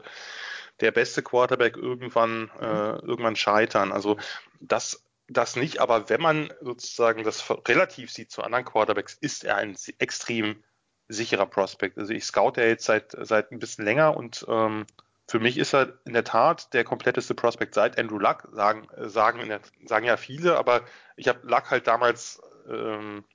der 0.79 0.91
beste 0.91 1.23
Quarterback 1.23 1.77
irgendwann, 1.77 2.49
äh, 2.59 2.99
irgendwann 2.99 3.35
scheitern. 3.35 3.91
Also 3.91 4.17
das, 4.59 5.03
das 5.27 5.55
nicht, 5.55 5.79
aber 5.79 6.09
wenn 6.09 6.21
man 6.21 6.53
sozusagen 6.61 7.23
das 7.23 7.43
relativ 7.67 8.11
sieht 8.11 8.31
zu 8.31 8.43
anderen 8.43 8.65
Quarterbacks, 8.65 9.13
ist 9.13 9.43
er 9.43 9.57
ein 9.57 9.75
extrem 9.97 10.63
sicherer 11.07 11.45
Prospect. 11.45 11.97
Also 11.97 12.13
ich 12.13 12.25
scout 12.25 12.53
ja 12.57 12.63
jetzt 12.65 12.85
seit, 12.85 13.15
seit 13.21 13.51
ein 13.51 13.59
bisschen 13.59 13.85
länger 13.85 14.15
und 14.15 14.45
ähm, 14.47 14.85
für 15.29 15.39
mich 15.39 15.57
ist 15.57 15.73
er 15.73 15.93
in 16.05 16.13
der 16.13 16.23
Tat 16.23 16.73
der 16.73 16.85
kompletteste 16.85 17.35
Prospect 17.35 17.73
seit 17.73 17.99
Andrew 17.99 18.17
Luck, 18.17 18.47
sagen, 18.53 18.87
sagen, 18.97 19.47
der, 19.47 19.59
sagen 19.85 20.05
ja 20.05 20.15
viele, 20.15 20.57
aber 20.57 20.81
ich 21.17 21.27
habe 21.27 21.45
Luck 21.45 21.69
halt 21.69 21.87
damals 21.87 22.41
ähm, 22.69 23.25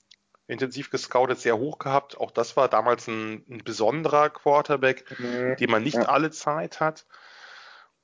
intensiv 0.46 0.90
gescoutet, 0.90 1.38
sehr 1.38 1.58
hoch 1.58 1.78
gehabt. 1.78 2.18
Auch 2.18 2.30
das 2.30 2.56
war 2.56 2.68
damals 2.68 3.08
ein, 3.08 3.44
ein 3.48 3.62
besonderer 3.64 4.30
Quarterback, 4.30 5.04
mhm. 5.18 5.56
den 5.56 5.70
man 5.70 5.82
nicht 5.82 5.96
ja. 5.96 6.04
alle 6.04 6.30
Zeit 6.30 6.80
hat. 6.80 7.06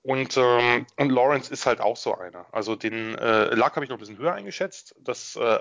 Und, 0.08 0.38
ähm, 0.38 0.86
und 0.96 1.10
Lawrence 1.10 1.52
ist 1.52 1.66
halt 1.66 1.82
auch 1.82 1.98
so 1.98 2.16
einer. 2.16 2.46
Also 2.50 2.76
den 2.76 3.14
äh, 3.18 3.54
Luck 3.54 3.76
habe 3.76 3.84
ich 3.84 3.90
noch 3.90 3.98
ein 3.98 4.00
bisschen 4.00 4.16
höher 4.16 4.32
eingeschätzt. 4.32 4.94
Das, 5.00 5.36
äh, 5.36 5.58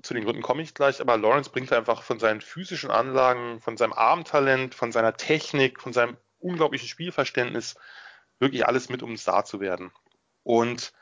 zu 0.00 0.14
den 0.14 0.24
Gründen 0.24 0.40
komme 0.40 0.62
ich 0.62 0.72
gleich. 0.72 1.02
Aber 1.02 1.18
Lawrence 1.18 1.50
bringt 1.50 1.70
einfach 1.70 2.02
von 2.02 2.18
seinen 2.18 2.40
physischen 2.40 2.90
Anlagen, 2.90 3.60
von 3.60 3.76
seinem 3.76 3.92
Armtalent, 3.92 4.74
von 4.74 4.90
seiner 4.90 5.18
Technik, 5.18 5.82
von 5.82 5.92
seinem 5.92 6.16
unglaublichen 6.38 6.88
Spielverständnis 6.88 7.74
wirklich 8.38 8.66
alles 8.66 8.88
mit, 8.88 9.02
um 9.02 9.18
Star 9.18 9.44
zu 9.44 9.60
werden. 9.60 9.92
Und 10.44 10.94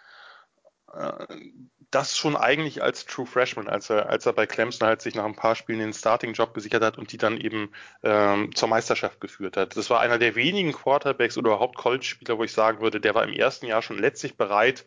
das 1.90 2.16
schon 2.16 2.36
eigentlich 2.36 2.82
als 2.82 3.06
True 3.06 3.26
Freshman, 3.26 3.68
als 3.68 3.88
er, 3.90 4.08
als 4.08 4.26
er 4.26 4.32
bei 4.32 4.46
Clemson 4.46 4.86
halt 4.86 5.00
sich 5.00 5.14
nach 5.14 5.24
ein 5.24 5.36
paar 5.36 5.54
Spielen 5.54 5.78
den 5.78 5.92
Starting-Job 5.92 6.52
gesichert 6.54 6.82
hat 6.82 6.98
und 6.98 7.12
die 7.12 7.18
dann 7.18 7.38
eben 7.38 7.72
ähm, 8.02 8.54
zur 8.54 8.68
Meisterschaft 8.68 9.20
geführt 9.20 9.56
hat. 9.56 9.76
Das 9.76 9.88
war 9.90 10.00
einer 10.00 10.18
der 10.18 10.34
wenigen 10.34 10.72
Quarterbacks 10.72 11.38
oder 11.38 11.52
überhaupt 11.52 11.76
College-Spieler, 11.76 12.38
wo 12.38 12.44
ich 12.44 12.52
sagen 12.52 12.80
würde, 12.80 13.00
der 13.00 13.14
war 13.14 13.24
im 13.24 13.32
ersten 13.32 13.66
Jahr 13.66 13.82
schon 13.82 13.98
letztlich 13.98 14.36
bereit, 14.36 14.86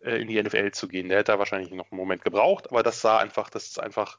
äh, 0.00 0.20
in 0.20 0.28
die 0.28 0.40
NFL 0.42 0.70
zu 0.72 0.86
gehen. 0.88 1.08
Der 1.08 1.18
hätte 1.18 1.32
da 1.32 1.38
wahrscheinlich 1.38 1.72
noch 1.72 1.90
einen 1.90 1.98
Moment 1.98 2.24
gebraucht, 2.24 2.70
aber 2.70 2.82
das 2.82 3.00
sah 3.00 3.18
einfach, 3.18 3.50
das 3.50 3.66
ist 3.66 3.80
einfach 3.80 4.18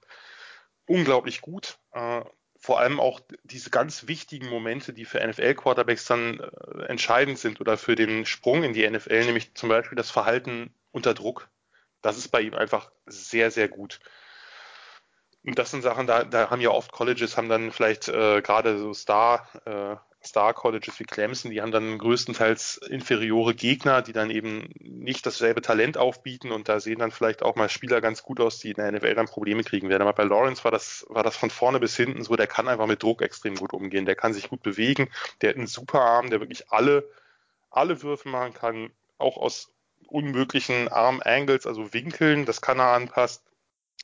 unglaublich 0.88 1.41
gut. 1.41 1.77
Äh, 1.93 2.19
Äh, 2.19 2.25
vor 2.61 2.79
allem 2.79 2.99
auch 2.99 3.21
diese 3.43 3.69
ganz 3.69 4.07
wichtigen 4.07 4.49
Momente, 4.49 4.91
die 4.93 5.05
für 5.05 5.25
NFL-Quarterbacks 5.25 6.05
dann 6.05 6.39
äh, 6.39 6.83
entscheidend 6.88 7.39
sind 7.39 7.61
oder 7.61 7.77
für 7.77 7.95
den 7.95 8.25
Sprung 8.25 8.63
in 8.63 8.73
die 8.73 8.88
NFL, 8.89 9.25
nämlich 9.25 9.55
zum 9.55 9.69
Beispiel 9.69 9.95
das 9.95 10.11
Verhalten 10.11 10.73
unter 10.91 11.13
Druck. 11.13 11.50
Das 12.01 12.17
ist 12.17 12.29
bei 12.29 12.41
ihm 12.41 12.53
einfach 12.53 12.91
sehr, 13.05 13.51
sehr 13.51 13.67
gut. 13.67 14.00
Und 15.46 15.58
das 15.58 15.72
sind 15.72 15.81
Sachen, 15.81 16.05
da, 16.05 16.24
da 16.24 16.50
haben 16.50 16.62
ja 16.62 16.69
oft 16.69 16.91
Colleges, 16.91 17.38
haben 17.38 17.50
dann 17.50 17.72
vielleicht 17.72 18.08
äh, 18.10 18.41
gerade 18.41 18.77
so 18.77 18.93
Star, 18.93 19.48
äh, 19.65 19.96
Star 20.22 20.53
Colleges 20.53 21.00
wie 21.00 21.05
Clemson, 21.05 21.50
die 21.50 21.62
haben 21.62 21.72
dann 21.72 21.98
größtenteils 21.98 22.77
inferiore 22.89 23.55
Gegner, 23.55 24.01
die 24.01 24.12
dann 24.12 24.29
eben 24.31 24.69
nicht 24.79 25.25
dasselbe 25.25 25.62
Talent 25.62 25.98
aufbieten 25.98 26.51
und 26.51 26.67
da 26.67 26.81
sehen 26.81 27.00
dann 27.00 27.12
vielleicht 27.12 27.41
auch 27.41 27.55
mal 27.55 27.69
Spieler 27.69 28.01
ganz 28.01 28.22
gut 28.22 28.41
aus, 28.41 28.60
die 28.60 28.72
in 28.72 28.75
der 28.75 28.91
NFL 28.91 29.15
dann 29.15 29.27
Probleme 29.27 29.63
kriegen 29.63 29.88
werden. 29.88 30.01
Aber 30.01 30.13
bei 30.13 30.24
Lawrence 30.24 30.65
war 30.65 30.72
das, 30.72 31.05
war 31.08 31.24
das 31.24 31.38
von 31.38 31.50
vorne 31.50 31.79
bis 31.79 31.96
hinten 31.96 32.22
so, 32.22 32.36
der 32.36 32.48
kann 32.48 32.67
einfach 32.67 32.88
mit 32.88 33.01
Druck 33.01 33.22
extrem 33.22 33.55
gut 33.55 33.72
umgehen, 33.72 34.05
der 34.05 34.15
kann 34.15 34.34
sich 34.34 34.50
gut 34.50 34.62
bewegen, 34.62 35.10
der 35.41 35.51
hat 35.51 35.58
einen 35.58 35.67
super 35.67 36.01
Arm, 36.01 36.29
der 36.29 36.41
wirklich 36.41 36.69
alle, 36.69 37.10
alle 37.72 38.01
Würfe 38.03 38.27
machen 38.27 38.53
kann, 38.53 38.91
auch 39.17 39.38
aus 39.38 39.72
unmöglichen 40.11 40.87
Arm-Angles, 40.87 41.65
also 41.65 41.93
Winkeln, 41.93 42.45
das 42.45 42.61
kann 42.61 42.79
er 42.79 42.93
anpassen 42.93 43.41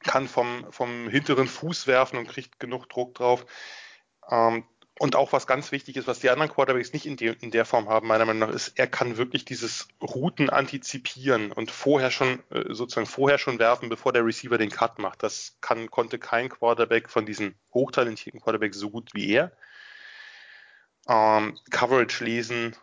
kann 0.03 0.27
vom, 0.27 0.65
vom 0.71 1.09
hinteren 1.09 1.47
Fuß 1.47 1.87
werfen 1.87 2.17
und 2.17 2.27
kriegt 2.27 2.59
genug 2.59 2.89
Druck 2.89 3.15
drauf. 3.15 3.45
Ähm, 4.29 4.65
und 4.97 5.17
auch 5.17 5.33
was 5.33 5.45
ganz 5.45 5.73
wichtig 5.73 5.97
ist, 5.97 6.07
was 6.07 6.19
die 6.19 6.29
anderen 6.29 6.49
Quarterbacks 6.49 6.93
nicht 6.93 7.05
in, 7.05 7.17
de, 7.17 7.35
in 7.41 7.51
der 7.51 7.65
Form 7.65 7.89
haben, 7.89 8.07
meiner 8.07 8.23
Meinung 8.23 8.47
nach, 8.47 8.55
ist, 8.55 8.79
er 8.79 8.87
kann 8.87 9.17
wirklich 9.17 9.43
dieses 9.43 9.89
Routen 10.01 10.49
antizipieren 10.49 11.51
und 11.51 11.69
vorher 11.69 12.11
schon, 12.11 12.41
äh, 12.49 12.73
sozusagen 12.73 13.07
vorher 13.07 13.37
schon 13.37 13.59
werfen, 13.59 13.89
bevor 13.89 14.13
der 14.13 14.25
Receiver 14.25 14.57
den 14.57 14.69
Cut 14.69 14.99
macht. 14.99 15.21
Das 15.21 15.57
kann, 15.59 15.91
konnte 15.91 16.17
kein 16.17 16.47
Quarterback 16.47 17.09
von 17.09 17.25
diesen 17.25 17.55
hochtalentierten 17.73 18.39
Quarterbacks 18.39 18.77
so 18.77 18.89
gut 18.89 19.09
wie 19.13 19.33
er. 19.33 19.51
Ähm, 21.09 21.59
Coverage 21.71 22.23
lesen, 22.23 22.75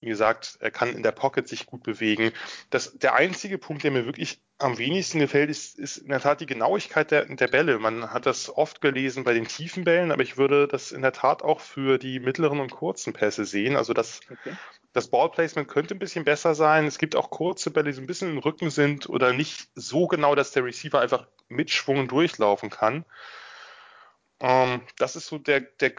wie 0.00 0.08
gesagt, 0.08 0.58
er 0.60 0.70
kann 0.70 0.94
in 0.94 1.02
der 1.02 1.12
Pocket 1.12 1.48
sich 1.48 1.66
gut 1.66 1.82
bewegen. 1.82 2.32
Das, 2.70 2.96
der 2.98 3.14
einzige 3.14 3.58
Punkt, 3.58 3.82
der 3.82 3.90
mir 3.90 4.06
wirklich 4.06 4.40
am 4.58 4.78
wenigsten 4.78 5.18
gefällt, 5.18 5.50
ist, 5.50 5.76
ist 5.78 5.98
in 5.98 6.08
der 6.08 6.20
Tat 6.20 6.40
die 6.40 6.46
Genauigkeit 6.46 7.10
der, 7.10 7.24
der 7.24 7.48
Bälle. 7.48 7.78
Man 7.78 8.12
hat 8.12 8.26
das 8.26 8.48
oft 8.48 8.80
gelesen 8.80 9.24
bei 9.24 9.34
den 9.34 9.48
tiefen 9.48 9.84
Bällen, 9.84 10.12
aber 10.12 10.22
ich 10.22 10.36
würde 10.36 10.68
das 10.68 10.92
in 10.92 11.02
der 11.02 11.12
Tat 11.12 11.42
auch 11.42 11.60
für 11.60 11.98
die 11.98 12.20
mittleren 12.20 12.60
und 12.60 12.70
kurzen 12.70 13.12
Pässe 13.12 13.44
sehen. 13.44 13.76
Also 13.76 13.92
das, 13.92 14.20
okay. 14.30 14.56
das 14.92 15.08
Ballplacement 15.08 15.66
könnte 15.66 15.94
ein 15.94 16.00
bisschen 16.00 16.24
besser 16.24 16.54
sein. 16.54 16.86
Es 16.86 16.98
gibt 16.98 17.16
auch 17.16 17.30
kurze 17.30 17.70
Bälle, 17.72 17.90
die 17.90 17.94
so 17.94 18.00
ein 18.00 18.06
bisschen 18.06 18.30
im 18.30 18.38
Rücken 18.38 18.70
sind 18.70 19.08
oder 19.08 19.32
nicht 19.32 19.68
so 19.74 20.06
genau, 20.06 20.36
dass 20.36 20.52
der 20.52 20.64
Receiver 20.64 21.00
einfach 21.00 21.26
mit 21.48 21.70
Schwung 21.70 22.06
durchlaufen 22.06 22.70
kann. 22.70 23.04
Ähm, 24.40 24.82
das 24.96 25.16
ist 25.16 25.26
so 25.26 25.38
der, 25.38 25.60
der, 25.60 25.92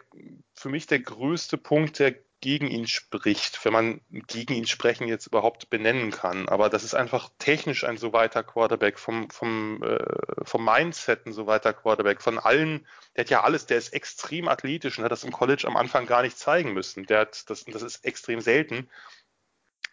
für 0.54 0.70
mich 0.70 0.88
der 0.88 1.00
größte 1.00 1.58
Punkt, 1.58 2.00
der 2.00 2.16
gegen 2.42 2.68
ihn 2.68 2.88
spricht, 2.88 3.64
wenn 3.66 3.74
man 3.74 4.02
gegen 4.10 4.54
ihn 4.54 4.68
sprechen 4.68 5.08
jetzt 5.08 5.28
überhaupt 5.28 5.70
benennen 5.70 6.12
kann. 6.12 6.48
Aber 6.48 6.70
das 6.70 6.84
ist 6.84 6.94
einfach 6.94 7.30
technisch 7.38 7.84
ein 7.84 7.98
so 7.98 8.14
weiter 8.14 8.44
Quarterback, 8.44 8.98
vom, 8.98 9.30
vom, 9.30 9.84
äh, 9.84 10.00
vom 10.44 10.64
Mindset 10.64 11.26
ein 11.26 11.34
so 11.34 11.48
weiter 11.48 11.74
Quarterback, 11.74 12.22
von 12.22 12.40
allen, 12.40 12.86
der 13.16 13.26
hat 13.26 13.30
ja 13.30 13.44
alles, 13.44 13.66
der 13.66 13.78
ist 13.78 13.94
extrem 13.94 14.48
athletisch 14.48 14.98
und 14.98 15.04
hat 15.04 15.12
das 15.12 15.24
im 15.24 15.32
College 15.32 15.68
am 15.68 15.78
Anfang 15.78 16.06
gar 16.06 16.22
nicht 16.22 16.38
zeigen 16.38 16.74
müssen. 16.74 17.06
Der 17.06 17.20
hat, 17.20 17.50
das, 17.50 17.66
das 17.66 17.82
ist 17.82 18.06
extrem 18.06 18.40
selten, 18.42 18.90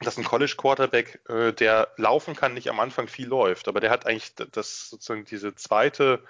dass 0.00 0.19
ein 0.19 0.25
College 0.25 0.55
Quarterback, 0.57 1.21
äh, 1.29 1.53
der 1.53 1.93
laufen 1.97 2.37
kann, 2.37 2.55
nicht 2.55 2.69
am 2.69 2.81
Anfang 2.81 3.09
viel 3.09 3.26
läuft. 3.26 3.67
Aber 3.67 3.81
der 3.81 3.91
hat 3.91 4.07
eigentlich 4.07 4.35
das 4.35 4.91
sozusagen 4.91 5.25
diese 5.25 5.55
zweite 5.55 6.23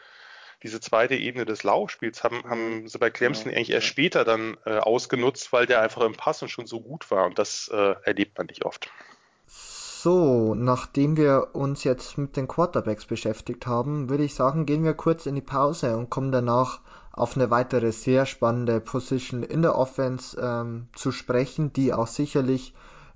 diese 0.67 0.81
zweite 0.81 1.15
Ebene 1.15 1.45
des 1.45 1.63
Laufspiels 1.63 2.25
haben, 2.25 2.43
haben 2.45 2.83
mhm. 2.83 2.89
sie 2.89 2.99
bei 2.99 3.11
Clemson 3.11 3.51
ja, 3.51 3.57
eigentlich 3.57 3.71
erst 3.71 3.87
später 3.87 4.25
dann 4.25 4.57
äh, 4.67 4.79
ausgenutzt, 4.79 5.53
weil 5.53 5.67
der 5.67 5.81
einfach 5.81 6.03
im 6.03 6.15
Passen 6.15 6.49
schon 6.49 6.67
so 6.67 6.81
gut 6.81 7.11
war 7.11 7.25
und 7.27 7.39
das 7.39 7.71
äh, 7.73 7.95
erlebt 8.03 8.37
man 8.37 8.47
nicht 8.47 8.65
oft. 8.65 8.91
So, 9.47 10.55
nachdem 10.55 11.17
wir 11.17 11.49
uns 11.55 11.85
jetzt 11.85 12.19
mit 12.19 12.37
den 12.37 12.47
Quarterbacks 12.47 13.07
beschäftigt 13.07 13.67
haben, 13.67 14.09
würde 14.09 14.25
ich 14.25 14.35
sagen, 14.35 14.67
gehen 14.67 14.85
wir 14.85 14.95
kurz 14.95 15.27
in 15.27 15.35
die 15.35 15.41
Pause 15.41 15.97
und 15.97 16.11
kommen 16.11 16.33
danach 16.33 16.81
auf 17.13 17.35
eine 17.35 17.51
weitere 17.51 17.93
sehr 17.93 18.27
spannende 18.27 18.81
Position 18.81 19.43
in 19.43 19.63
der 19.63 19.77
Offense 19.77 20.39
ähm, 20.41 20.89
zu 20.95 21.13
sprechen, 21.13 21.73
die 21.73 21.93
auch 21.93 22.07
sicherlich 22.07 22.75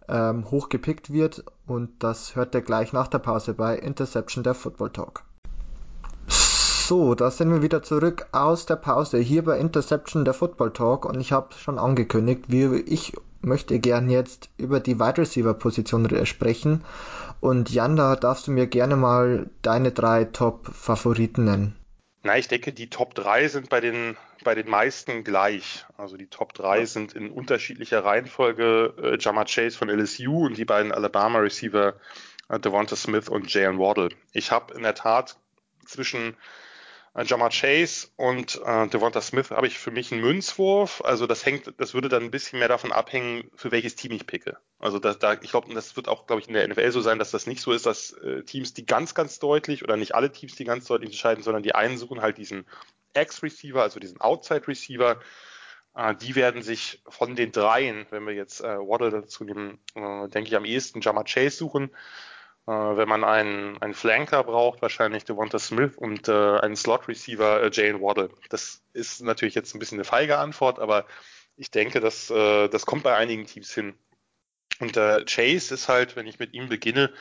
ähm, 0.08 0.50
hochgepickt 0.50 1.12
wird. 1.12 1.44
Und 1.66 2.02
das 2.02 2.34
hört 2.34 2.54
ihr 2.54 2.62
gleich 2.62 2.92
nach 2.92 3.08
der 3.08 3.18
Pause 3.18 3.54
bei 3.54 3.76
Interception 3.76 4.42
der 4.42 4.54
Football 4.54 4.90
Talk. 4.90 5.24
So, 6.90 7.14
da 7.14 7.30
sind 7.30 7.52
wir 7.52 7.62
wieder 7.62 7.84
zurück 7.84 8.26
aus 8.32 8.66
der 8.66 8.74
Pause 8.74 9.18
hier 9.18 9.44
bei 9.44 9.60
Interception 9.60 10.24
der 10.24 10.34
Football 10.34 10.72
Talk 10.72 11.04
und 11.04 11.20
ich 11.20 11.30
habe 11.30 11.54
schon 11.54 11.78
angekündigt, 11.78 12.46
wie 12.48 12.80
ich 12.80 13.12
möchte 13.42 13.78
gern 13.78 14.10
jetzt 14.10 14.50
über 14.56 14.80
die 14.80 14.98
Wide 14.98 15.18
Receiver 15.18 15.54
Position 15.54 16.26
sprechen 16.26 16.84
und 17.38 17.70
Jan, 17.70 17.94
da 17.94 18.16
darfst 18.16 18.48
du 18.48 18.50
mir 18.50 18.66
gerne 18.66 18.96
mal 18.96 19.48
deine 19.62 19.92
drei 19.92 20.24
Top 20.24 20.66
Favoriten 20.66 21.44
nennen. 21.44 21.76
Na, 22.24 22.36
ich 22.36 22.48
denke, 22.48 22.72
die 22.72 22.90
Top 22.90 23.14
3 23.14 23.46
sind 23.46 23.68
bei 23.68 23.80
den, 23.80 24.16
bei 24.42 24.56
den 24.56 24.68
meisten 24.68 25.22
gleich. 25.22 25.86
Also 25.96 26.16
die 26.16 26.26
Top 26.26 26.54
3 26.54 26.86
sind 26.86 27.12
in 27.12 27.30
unterschiedlicher 27.30 28.04
Reihenfolge 28.04 28.94
äh, 29.00 29.16
Jama 29.16 29.44
Chase 29.44 29.78
von 29.78 29.88
LSU 29.88 30.46
und 30.46 30.58
die 30.58 30.64
beiden 30.64 30.90
Alabama 30.90 31.38
Receiver 31.38 31.94
äh, 32.48 32.58
Devonta 32.58 32.96
Smith 32.96 33.28
und 33.28 33.54
Jalen 33.54 33.78
Waddle. 33.78 34.08
Ich 34.32 34.50
habe 34.50 34.74
in 34.74 34.82
der 34.82 34.96
Tat 34.96 35.36
zwischen 35.86 36.34
äh, 37.14 37.24
Jamar 37.24 37.50
Chase 37.50 38.08
und 38.16 38.60
äh, 38.64 38.88
Devonta 38.88 39.20
Smith 39.20 39.50
habe 39.50 39.66
ich 39.66 39.78
für 39.78 39.90
mich 39.90 40.12
einen 40.12 40.20
Münzwurf. 40.20 41.02
Also 41.04 41.26
das 41.26 41.44
hängt, 41.44 41.74
das 41.78 41.94
würde 41.94 42.08
dann 42.08 42.24
ein 42.24 42.30
bisschen 42.30 42.58
mehr 42.58 42.68
davon 42.68 42.92
abhängen, 42.92 43.50
für 43.54 43.70
welches 43.70 43.96
Team 43.96 44.12
ich 44.12 44.26
picke. 44.26 44.58
Also 44.78 44.98
da, 44.98 45.14
da 45.14 45.34
ich 45.34 45.50
glaube, 45.50 45.72
das 45.74 45.96
wird 45.96 46.08
auch, 46.08 46.26
glaube 46.26 46.40
ich, 46.40 46.48
in 46.48 46.54
der 46.54 46.66
NFL 46.66 46.90
so 46.92 47.00
sein, 47.00 47.18
dass 47.18 47.30
das 47.30 47.46
nicht 47.46 47.60
so 47.60 47.72
ist, 47.72 47.86
dass 47.86 48.12
äh, 48.12 48.42
Teams, 48.42 48.74
die 48.74 48.86
ganz, 48.86 49.14
ganz 49.14 49.38
deutlich 49.38 49.82
oder 49.82 49.96
nicht 49.96 50.14
alle 50.14 50.32
Teams, 50.32 50.54
die 50.54 50.64
ganz 50.64 50.86
deutlich 50.86 51.10
entscheiden, 51.10 51.42
sondern 51.42 51.62
die 51.62 51.74
einen 51.74 51.98
suchen 51.98 52.22
halt 52.22 52.38
diesen 52.38 52.66
X-Receiver, 53.14 53.82
also 53.82 54.00
diesen 54.00 54.20
Outside-Receiver. 54.20 55.20
Äh, 55.94 56.14
die 56.16 56.34
werden 56.36 56.62
sich 56.62 57.02
von 57.08 57.34
den 57.34 57.52
dreien, 57.52 58.06
wenn 58.10 58.26
wir 58.26 58.34
jetzt 58.34 58.60
äh, 58.60 58.78
Waddle 58.78 59.10
dazu 59.10 59.44
nehmen, 59.44 59.78
äh, 59.94 60.28
denke 60.28 60.48
ich, 60.48 60.56
am 60.56 60.64
ehesten 60.64 61.00
Jamar 61.00 61.24
Chase 61.24 61.56
suchen. 61.56 61.90
Äh, 62.66 62.72
wenn 62.72 63.08
man 63.08 63.24
einen, 63.24 63.80
einen 63.80 63.94
Flanker 63.94 64.44
braucht, 64.44 64.82
wahrscheinlich 64.82 65.24
Devonta 65.24 65.58
Smith 65.58 65.96
und 65.96 66.28
äh, 66.28 66.58
einen 66.58 66.76
Slot-Receiver 66.76 67.62
äh, 67.62 67.70
Jalen 67.72 68.00
Waddle. 68.00 68.30
Das 68.48 68.82
ist 68.92 69.22
natürlich 69.22 69.54
jetzt 69.54 69.74
ein 69.74 69.78
bisschen 69.78 69.98
eine 69.98 70.04
feige 70.04 70.38
Antwort, 70.38 70.78
aber 70.78 71.06
ich 71.56 71.70
denke, 71.70 72.00
das, 72.00 72.30
äh, 72.30 72.68
das 72.68 72.86
kommt 72.86 73.02
bei 73.02 73.16
einigen 73.16 73.46
Teams 73.46 73.72
hin. 73.72 73.94
Und 74.78 74.96
äh, 74.96 75.24
Chase 75.24 75.74
ist 75.74 75.88
halt, 75.88 76.16
wenn 76.16 76.26
ich 76.26 76.38
mit 76.38 76.54
ihm 76.54 76.68
beginne, 76.68 77.12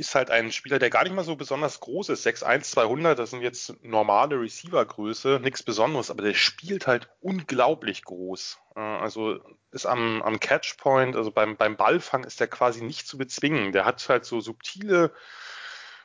ist 0.00 0.14
halt 0.14 0.30
ein 0.30 0.50
Spieler, 0.50 0.78
der 0.78 0.90
gar 0.90 1.04
nicht 1.04 1.14
mal 1.14 1.24
so 1.24 1.36
besonders 1.36 1.78
groß 1.80 2.08
ist. 2.08 2.26
6'1, 2.26 2.62
200, 2.62 3.18
das 3.18 3.30
sind 3.30 3.42
jetzt 3.42 3.74
normale 3.84 4.40
Receiver-Größe, 4.40 5.38
nichts 5.42 5.62
Besonderes, 5.62 6.10
aber 6.10 6.22
der 6.22 6.34
spielt 6.34 6.86
halt 6.86 7.08
unglaublich 7.20 8.02
groß. 8.04 8.58
Äh, 8.74 8.80
also 8.80 9.38
ist 9.70 9.86
am, 9.86 10.22
am 10.22 10.40
Catchpoint, 10.40 11.14
also 11.14 11.30
beim, 11.30 11.56
beim 11.56 11.76
Ballfang 11.76 12.24
ist 12.24 12.40
der 12.40 12.48
quasi 12.48 12.82
nicht 12.82 13.06
zu 13.06 13.18
bezwingen. 13.18 13.72
Der 13.72 13.84
hat 13.84 14.08
halt 14.08 14.24
so 14.24 14.40
subtile 14.40 15.12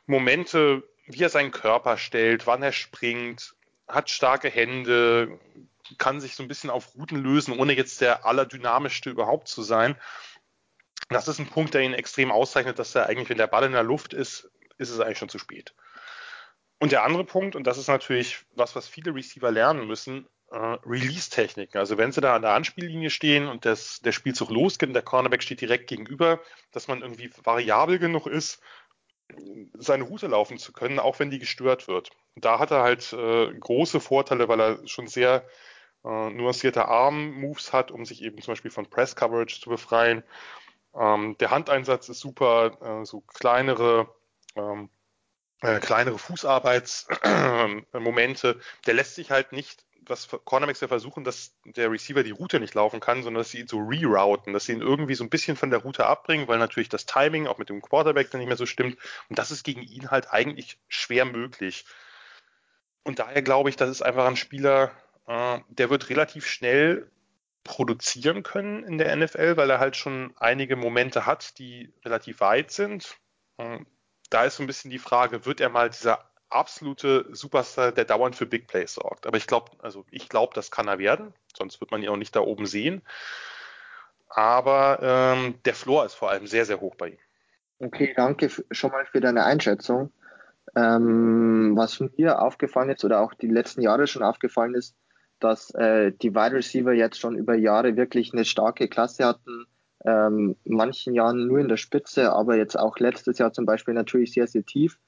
Momente, 0.06 0.84
wie 1.06 1.24
er 1.24 1.30
seinen 1.30 1.50
Körper 1.50 1.96
stellt, 1.96 2.46
wann 2.46 2.62
er 2.62 2.72
springt, 2.72 3.54
hat 3.88 4.10
starke 4.10 4.48
Hände, 4.48 5.38
kann 5.98 6.20
sich 6.20 6.34
so 6.34 6.42
ein 6.42 6.48
bisschen 6.48 6.70
auf 6.70 6.94
Routen 6.94 7.22
lösen, 7.22 7.58
ohne 7.58 7.72
jetzt 7.74 8.00
der 8.00 8.26
allerdynamischste 8.26 9.10
überhaupt 9.10 9.48
zu 9.48 9.62
sein. 9.62 9.96
Das 11.08 11.28
ist 11.28 11.38
ein 11.38 11.48
Punkt, 11.48 11.74
der 11.74 11.82
ihn 11.82 11.94
extrem 11.94 12.32
auszeichnet, 12.32 12.78
dass 12.78 12.94
er 12.94 13.06
eigentlich, 13.06 13.28
wenn 13.28 13.38
der 13.38 13.46
Ball 13.46 13.64
in 13.64 13.72
der 13.72 13.82
Luft 13.82 14.12
ist, 14.12 14.50
ist 14.78 14.90
es 14.90 15.00
eigentlich 15.00 15.18
schon 15.18 15.28
zu 15.28 15.38
spät. 15.38 15.74
Und 16.78 16.92
der 16.92 17.04
andere 17.04 17.24
Punkt, 17.24 17.56
und 17.56 17.66
das 17.66 17.78
ist 17.78 17.88
natürlich 17.88 18.44
was, 18.54 18.76
was 18.76 18.88
viele 18.88 19.14
Receiver 19.14 19.50
lernen 19.50 19.86
müssen, 19.86 20.28
äh, 20.50 20.56
Release-Techniken. 20.56 21.78
Also 21.78 21.96
wenn 21.96 22.12
sie 22.12 22.20
da 22.20 22.36
an 22.36 22.42
der 22.42 22.52
Anspiellinie 22.52 23.10
stehen 23.10 23.48
und 23.48 23.64
das, 23.64 24.00
der 24.00 24.12
Spielzug 24.12 24.50
losgeht 24.50 24.88
und 24.88 24.94
der 24.94 25.02
Cornerback 25.02 25.42
steht 25.42 25.60
direkt 25.60 25.88
gegenüber, 25.88 26.40
dass 26.72 26.88
man 26.88 27.02
irgendwie 27.02 27.30
variabel 27.42 27.98
genug 27.98 28.26
ist, 28.26 28.60
seine 29.74 30.04
Route 30.04 30.28
laufen 30.28 30.58
zu 30.58 30.72
können, 30.72 30.98
auch 30.98 31.18
wenn 31.18 31.30
die 31.30 31.38
gestört 31.38 31.88
wird. 31.88 32.10
Da 32.36 32.58
hat 32.58 32.70
er 32.70 32.82
halt 32.82 33.12
äh, 33.12 33.52
große 33.58 34.00
Vorteile, 34.00 34.48
weil 34.48 34.60
er 34.60 34.86
schon 34.86 35.08
sehr 35.08 35.44
äh, 36.04 36.30
nuancierte 36.30 36.86
Arm-Moves 36.86 37.72
hat, 37.72 37.90
um 37.90 38.04
sich 38.04 38.22
eben 38.22 38.40
zum 38.40 38.52
Beispiel 38.52 38.70
von 38.70 38.88
Press-Coverage 38.88 39.60
zu 39.60 39.70
befreien. 39.70 40.22
Ähm, 40.98 41.36
der 41.38 41.50
Handeinsatz 41.50 42.08
ist 42.08 42.20
super, 42.20 43.02
äh, 43.02 43.04
so 43.04 43.20
kleinere, 43.20 44.08
ähm, 44.54 44.88
äh, 45.60 45.78
kleinere 45.80 46.18
Fußarbeitsmomente. 46.18 48.58
der 48.86 48.94
lässt 48.94 49.14
sich 49.14 49.30
halt 49.30 49.52
nicht, 49.52 49.84
was 50.08 50.28
Cornerbacks 50.44 50.80
ja 50.80 50.88
versuchen, 50.88 51.24
dass 51.24 51.54
der 51.64 51.90
Receiver 51.90 52.22
die 52.22 52.30
Route 52.30 52.60
nicht 52.60 52.74
laufen 52.74 53.00
kann, 53.00 53.22
sondern 53.22 53.40
dass 53.40 53.50
sie 53.50 53.60
ihn 53.60 53.68
so 53.68 53.78
rerouten, 53.78 54.52
dass 54.52 54.66
sie 54.66 54.72
ihn 54.72 54.80
irgendwie 54.80 55.14
so 55.14 55.24
ein 55.24 55.30
bisschen 55.30 55.56
von 55.56 55.70
der 55.70 55.80
Route 55.80 56.06
abbringen, 56.06 56.48
weil 56.48 56.58
natürlich 56.58 56.88
das 56.88 57.06
Timing 57.06 57.46
auch 57.46 57.58
mit 57.58 57.68
dem 57.68 57.82
Quarterback 57.82 58.30
dann 58.30 58.38
nicht 58.38 58.48
mehr 58.48 58.56
so 58.56 58.66
stimmt. 58.66 58.98
Und 59.28 59.38
das 59.38 59.50
ist 59.50 59.64
gegen 59.64 59.82
ihn 59.82 60.10
halt 60.10 60.32
eigentlich 60.32 60.78
schwer 60.88 61.24
möglich. 61.24 61.84
Und 63.02 63.18
daher 63.18 63.42
glaube 63.42 63.68
ich, 63.68 63.76
das 63.76 63.90
ist 63.90 64.02
einfach 64.02 64.26
ein 64.26 64.36
Spieler, 64.36 64.92
äh, 65.26 65.58
der 65.68 65.90
wird 65.90 66.08
relativ 66.08 66.46
schnell 66.46 67.10
produzieren 67.66 68.42
können 68.42 68.84
in 68.84 68.98
der 68.98 69.14
NFL, 69.14 69.56
weil 69.56 69.70
er 69.70 69.78
halt 69.78 69.96
schon 69.96 70.32
einige 70.38 70.76
Momente 70.76 71.26
hat, 71.26 71.58
die 71.58 71.92
relativ 72.04 72.40
weit 72.40 72.70
sind. 72.70 73.16
Äh, 73.58 73.80
da 74.30 74.44
ist 74.44 74.56
so 74.56 74.62
ein 74.62 74.66
bisschen 74.66 74.90
die 74.90 74.98
Frage, 74.98 75.44
wird 75.44 75.60
er 75.60 75.68
mal 75.68 75.90
dieser 75.90 76.30
absolute 76.48 77.26
Superstar, 77.32 77.92
der 77.92 78.04
dauernd 78.04 78.36
für 78.36 78.46
Big 78.46 78.68
Plays 78.68 78.94
sorgt? 78.94 79.26
Aber 79.26 79.36
ich 79.36 79.46
glaube, 79.46 79.72
also 79.80 80.04
ich 80.10 80.28
glaube, 80.28 80.54
das 80.54 80.70
kann 80.70 80.88
er 80.88 80.98
werden, 80.98 81.34
sonst 81.56 81.80
wird 81.80 81.90
man 81.90 82.02
ihn 82.02 82.08
auch 82.08 82.16
nicht 82.16 82.34
da 82.36 82.40
oben 82.40 82.66
sehen. 82.66 83.02
Aber 84.28 84.98
ähm, 85.02 85.58
der 85.64 85.74
Floor 85.74 86.04
ist 86.04 86.14
vor 86.14 86.30
allem 86.30 86.46
sehr, 86.46 86.64
sehr 86.64 86.80
hoch 86.80 86.94
bei 86.96 87.10
ihm. 87.10 87.18
Okay, 87.78 88.14
danke 88.16 88.50
schon 88.70 88.90
mal 88.90 89.06
für 89.06 89.20
deine 89.20 89.44
Einschätzung. 89.44 90.12
Ähm, 90.74 91.72
was 91.76 92.00
mir 92.00 92.42
aufgefallen 92.42 92.90
ist 92.90 93.04
oder 93.04 93.20
auch 93.20 93.34
die 93.34 93.48
letzten 93.48 93.82
Jahre 93.82 94.06
schon 94.06 94.22
aufgallen 94.22 94.74
ist, 94.74 94.96
dass 95.40 95.70
äh, 95.74 96.12
die 96.12 96.34
Wide 96.34 96.56
Receiver 96.56 96.92
jetzt 96.92 97.18
schon 97.18 97.36
über 97.36 97.54
Jahre 97.54 97.96
wirklich 97.96 98.32
eine 98.32 98.44
starke 98.44 98.88
Klasse 98.88 99.24
hatten. 99.24 99.66
Ähm, 100.04 100.56
manchen 100.64 101.14
Jahren 101.14 101.46
nur 101.46 101.58
in 101.58 101.68
der 101.68 101.76
Spitze, 101.76 102.32
aber 102.32 102.56
jetzt 102.56 102.78
auch 102.78 102.98
letztes 102.98 103.38
Jahr 103.38 103.52
zum 103.52 103.66
Beispiel 103.66 103.94
natürlich 103.94 104.32
sehr, 104.32 104.46
sehr 104.46 104.64
tief. 104.64 104.98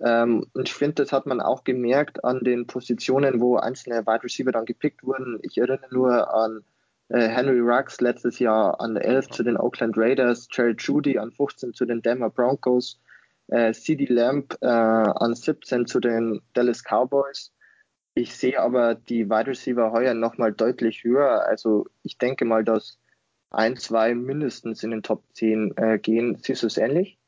Ähm, 0.00 0.46
und 0.54 0.68
ich 0.68 0.74
finde, 0.74 1.02
das 1.02 1.12
hat 1.12 1.26
man 1.26 1.40
auch 1.40 1.64
gemerkt 1.64 2.24
an 2.24 2.40
den 2.40 2.66
Positionen, 2.66 3.40
wo 3.40 3.56
einzelne 3.56 4.06
Wide 4.06 4.24
Receiver 4.24 4.52
dann 4.52 4.64
gepickt 4.64 5.04
wurden. 5.04 5.38
Ich 5.42 5.58
erinnere 5.58 5.88
nur 5.90 6.34
an 6.34 6.64
äh, 7.10 7.28
Henry 7.28 7.60
Ruggs 7.60 8.00
letztes 8.00 8.38
Jahr 8.38 8.80
an 8.80 8.96
11 8.96 9.28
zu 9.28 9.42
den 9.42 9.56
Oakland 9.56 9.98
Raiders, 9.98 10.48
Jared 10.50 10.80
Judy 10.80 11.18
an 11.18 11.32
15 11.32 11.74
zu 11.74 11.84
den 11.84 12.00
Denver 12.00 12.30
Broncos, 12.30 12.98
äh, 13.48 13.72
CD 13.72 14.06
Lamb 14.06 14.56
äh, 14.62 14.66
an 14.66 15.34
17 15.34 15.86
zu 15.86 16.00
den 16.00 16.40
Dallas 16.54 16.82
Cowboys. 16.82 17.52
Ich 18.20 18.36
sehe 18.36 18.60
aber 18.60 18.94
die 18.94 19.30
Wide 19.30 19.46
Receiver 19.46 19.92
heuer 19.92 20.12
nochmal 20.12 20.52
deutlich 20.52 21.04
höher. 21.04 21.46
Also 21.46 21.86
ich 22.02 22.18
denke 22.18 22.44
mal, 22.44 22.64
dass 22.64 22.98
ein, 23.48 23.78
zwei 23.78 24.14
mindestens 24.14 24.82
in 24.82 24.90
den 24.90 25.02
Top 25.02 25.24
10 25.32 25.74
äh, 25.78 25.98
gehen. 25.98 26.36
Siehst 26.36 26.62
du 26.62 26.66
es 26.66 26.76
ähnlich? 26.76 27.18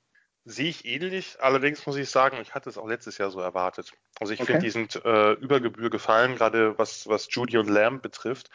Sehe 0.44 0.68
ich 0.68 0.85
ähnlich. 0.85 1.38
Allerdings 1.40 1.87
muss 1.87 1.96
ich 1.96 2.11
sagen, 2.11 2.37
ich 2.42 2.55
hatte 2.55 2.68
es 2.68 2.76
auch 2.76 2.87
letztes 2.87 3.16
Jahr 3.16 3.31
so 3.31 3.40
erwartet. 3.40 3.92
Also 4.20 4.35
ich 4.35 4.40
okay. 4.40 4.52
finde, 4.52 4.66
die 4.66 4.70
sind 4.70 5.02
äh, 5.02 5.33
über 5.33 5.61
Gebühr 5.61 5.88
gefallen, 5.88 6.35
gerade 6.35 6.76
was, 6.78 7.09
was 7.09 7.26
Judy 7.31 7.57
und 7.57 7.70
Lamb 7.70 8.02
betrifft. 8.02 8.50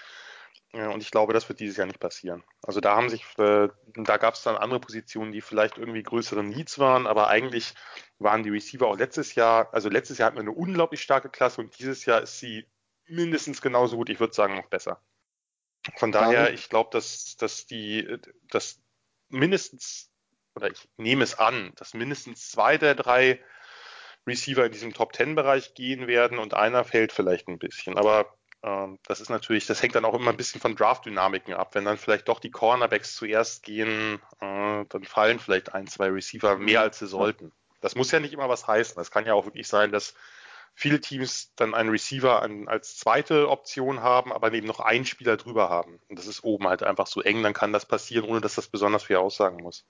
Und 0.85 1.01
ich 1.01 1.11
glaube, 1.11 1.33
das 1.33 1.47
wird 1.49 1.59
dieses 1.59 1.77
Jahr 1.77 1.87
nicht 1.87 1.99
passieren. 1.99 2.43
Also 2.61 2.79
da 2.79 2.95
haben 2.95 3.09
sich, 3.09 3.23
äh, 3.37 3.69
da 3.95 4.17
gab 4.17 4.35
es 4.35 4.43
dann 4.43 4.57
andere 4.57 4.79
Positionen, 4.79 5.31
die 5.31 5.41
vielleicht 5.41 5.77
irgendwie 5.77 6.03
größere 6.03 6.43
Needs 6.43 6.77
waren, 6.79 7.07
aber 7.07 7.27
eigentlich 7.27 7.73
waren 8.19 8.43
die 8.43 8.49
Receiver 8.49 8.87
auch 8.87 8.97
letztes 8.97 9.35
Jahr, 9.35 9.73
also 9.73 9.89
letztes 9.89 10.17
Jahr 10.17 10.27
hatten 10.27 10.37
wir 10.37 10.41
eine 10.41 10.51
unglaublich 10.51 11.01
starke 11.01 11.29
Klasse 11.29 11.61
und 11.61 11.77
dieses 11.79 12.05
Jahr 12.05 12.21
ist 12.21 12.39
sie 12.39 12.67
mindestens 13.07 13.61
genauso 13.61 13.97
gut, 13.97 14.09
ich 14.09 14.19
würde 14.19 14.33
sagen 14.33 14.55
noch 14.55 14.67
besser. 14.67 15.01
Von 15.95 16.11
daher, 16.11 16.53
ich 16.53 16.69
glaube, 16.69 16.89
dass, 16.91 17.37
dass 17.37 17.65
die, 17.65 18.17
dass 18.49 18.81
mindestens, 19.29 20.11
oder 20.55 20.69
ich 20.69 20.89
nehme 20.97 21.23
es 21.23 21.39
an, 21.39 21.71
dass 21.75 21.93
mindestens 21.93 22.49
zwei 22.49 22.77
der 22.77 22.95
drei 22.95 23.41
Receiver 24.25 24.65
in 24.65 24.71
diesem 24.71 24.93
Top 24.93 25.13
Ten 25.13 25.35
Bereich 25.35 25.73
gehen 25.73 26.07
werden 26.07 26.37
und 26.37 26.53
einer 26.53 26.83
fällt 26.83 27.13
vielleicht 27.13 27.47
ein 27.47 27.59
bisschen. 27.59 27.97
Aber 27.97 28.36
das 28.61 29.21
ist 29.21 29.29
natürlich, 29.29 29.65
das 29.65 29.81
hängt 29.81 29.95
dann 29.95 30.05
auch 30.05 30.13
immer 30.13 30.31
ein 30.31 30.37
bisschen 30.37 30.59
von 30.59 30.75
Draft-Dynamiken 30.75 31.53
ab. 31.53 31.75
Wenn 31.75 31.85
dann 31.85 31.97
vielleicht 31.97 32.27
doch 32.27 32.39
die 32.39 32.51
Cornerbacks 32.51 33.15
zuerst 33.15 33.63
gehen, 33.63 34.19
äh, 34.39 34.85
dann 34.89 35.03
fallen 35.03 35.39
vielleicht 35.39 35.73
ein, 35.73 35.87
zwei 35.87 36.07
Receiver 36.09 36.57
mehr 36.57 36.81
als 36.81 36.99
sie 36.99 37.07
sollten. 37.07 37.51
Das 37.81 37.95
muss 37.95 38.11
ja 38.11 38.19
nicht 38.19 38.33
immer 38.33 38.49
was 38.49 38.67
heißen. 38.67 38.95
Das 38.95 39.11
kann 39.11 39.25
ja 39.25 39.33
auch 39.33 39.45
wirklich 39.45 39.67
sein, 39.67 39.91
dass 39.91 40.15
viele 40.73 41.01
Teams 41.01 41.53
dann 41.55 41.73
einen 41.73 41.89
Receiver 41.89 42.47
als 42.67 42.97
zweite 42.97 43.49
Option 43.49 44.01
haben, 44.03 44.31
aber 44.31 44.53
eben 44.53 44.67
noch 44.67 44.79
einen 44.79 45.05
Spieler 45.05 45.37
drüber 45.37 45.69
haben. 45.69 45.99
Und 46.07 46.19
das 46.19 46.27
ist 46.27 46.43
oben 46.43 46.67
halt 46.67 46.83
einfach 46.83 47.07
so 47.07 47.21
eng, 47.21 47.41
dann 47.41 47.53
kann 47.53 47.73
das 47.73 47.87
passieren, 47.87 48.29
ohne 48.29 48.41
dass 48.41 48.55
das 48.55 48.67
besonders 48.67 49.03
viel 49.03 49.15
aussagen 49.15 49.57
muss. 49.63 49.85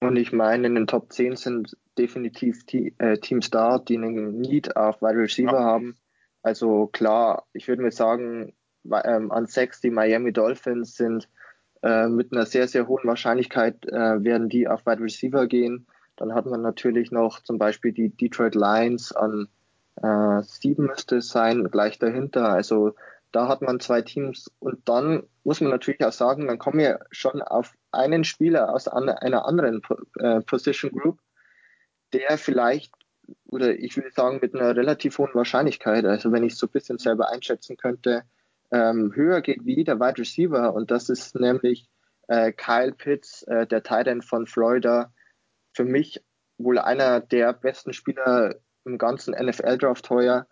Und 0.00 0.16
ich 0.16 0.32
meine, 0.32 0.66
in 0.66 0.76
den 0.76 0.86
Top 0.86 1.12
10 1.12 1.36
sind 1.36 1.76
definitiv 1.98 2.64
äh, 2.72 3.18
Teams 3.18 3.50
da, 3.50 3.78
die 3.78 3.96
einen 3.96 4.40
Need 4.40 4.76
auf 4.76 5.02
Wide 5.02 5.18
Receiver 5.18 5.52
ja. 5.52 5.64
haben. 5.64 5.96
Also 6.42 6.86
klar, 6.86 7.46
ich 7.52 7.68
würde 7.68 7.82
mir 7.82 7.92
sagen, 7.92 8.54
ähm, 9.04 9.30
an 9.30 9.46
sechs 9.46 9.80
die 9.80 9.90
Miami 9.90 10.32
Dolphins 10.32 10.94
sind 10.94 11.28
äh, 11.82 12.08
mit 12.08 12.32
einer 12.32 12.46
sehr, 12.46 12.68
sehr 12.68 12.88
hohen 12.88 13.06
Wahrscheinlichkeit 13.06 13.86
äh, 13.86 14.22
werden 14.24 14.48
die 14.48 14.68
auf 14.68 14.86
Wide 14.86 15.02
Receiver 15.02 15.46
gehen. 15.46 15.86
Dann 16.16 16.34
hat 16.34 16.46
man 16.46 16.62
natürlich 16.62 17.10
noch 17.10 17.40
zum 17.42 17.58
Beispiel 17.58 17.92
die 17.92 18.10
Detroit 18.10 18.54
Lions 18.54 19.12
an 19.12 19.48
äh, 19.96 20.42
sieben 20.42 20.86
müsste 20.86 21.16
es 21.16 21.28
sein, 21.28 21.70
gleich 21.70 21.98
dahinter. 21.98 22.48
Also 22.48 22.94
da 23.32 23.48
hat 23.48 23.62
man 23.62 23.80
zwei 23.80 24.02
Teams 24.02 24.50
und 24.58 24.88
dann 24.88 25.22
muss 25.44 25.60
man 25.60 25.70
natürlich 25.70 26.04
auch 26.04 26.12
sagen, 26.12 26.48
dann 26.48 26.58
kommen 26.58 26.78
wir 26.78 27.00
schon 27.10 27.42
auf 27.42 27.74
einen 27.92 28.24
Spieler 28.24 28.74
aus 28.74 28.88
einer 28.88 29.46
anderen 29.46 29.82
äh, 30.18 30.40
Position 30.40 30.90
Group, 30.90 31.18
der 32.12 32.38
vielleicht 32.38 32.92
oder 33.46 33.78
ich 33.78 33.96
würde 33.96 34.10
sagen 34.10 34.38
mit 34.40 34.54
einer 34.54 34.76
relativ 34.76 35.18
hohen 35.18 35.34
Wahrscheinlichkeit, 35.34 36.04
also 36.04 36.32
wenn 36.32 36.44
ich 36.44 36.54
es 36.54 36.58
so 36.58 36.66
ein 36.66 36.72
bisschen 36.72 36.98
selber 36.98 37.30
einschätzen 37.30 37.76
könnte, 37.76 38.24
ähm, 38.72 39.12
höher 39.14 39.40
geht 39.40 39.64
wie 39.64 39.84
der 39.84 39.98
Wide 39.98 40.18
Receiver 40.18 40.74
und 40.74 40.90
das 40.90 41.08
ist 41.08 41.34
nämlich 41.34 41.88
äh, 42.28 42.52
Kyle 42.52 42.92
Pitts, 42.92 43.42
äh, 43.44 43.66
der 43.66 43.82
Tight 43.82 44.06
End 44.06 44.24
von 44.24 44.46
Florida, 44.46 45.12
für 45.72 45.84
mich 45.84 46.22
wohl 46.58 46.78
einer 46.78 47.20
der 47.20 47.52
besten 47.52 47.92
Spieler 47.92 48.56
im 48.84 48.98
ganzen 48.98 49.34
NFL-Draft 49.34 50.08
heuer. 50.10 50.46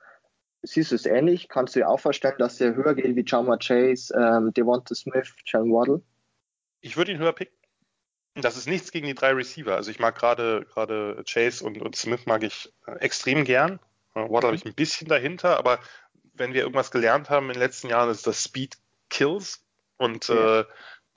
Siehst 0.62 0.90
du 0.90 0.96
es 0.96 1.06
ähnlich? 1.06 1.48
Kannst 1.48 1.76
du 1.76 1.80
dir 1.80 1.88
auch 1.88 2.00
vorstellen, 2.00 2.34
dass 2.38 2.60
er 2.60 2.74
höher 2.74 2.94
geht 2.94 3.14
wie 3.14 3.24
Jama 3.24 3.58
Chase, 3.58 4.12
ähm, 4.14 4.52
Devonta 4.52 4.94
Smith, 4.94 5.32
Jalen 5.44 5.72
Waddle? 5.72 6.02
Ich 6.80 6.96
würde 6.96 7.12
ihn 7.12 7.18
höher 7.18 7.32
picken. 7.32 7.57
Das 8.40 8.56
ist 8.56 8.68
nichts 8.68 8.92
gegen 8.92 9.06
die 9.06 9.14
drei 9.14 9.32
Receiver. 9.32 9.74
Also 9.74 9.90
ich 9.90 9.98
mag 9.98 10.16
gerade 10.16 10.66
gerade 10.72 11.22
Chase 11.28 11.64
und, 11.64 11.80
und 11.80 11.96
Smith 11.96 12.26
mag 12.26 12.42
ich 12.42 12.72
äh, 12.86 12.92
extrem 13.00 13.44
gern. 13.44 13.80
Äh, 14.14 14.20
Waddle 14.20 14.48
habe 14.48 14.56
ich 14.56 14.64
ein 14.64 14.74
bisschen 14.74 15.08
dahinter, 15.08 15.58
aber 15.58 15.80
wenn 16.34 16.54
wir 16.54 16.62
irgendwas 16.62 16.90
gelernt 16.90 17.30
haben 17.30 17.46
in 17.46 17.54
den 17.54 17.62
letzten 17.62 17.88
Jahren, 17.88 18.10
ist 18.10 18.26
das 18.26 18.42
Speed 18.42 18.76
Kills 19.10 19.64
und 19.96 20.28
ja. 20.28 20.60
äh, 20.60 20.64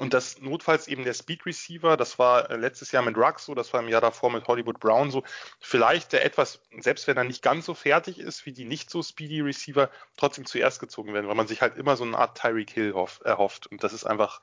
und 0.01 0.15
das 0.15 0.41
notfalls 0.41 0.87
eben 0.87 1.03
der 1.03 1.13
Speed 1.13 1.45
Receiver, 1.45 1.95
das 1.95 2.17
war 2.17 2.49
äh, 2.49 2.55
letztes 2.55 2.91
Jahr 2.91 3.03
mit 3.03 3.15
Rux 3.15 3.45
so, 3.45 3.53
das 3.53 3.71
war 3.71 3.81
im 3.81 3.87
Jahr 3.87 4.01
davor 4.01 4.31
mit 4.31 4.47
Hollywood 4.47 4.79
Brown 4.79 5.11
so. 5.11 5.23
Vielleicht 5.59 6.13
der 6.13 6.25
etwas, 6.25 6.59
selbst 6.79 7.05
wenn 7.05 7.17
er 7.17 7.23
nicht 7.23 7.43
ganz 7.43 7.67
so 7.67 7.75
fertig 7.75 8.17
ist 8.17 8.47
wie 8.47 8.51
die 8.51 8.65
nicht 8.65 8.89
so 8.89 9.03
speedy 9.03 9.41
Receiver, 9.41 9.91
trotzdem 10.17 10.47
zuerst 10.47 10.79
gezogen 10.79 11.13
werden, 11.13 11.27
weil 11.27 11.35
man 11.35 11.45
sich 11.45 11.61
halt 11.61 11.77
immer 11.77 11.97
so 11.97 12.03
eine 12.03 12.17
Art 12.17 12.35
Tyreek 12.35 12.71
Hill 12.71 12.95
erhofft. 13.23 13.67
Und 13.67 13.83
das 13.83 13.93
ist 13.93 14.05
einfach 14.05 14.41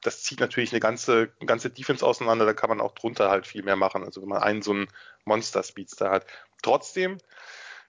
das 0.00 0.22
zieht 0.22 0.40
natürlich 0.40 0.72
eine 0.72 0.80
ganze, 0.80 1.28
ganze 1.46 1.70
Defense 1.70 2.04
auseinander, 2.04 2.44
da 2.44 2.54
kann 2.54 2.70
man 2.70 2.80
auch 2.80 2.92
drunter 2.92 3.30
halt 3.30 3.46
viel 3.46 3.62
mehr 3.62 3.76
machen. 3.76 4.04
Also 4.04 4.22
wenn 4.22 4.28
man 4.28 4.42
einen 4.42 4.62
so 4.62 4.72
einen 4.72 4.88
Monster-Speedster 5.24 6.10
hat. 6.10 6.26
Trotzdem, 6.62 7.18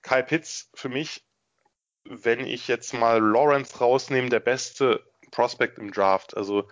Kyle 0.01 0.23
Pitts 0.23 0.69
für 0.73 0.89
mich, 0.89 1.23
wenn 2.05 2.45
ich 2.45 2.67
jetzt 2.67 2.93
mal 2.93 3.21
Lawrence 3.21 3.77
rausnehme, 3.79 4.29
der 4.29 4.41
beste 4.41 5.03
Prospect 5.31 5.79
im 5.79 5.91
Draft. 5.91 6.35
Also 6.35 6.67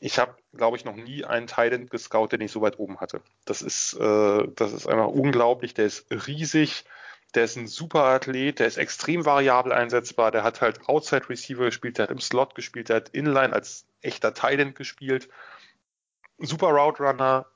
ich 0.00 0.18
habe, 0.18 0.36
glaube 0.54 0.76
ich, 0.76 0.84
noch 0.84 0.96
nie 0.96 1.24
einen 1.24 1.46
Titan 1.46 1.88
gescout, 1.88 2.28
den 2.28 2.42
ich 2.42 2.52
so 2.52 2.60
weit 2.60 2.78
oben 2.78 3.00
hatte. 3.00 3.22
Das 3.44 3.62
ist, 3.62 3.94
äh, 3.94 4.48
das 4.54 4.72
ist 4.72 4.86
einfach 4.86 5.08
unglaublich. 5.08 5.72
Der 5.74 5.86
ist 5.86 6.06
riesig 6.10 6.84
der 7.36 7.44
ist 7.44 7.56
ein 7.56 7.66
super 7.66 8.04
Athlet, 8.04 8.58
der 8.58 8.66
ist 8.66 8.78
extrem 8.78 9.24
variabel 9.24 9.72
einsetzbar, 9.72 10.30
der 10.30 10.42
hat 10.42 10.60
halt 10.60 10.88
Outside 10.88 11.28
Receiver 11.28 11.66
gespielt, 11.66 11.98
der 11.98 12.04
hat 12.04 12.10
im 12.10 12.20
Slot 12.20 12.54
gespielt, 12.54 12.88
der 12.88 12.96
hat 12.96 13.10
Inline 13.10 13.52
als 13.52 13.84
echter 14.06 14.34
Thailand 14.34 14.74
gespielt. 14.74 15.28
Super 16.38 16.68
Route 16.68 17.02
Runner, 17.02 17.46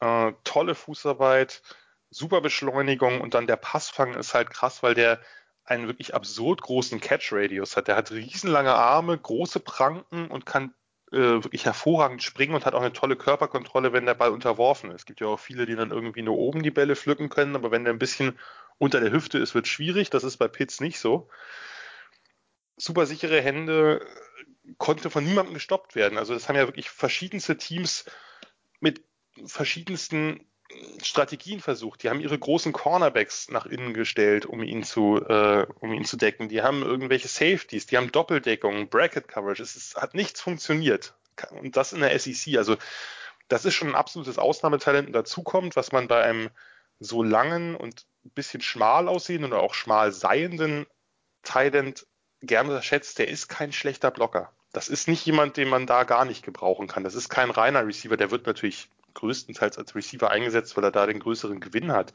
äh, 0.00 0.32
tolle 0.44 0.74
Fußarbeit, 0.74 1.62
super 2.10 2.40
Beschleunigung 2.40 3.20
und 3.20 3.34
dann 3.34 3.46
der 3.46 3.56
Passfang 3.56 4.14
ist 4.14 4.34
halt 4.34 4.50
krass, 4.50 4.82
weil 4.82 4.94
der 4.94 5.20
einen 5.64 5.86
wirklich 5.86 6.14
absurd 6.14 6.62
großen 6.62 7.00
Catch-Radius 7.00 7.76
hat. 7.76 7.88
Der 7.88 7.96
hat 7.96 8.10
riesenlange 8.10 8.74
Arme, 8.74 9.16
große 9.16 9.60
Pranken 9.60 10.28
und 10.28 10.46
kann 10.46 10.74
äh, 11.12 11.16
wirklich 11.16 11.64
hervorragend 11.64 12.22
springen 12.22 12.54
und 12.54 12.66
hat 12.66 12.74
auch 12.74 12.80
eine 12.80 12.92
tolle 12.92 13.16
Körperkontrolle, 13.16 13.92
wenn 13.92 14.06
der 14.06 14.14
Ball 14.14 14.30
unterworfen 14.30 14.90
ist. 14.90 15.00
Es 15.00 15.06
gibt 15.06 15.20
ja 15.20 15.28
auch 15.28 15.40
viele, 15.40 15.66
die 15.66 15.76
dann 15.76 15.90
irgendwie 15.90 16.22
nur 16.22 16.38
oben 16.38 16.62
die 16.62 16.70
Bälle 16.70 16.96
pflücken 16.96 17.28
können, 17.28 17.56
aber 17.56 17.70
wenn 17.70 17.84
der 17.84 17.92
ein 17.92 17.98
bisschen 17.98 18.38
unter 18.78 19.00
der 19.00 19.12
Hüfte 19.12 19.38
ist, 19.38 19.54
wird 19.54 19.68
schwierig. 19.68 20.10
Das 20.10 20.24
ist 20.24 20.38
bei 20.38 20.48
Pitts 20.48 20.80
nicht 20.80 20.98
so. 20.98 21.28
Super 22.76 23.06
sichere 23.06 23.40
Hände, 23.40 24.06
konnte 24.78 25.10
von 25.10 25.24
niemandem 25.24 25.54
gestoppt 25.54 25.94
werden. 25.94 26.18
Also 26.18 26.34
das 26.34 26.48
haben 26.48 26.56
ja 26.56 26.66
wirklich 26.66 26.90
verschiedenste 26.90 27.56
Teams 27.56 28.04
mit 28.80 29.02
verschiedensten 29.44 30.46
Strategien 31.02 31.60
versucht. 31.60 32.02
Die 32.02 32.10
haben 32.10 32.20
ihre 32.20 32.38
großen 32.38 32.72
Cornerbacks 32.72 33.50
nach 33.50 33.66
innen 33.66 33.94
gestellt, 33.94 34.46
um 34.46 34.62
ihn 34.62 34.84
zu, 34.84 35.16
äh, 35.16 35.66
um 35.80 35.92
ihn 35.92 36.04
zu 36.04 36.16
decken. 36.16 36.48
Die 36.48 36.62
haben 36.62 36.82
irgendwelche 36.82 37.28
Safeties, 37.28 37.86
die 37.86 37.96
haben 37.96 38.12
Doppeldeckungen, 38.12 38.88
Bracket 38.88 39.26
Coverage. 39.28 39.62
Es 39.62 39.76
ist, 39.76 39.96
hat 39.96 40.14
nichts 40.14 40.40
funktioniert. 40.40 41.14
Und 41.50 41.76
das 41.76 41.92
in 41.92 42.00
der 42.00 42.16
SEC. 42.18 42.56
Also 42.56 42.76
das 43.48 43.64
ist 43.64 43.74
schon 43.74 43.88
ein 43.88 43.94
absolutes 43.94 44.38
Ausnahmetalent. 44.38 45.08
Und 45.08 45.12
dazu 45.12 45.42
kommt, 45.42 45.74
was 45.74 45.92
man 45.92 46.06
bei 46.06 46.22
einem 46.22 46.50
so 47.00 47.22
langen 47.22 47.74
und 47.74 48.06
ein 48.24 48.30
bisschen 48.30 48.60
schmal 48.60 49.08
aussehenden 49.08 49.52
oder 49.52 49.62
auch 49.62 49.74
schmal 49.74 50.12
seienden 50.12 50.86
Thailand 51.42 52.06
gerne 52.42 52.70
unterschätzt, 52.70 53.18
der 53.18 53.28
ist 53.28 53.48
kein 53.48 53.72
schlechter 53.72 54.10
Blocker. 54.10 54.52
Das 54.72 54.88
ist 54.88 55.08
nicht 55.08 55.26
jemand, 55.26 55.56
den 55.56 55.68
man 55.68 55.86
da 55.86 56.04
gar 56.04 56.24
nicht 56.24 56.44
gebrauchen 56.44 56.86
kann. 56.86 57.04
Das 57.04 57.14
ist 57.14 57.28
kein 57.28 57.50
reiner 57.50 57.86
Receiver. 57.86 58.16
Der 58.16 58.30
wird 58.30 58.46
natürlich 58.46 58.88
größtenteils 59.14 59.78
als 59.78 59.94
Receiver 59.94 60.30
eingesetzt, 60.30 60.76
weil 60.76 60.84
er 60.84 60.92
da 60.92 61.06
den 61.06 61.18
größeren 61.18 61.60
Gewinn 61.60 61.92
hat. 61.92 62.14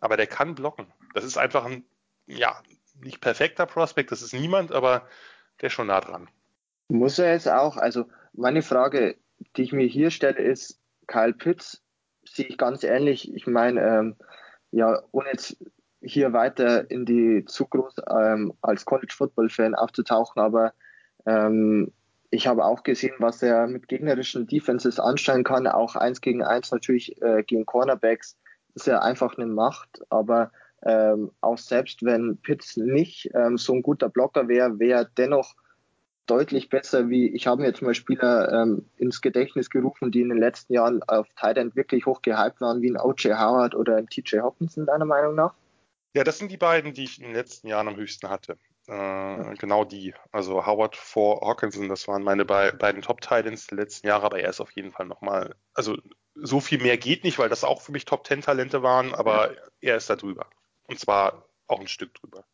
Aber 0.00 0.16
der 0.16 0.26
kann 0.26 0.54
blocken. 0.54 0.86
Das 1.14 1.24
ist 1.24 1.36
einfach 1.36 1.64
ein, 1.64 1.84
ja, 2.26 2.60
nicht 3.00 3.20
perfekter 3.20 3.66
Prospect. 3.66 4.10
Das 4.10 4.22
ist 4.22 4.34
niemand, 4.34 4.72
aber 4.72 5.06
der 5.60 5.68
ist 5.68 5.74
schon 5.74 5.86
nah 5.86 6.00
dran. 6.00 6.28
Muss 6.88 7.18
er 7.18 7.34
es 7.34 7.46
auch? 7.46 7.76
Also 7.76 8.06
meine 8.32 8.62
Frage, 8.62 9.16
die 9.56 9.62
ich 9.62 9.72
mir 9.72 9.86
hier 9.86 10.10
stelle, 10.10 10.38
ist, 10.38 10.80
Kyle 11.06 11.32
Pitts 11.32 11.82
sehe 12.24 12.46
ich 12.46 12.58
ganz 12.58 12.82
ähnlich. 12.82 13.32
Ich 13.34 13.46
meine, 13.46 13.80
ähm, 13.80 14.16
ja, 14.70 15.02
ohne 15.12 15.28
jetzt 15.28 15.56
hier 16.00 16.32
weiter 16.32 16.90
in 16.90 17.06
die 17.06 17.44
zu 17.44 17.66
groß 17.66 17.94
ähm, 18.10 18.54
als 18.60 18.84
College 18.84 19.14
Football 19.16 19.50
Fan 19.50 19.74
aufzutauchen, 19.74 20.42
aber 20.42 20.72
ähm, 21.26 21.92
ich 22.30 22.46
habe 22.46 22.64
auch 22.64 22.82
gesehen, 22.82 23.14
was 23.18 23.42
er 23.42 23.66
mit 23.66 23.88
gegnerischen 23.88 24.46
Defenses 24.46 24.98
anstellen 24.98 25.44
kann, 25.44 25.66
auch 25.66 25.96
eins 25.96 26.20
gegen 26.20 26.42
eins 26.42 26.70
natürlich 26.72 27.20
äh, 27.20 27.42
gegen 27.42 27.66
Cornerbacks 27.66 28.38
ist 28.74 28.88
er 28.88 29.02
einfach 29.02 29.36
eine 29.36 29.46
Macht, 29.46 30.00
aber 30.08 30.50
ähm, 30.84 31.30
auch 31.40 31.58
selbst 31.58 32.02
wenn 32.02 32.38
Pitts 32.38 32.76
nicht 32.76 33.30
ähm, 33.34 33.58
so 33.58 33.74
ein 33.74 33.82
guter 33.82 34.08
Blocker 34.08 34.48
wäre, 34.48 34.78
wäre 34.78 35.00
er 35.00 35.04
dennoch 35.04 35.54
deutlich 36.26 36.70
besser, 36.70 37.08
wie 37.08 37.28
ich 37.34 37.46
habe 37.46 37.62
mir 37.62 37.68
jetzt 37.68 37.82
mal 37.82 37.94
Spieler 37.94 38.50
ähm, 38.52 38.86
ins 38.96 39.20
Gedächtnis 39.20 39.70
gerufen, 39.70 40.10
die 40.10 40.22
in 40.22 40.30
den 40.30 40.38
letzten 40.38 40.72
Jahren 40.72 41.02
auf 41.04 41.26
Tight 41.36 41.58
End 41.58 41.76
wirklich 41.76 42.06
hoch 42.06 42.22
gehypt 42.22 42.60
waren, 42.60 42.80
wie 42.80 42.90
ein 42.90 43.00
O.J. 43.00 43.38
Howard 43.38 43.74
oder 43.74 43.96
ein 43.96 44.08
T.J. 44.08 44.42
Hopkinson, 44.42 44.86
deiner 44.86 45.04
Meinung 45.04 45.34
nach? 45.34 45.54
Ja, 46.14 46.24
das 46.24 46.38
sind 46.38 46.50
die 46.50 46.56
beiden, 46.56 46.94
die 46.94 47.04
ich 47.04 47.18
in 47.18 47.26
den 47.26 47.34
letzten 47.34 47.68
Jahren 47.68 47.88
am 47.88 47.96
höchsten 47.96 48.28
hatte. 48.28 48.56
Äh. 48.88 49.54
Genau 49.56 49.84
die. 49.84 50.14
Also 50.32 50.66
Howard 50.66 50.96
vor 50.96 51.40
Hawkinson, 51.46 51.88
das 51.88 52.08
waren 52.08 52.22
meine 52.22 52.44
be 52.44 52.72
beiden 52.78 53.02
Top-Titans 53.02 53.68
der 53.68 53.78
letzten 53.78 54.06
Jahre, 54.06 54.26
aber 54.26 54.40
er 54.40 54.50
ist 54.50 54.60
auf 54.60 54.72
jeden 54.72 54.90
Fall 54.90 55.06
nochmal, 55.06 55.54
also 55.74 55.96
so 56.34 56.60
viel 56.60 56.82
mehr 56.82 56.96
geht 56.96 57.24
nicht, 57.24 57.38
weil 57.38 57.48
das 57.48 57.64
auch 57.64 57.82
für 57.82 57.92
mich 57.92 58.04
Top-10-Talente 58.04 58.82
waren, 58.82 59.14
aber 59.14 59.52
er 59.80 59.96
ist 59.96 60.10
da 60.10 60.16
drüber. 60.16 60.46
Und 60.88 60.98
zwar 60.98 61.46
auch 61.66 61.80
ein 61.80 61.88
Stück 61.88 62.14
drüber. 62.14 62.44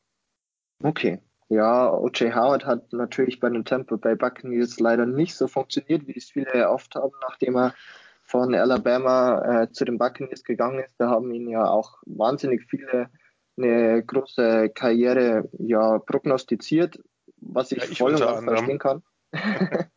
Okay. 0.83 1.21
Ja, 1.51 1.91
O.J. 1.91 2.35
Howard 2.35 2.67
hat 2.67 2.93
natürlich 2.93 3.41
bei 3.41 3.49
den 3.49 3.65
Tampa 3.65 3.97
Bay 3.97 4.17
Buccaneers 4.17 4.81
leider 4.81 5.07
nicht 5.07 5.35
so 5.35 5.49
funktioniert, 5.49 6.07
wie 6.07 6.17
es 6.17 6.31
viele 6.31 6.53
erhofft 6.53 6.95
haben, 6.95 7.15
nachdem 7.23 7.57
er 7.57 7.75
von 8.23 8.55
Alabama 8.55 9.63
äh, 9.63 9.73
zu 9.73 9.87
den 9.87 9.97
Buccaneers 9.97 10.45
gegangen 10.45 10.81
ist. 10.81 10.95
Da 10.99 11.09
haben 11.09 11.33
ihn 11.33 11.49
ja 11.49 11.65
auch 11.65 11.97
wahnsinnig 12.05 12.67
viele 12.69 13.09
eine 13.59 14.03
große 14.03 14.71
Karriere 14.71 15.49
ja 15.59 15.99
prognostiziert, 15.99 16.99
was 17.41 17.73
ich, 17.73 17.79
ja, 17.79 17.89
ich 17.91 17.99
voll 17.99 18.15
und 18.15 18.21
ganz 18.21 18.45
verstehen 18.45 18.79
kann. 18.79 19.03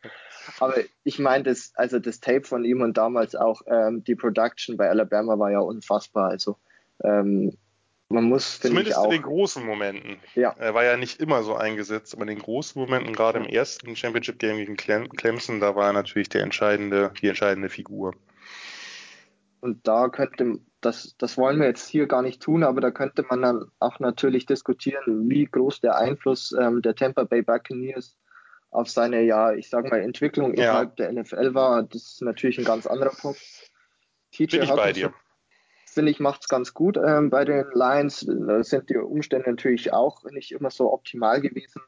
Aber 0.59 0.75
ich 1.03 1.19
meine, 1.19 1.43
das, 1.43 1.71
also 1.75 1.99
das 1.99 2.19
Tape 2.19 2.43
von 2.43 2.65
ihm 2.65 2.81
und 2.81 2.97
damals 2.97 3.35
auch 3.35 3.61
ähm, 3.67 4.03
die 4.03 4.15
Production 4.15 4.77
bei 4.77 4.89
Alabama 4.89 5.37
war 5.39 5.51
ja 5.51 5.59
unfassbar. 5.59 6.29
Also 6.29 6.57
ähm, 7.03 7.57
man 8.11 8.25
muss, 8.25 8.59
Zumindest 8.59 8.97
auch, 8.97 9.05
in 9.05 9.11
den 9.11 9.21
großen 9.21 9.65
Momenten. 9.65 10.17
Ja. 10.35 10.53
Er 10.57 10.73
war 10.73 10.83
ja 10.83 10.97
nicht 10.97 11.19
immer 11.21 11.43
so 11.43 11.55
eingesetzt, 11.55 12.13
aber 12.13 12.23
in 12.23 12.29
den 12.29 12.39
großen 12.39 12.79
Momenten, 12.79 13.13
gerade 13.13 13.39
im 13.39 13.45
ersten 13.45 13.95
Championship 13.95 14.37
Game 14.37 14.57
gegen 14.57 14.75
Clemson, 14.75 15.59
da 15.59 15.75
war 15.75 15.87
er 15.87 15.93
natürlich 15.93 16.29
der 16.29 16.43
entscheidende, 16.43 17.13
die 17.21 17.27
entscheidende 17.27 17.69
Figur. 17.69 18.13
Und 19.61 19.87
da 19.87 20.09
könnte, 20.09 20.59
das, 20.81 21.15
das 21.17 21.37
wollen 21.37 21.59
wir 21.59 21.67
jetzt 21.67 21.87
hier 21.87 22.07
gar 22.07 22.21
nicht 22.21 22.41
tun, 22.41 22.63
aber 22.63 22.81
da 22.81 22.91
könnte 22.91 23.23
man 23.29 23.41
dann 23.41 23.71
auch 23.79 23.99
natürlich 23.99 24.45
diskutieren, 24.45 25.29
wie 25.29 25.45
groß 25.45 25.79
der 25.79 25.97
Einfluss 25.97 26.53
ähm, 26.59 26.81
der 26.81 26.95
Tampa 26.95 27.23
Bay 27.23 27.43
Buccaneers 27.43 28.17
auf 28.71 28.89
seine, 28.89 29.21
ja, 29.21 29.53
ich 29.53 29.69
sag 29.69 29.89
mal, 29.89 30.01
Entwicklung 30.01 30.55
ja. 30.55 30.63
innerhalb 30.63 30.95
der 30.95 31.11
NFL 31.11 31.53
war. 31.53 31.83
Das 31.83 32.03
ist 32.03 32.21
natürlich 32.21 32.57
ein 32.57 32.65
ganz 32.65 32.87
anderer 32.87 33.11
Punkt. 33.11 33.39
TJ 34.31 34.57
Bin 34.57 34.63
ich 34.63 34.69
bei 34.71 34.93
dir. 34.93 35.13
Finde 35.85 36.11
ich, 36.11 36.21
macht 36.21 36.41
es 36.41 36.47
ganz 36.47 36.73
gut 36.73 36.97
ähm, 36.97 37.29
bei 37.29 37.43
den 37.43 37.65
Lions. 37.73 38.25
Da 38.25 38.63
sind 38.63 38.89
die 38.89 38.95
Umstände 38.95 39.49
natürlich 39.49 39.91
auch 39.91 40.23
nicht 40.31 40.53
immer 40.53 40.71
so 40.71 40.91
optimal 40.91 41.41
gewesen. 41.41 41.81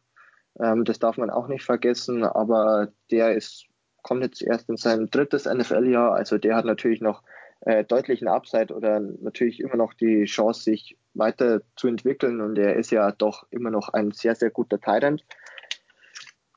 Ähm, 0.59 0.83
das 0.83 0.99
darf 0.99 1.17
man 1.17 1.29
auch 1.29 1.47
nicht 1.47 1.63
vergessen, 1.63 2.23
aber 2.23 2.89
der 3.11 3.33
ist, 3.33 3.65
kommt 4.03 4.23
jetzt 4.23 4.41
erst 4.41 4.69
in 4.69 4.77
sein 4.77 5.09
drittes 5.09 5.45
NFL-Jahr, 5.45 6.13
also 6.13 6.37
der 6.37 6.55
hat 6.55 6.65
natürlich 6.65 7.01
noch 7.01 7.23
äh, 7.65 7.83
deutlichen 7.83 8.27
Upside 8.27 8.73
oder 8.73 8.99
natürlich 8.99 9.59
immer 9.59 9.75
noch 9.75 9.93
die 9.93 10.25
Chance, 10.25 10.63
sich 10.63 10.97
weiter 11.13 11.61
zu 11.75 11.87
entwickeln. 11.87 12.41
Und 12.41 12.57
er 12.57 12.75
ist 12.75 12.91
ja 12.91 13.11
doch 13.11 13.45
immer 13.51 13.69
noch 13.69 13.89
ein 13.89 14.11
sehr, 14.11 14.35
sehr 14.35 14.49
guter 14.49 14.79
Titan. 14.79 15.21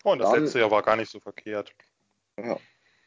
Oh, 0.05 0.13
und 0.13 0.21
das 0.21 0.31
Dann, 0.31 0.43
letzte 0.43 0.61
Jahr 0.61 0.71
war 0.71 0.83
gar 0.83 0.97
nicht 0.97 1.11
so 1.11 1.21
verkehrt. 1.21 1.73
Ja. 2.39 2.57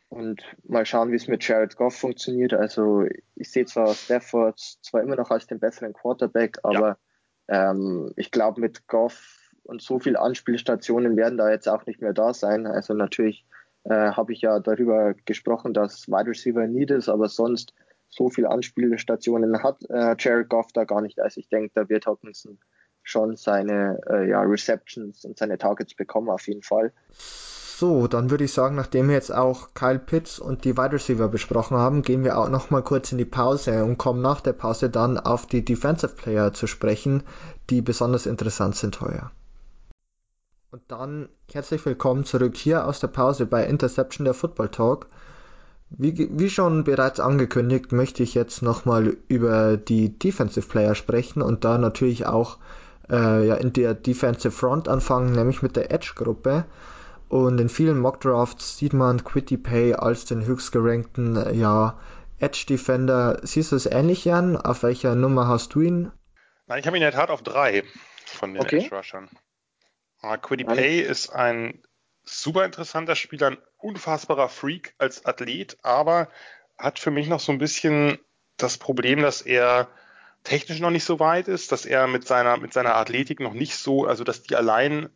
Und 0.09 0.43
mal 0.63 0.85
schauen, 0.85 1.11
wie 1.11 1.15
es 1.15 1.27
mit 1.27 1.47
Jared 1.47 1.75
Goff 1.75 1.95
funktioniert. 1.95 2.53
Also 2.53 3.05
ich 3.35 3.51
sehe 3.51 3.65
zwar 3.65 3.93
Stafford 3.93 4.59
zwar 4.81 5.01
immer 5.01 5.15
noch 5.15 5.29
als 5.29 5.45
den 5.45 5.59
besseren 5.59 5.93
Quarterback, 5.93 6.57
aber 6.63 6.97
ja. 7.47 7.71
ähm, 7.71 8.11
ich 8.15 8.31
glaube 8.31 8.59
mit 8.59 8.87
Goff 8.87 9.51
und 9.63 9.83
so 9.83 9.99
viele 9.99 10.19
Anspielstationen 10.19 11.15
werden 11.15 11.37
da 11.37 11.51
jetzt 11.51 11.69
auch 11.69 11.85
nicht 11.85 12.01
mehr 12.01 12.13
da 12.13 12.33
sein. 12.33 12.65
Also 12.65 12.95
natürlich 12.95 13.45
äh, 13.83 14.11
habe 14.11 14.33
ich 14.33 14.41
ja 14.41 14.59
darüber 14.59 15.13
gesprochen, 15.25 15.75
dass 15.75 16.07
Wide 16.07 16.29
Receiver 16.31 16.65
need 16.65 16.89
ist, 16.89 17.07
aber 17.07 17.29
sonst 17.29 17.73
so 18.09 18.29
viele 18.29 18.49
Anspielstationen 18.49 19.63
hat 19.63 19.83
äh, 19.89 20.15
Jared 20.17 20.49
Goff 20.49 20.71
da 20.73 20.83
gar 20.83 21.01
nicht. 21.01 21.19
Also 21.19 21.39
ich 21.39 21.49
denke, 21.49 21.71
da 21.75 21.89
wird 21.89 22.07
Hawkinson 22.07 22.59
schon 23.03 23.35
seine 23.35 23.99
äh, 24.09 24.29
ja, 24.29 24.41
Receptions 24.41 25.25
und 25.25 25.37
seine 25.37 25.57
Targets 25.57 25.95
bekommen, 25.95 26.29
auf 26.29 26.47
jeden 26.47 26.63
Fall. 26.63 26.91
So, 27.79 28.07
dann 28.07 28.29
würde 28.29 28.43
ich 28.43 28.51
sagen, 28.51 28.75
nachdem 28.75 29.07
wir 29.07 29.15
jetzt 29.15 29.33
auch 29.33 29.73
Kyle 29.73 29.99
Pitts 29.99 30.37
und 30.37 30.65
die 30.65 30.75
Wide 30.75 30.91
Receiver 30.91 31.29
besprochen 31.29 31.77
haben, 31.77 32.01
gehen 32.01 32.25
wir 32.25 32.37
auch 32.37 32.49
nochmal 32.49 32.83
kurz 32.83 33.11
in 33.13 33.17
die 33.17 33.25
Pause 33.25 33.85
und 33.85 33.97
kommen 33.97 34.21
nach 34.21 34.41
der 34.41 34.53
Pause 34.53 34.89
dann 34.89 35.17
auf 35.17 35.45
die 35.45 35.63
Defensive 35.63 36.13
Player 36.13 36.51
zu 36.51 36.67
sprechen, 36.67 37.23
die 37.69 37.81
besonders 37.81 38.25
interessant 38.25 38.75
sind 38.75 38.99
heuer. 38.99 39.31
Und 40.71 40.83
dann 40.89 41.29
herzlich 41.51 41.83
willkommen 41.85 42.25
zurück 42.25 42.57
hier 42.57 42.85
aus 42.85 42.99
der 42.99 43.07
Pause 43.07 43.45
bei 43.45 43.65
Interception 43.65 44.25
der 44.25 44.33
Football 44.33 44.69
Talk. 44.69 45.07
Wie, 45.91 46.29
wie 46.31 46.49
schon 46.49 46.83
bereits 46.83 47.19
angekündigt, 47.19 47.91
möchte 47.91 48.21
ich 48.21 48.35
jetzt 48.35 48.61
nochmal 48.61 49.17
über 49.27 49.75
die 49.75 50.17
Defensive 50.17 50.67
Player 50.67 50.93
sprechen 50.93 51.41
und 51.41 51.65
da 51.65 51.77
natürlich 51.77 52.25
auch 52.27 52.57
äh, 53.09 53.47
ja, 53.47 53.55
in 53.55 53.73
der 53.73 53.95
Defensive 53.95 54.51
Front 54.51 54.87
anfangen, 54.87 55.33
nämlich 55.33 55.61
mit 55.61 55.75
der 55.75 55.91
Edge-Gruppe. 55.91 56.65
Und 57.27 57.59
in 57.59 57.69
vielen 57.69 57.99
Mockdrafts 57.99 58.77
sieht 58.77 58.93
man 58.93 59.23
Quitty 59.23 59.57
Pay 59.57 59.95
als 59.95 60.25
den 60.25 60.45
höchstgerankten 60.45 61.37
äh, 61.37 61.53
ja, 61.53 61.99
Edge-Defender. 62.39 63.39
Siehst 63.43 63.71
du 63.71 63.75
es 63.75 63.85
ähnlich, 63.85 64.25
Jan? 64.25 64.57
Auf 64.57 64.83
welcher 64.83 65.15
Nummer 65.15 65.47
hast 65.47 65.73
du 65.73 65.81
ihn? 65.81 66.11
Nein, 66.67 66.79
ich 66.79 66.87
habe 66.87 66.97
ihn 66.97 67.03
in 67.03 67.11
der 67.11 67.19
Tat 67.19 67.29
auf 67.31 67.41
drei 67.41 67.83
von 68.25 68.53
den 68.53 68.61
okay. 68.61 68.77
Edge-Rushern. 68.77 69.29
Uh, 70.21 70.37
Quiddy 70.37 70.65
Pay 70.65 71.01
ist 71.01 71.29
ein 71.29 71.81
super 72.29 72.65
interessanter 72.65 73.15
Spieler, 73.15 73.47
ein 73.47 73.57
unfassbarer 73.77 74.49
Freak 74.49 74.93
als 74.97 75.25
Athlet, 75.25 75.77
aber 75.81 76.29
hat 76.77 76.99
für 76.99 77.11
mich 77.11 77.27
noch 77.27 77.39
so 77.39 77.51
ein 77.51 77.57
bisschen 77.57 78.19
das 78.57 78.77
Problem, 78.77 79.21
dass 79.21 79.41
er 79.41 79.87
technisch 80.43 80.79
noch 80.79 80.91
nicht 80.91 81.03
so 81.03 81.19
weit 81.19 81.47
ist, 81.47 81.71
dass 81.71 81.85
er 81.85 82.07
mit 82.07 82.25
seiner, 82.27 82.57
mit 82.57 82.73
seiner 82.73 82.95
Athletik 82.95 83.39
noch 83.39 83.53
nicht 83.53 83.75
so, 83.75 84.05
also 84.05 84.23
dass 84.23 84.43
die 84.43 84.55
allein 84.55 85.09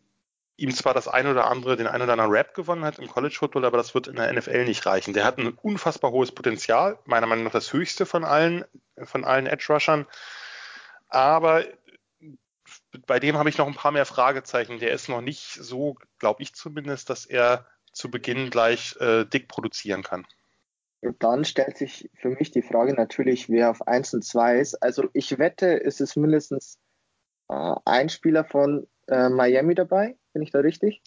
ihm 0.56 0.72
zwar 0.74 0.94
das 0.94 1.08
ein 1.08 1.28
oder 1.28 1.48
andere, 1.48 1.76
den 1.76 1.88
ein 1.88 2.02
oder 2.02 2.14
anderen 2.14 2.32
Rap 2.32 2.54
gewonnen 2.54 2.86
hat 2.86 3.00
im 3.00 3.08
College 3.08 3.36
Football, 3.38 3.66
aber 3.66 3.78
das 3.78 3.96
wird 3.96 4.08
in 4.08 4.16
der 4.16 4.32
NFL 4.32 4.66
nicht 4.66 4.86
reichen. 4.86 5.14
Der 5.14 5.26
hat 5.26 5.40
ein 5.40 5.58
unfassbar 5.62 6.12
hohes 6.12 6.32
Potenzial, 6.32 7.00
meiner 7.06 7.26
Meinung 7.26 7.46
nach 7.46 7.52
das 7.52 7.74
höchste 7.74 8.06
von 8.06 8.24
allen, 8.24 8.64
von 9.04 9.26
allen 9.26 9.48
Edge 9.48 9.66
Rushern. 9.70 10.06
Aber 11.10 11.64
bei 13.06 13.20
dem 13.20 13.38
habe 13.38 13.50
ich 13.50 13.58
noch 13.58 13.68
ein 13.68 13.76
paar 13.76 13.92
mehr 13.92 14.06
Fragezeichen. 14.06 14.80
Der 14.80 14.92
ist 14.92 15.10
noch 15.10 15.22
nicht 15.22 15.54
so, 15.54 15.96
glaube 16.20 16.44
ich 16.44 16.54
zumindest, 16.54 17.10
dass 17.10 17.26
er 17.26 17.66
zu 17.92 18.10
Beginn 18.10 18.50
gleich 18.50 18.96
äh, 19.00 19.26
dick 19.26 19.48
produzieren 19.48 20.04
kann. 20.04 20.26
Und 21.02 21.22
dann 21.22 21.44
stellt 21.44 21.78
sich 21.78 22.10
für 22.16 22.30
mich 22.30 22.52
die 22.52 22.62
Frage 22.62 22.94
natürlich, 22.94 23.50
wer 23.50 23.70
auf 23.70 23.88
1 23.88 24.14
und 24.14 24.24
2 24.24 24.60
ist. 24.60 24.76
Also 24.76 25.10
ich 25.14 25.38
wette, 25.38 25.68
ist 25.68 26.02
es 26.02 26.16
mindestens 26.16 26.80
äh, 27.50 27.76
ein 27.86 28.10
Spieler 28.10 28.46
von 28.46 28.88
äh, 29.08 29.30
Miami 29.30 29.76
dabei. 29.76 30.16
Bin 30.32 30.42
ich 30.42 30.52
da 30.52 30.60
richtig? 30.60 31.02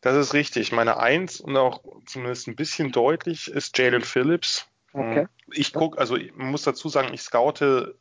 Das 0.00 0.16
ist 0.16 0.34
richtig. 0.34 0.72
Meine 0.72 0.98
1 0.98 1.40
und 1.40 1.56
auch 1.56 1.82
zumindest 2.06 2.48
ein 2.48 2.56
bisschen 2.56 2.92
deutlich 2.92 3.48
ist 3.48 3.76
Jalen 3.76 4.02
Phillips. 4.02 4.66
Okay. 4.92 5.26
Ich 5.52 5.72
gucke, 5.72 5.98
also 5.98 6.16
man 6.34 6.50
muss 6.50 6.62
dazu 6.62 6.88
sagen, 6.88 7.12
ich 7.12 7.22
scoute 7.22 7.96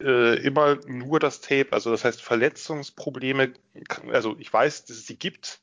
äh, 0.00 0.36
immer 0.40 0.78
nur 0.86 1.20
das 1.20 1.40
Tape, 1.40 1.68
also 1.72 1.90
das 1.90 2.04
heißt 2.04 2.22
Verletzungsprobleme, 2.22 3.54
also 4.12 4.36
ich 4.38 4.52
weiß, 4.52 4.84
dass 4.84 4.96
es 4.96 5.06
sie 5.06 5.18
gibt 5.18 5.60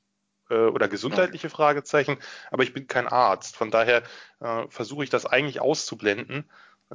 äh, 0.49 0.55
oder 0.55 0.87
gesundheitliche 0.87 1.49
Fragezeichen, 1.49 2.17
aber 2.51 2.63
ich 2.63 2.73
bin 2.73 2.87
kein 2.87 3.07
Arzt. 3.07 3.55
Von 3.55 3.71
daher 3.71 4.03
äh, 4.39 4.63
versuche 4.69 5.03
ich 5.03 5.09
das 5.09 5.25
eigentlich 5.25 5.61
auszublenden. 5.61 6.45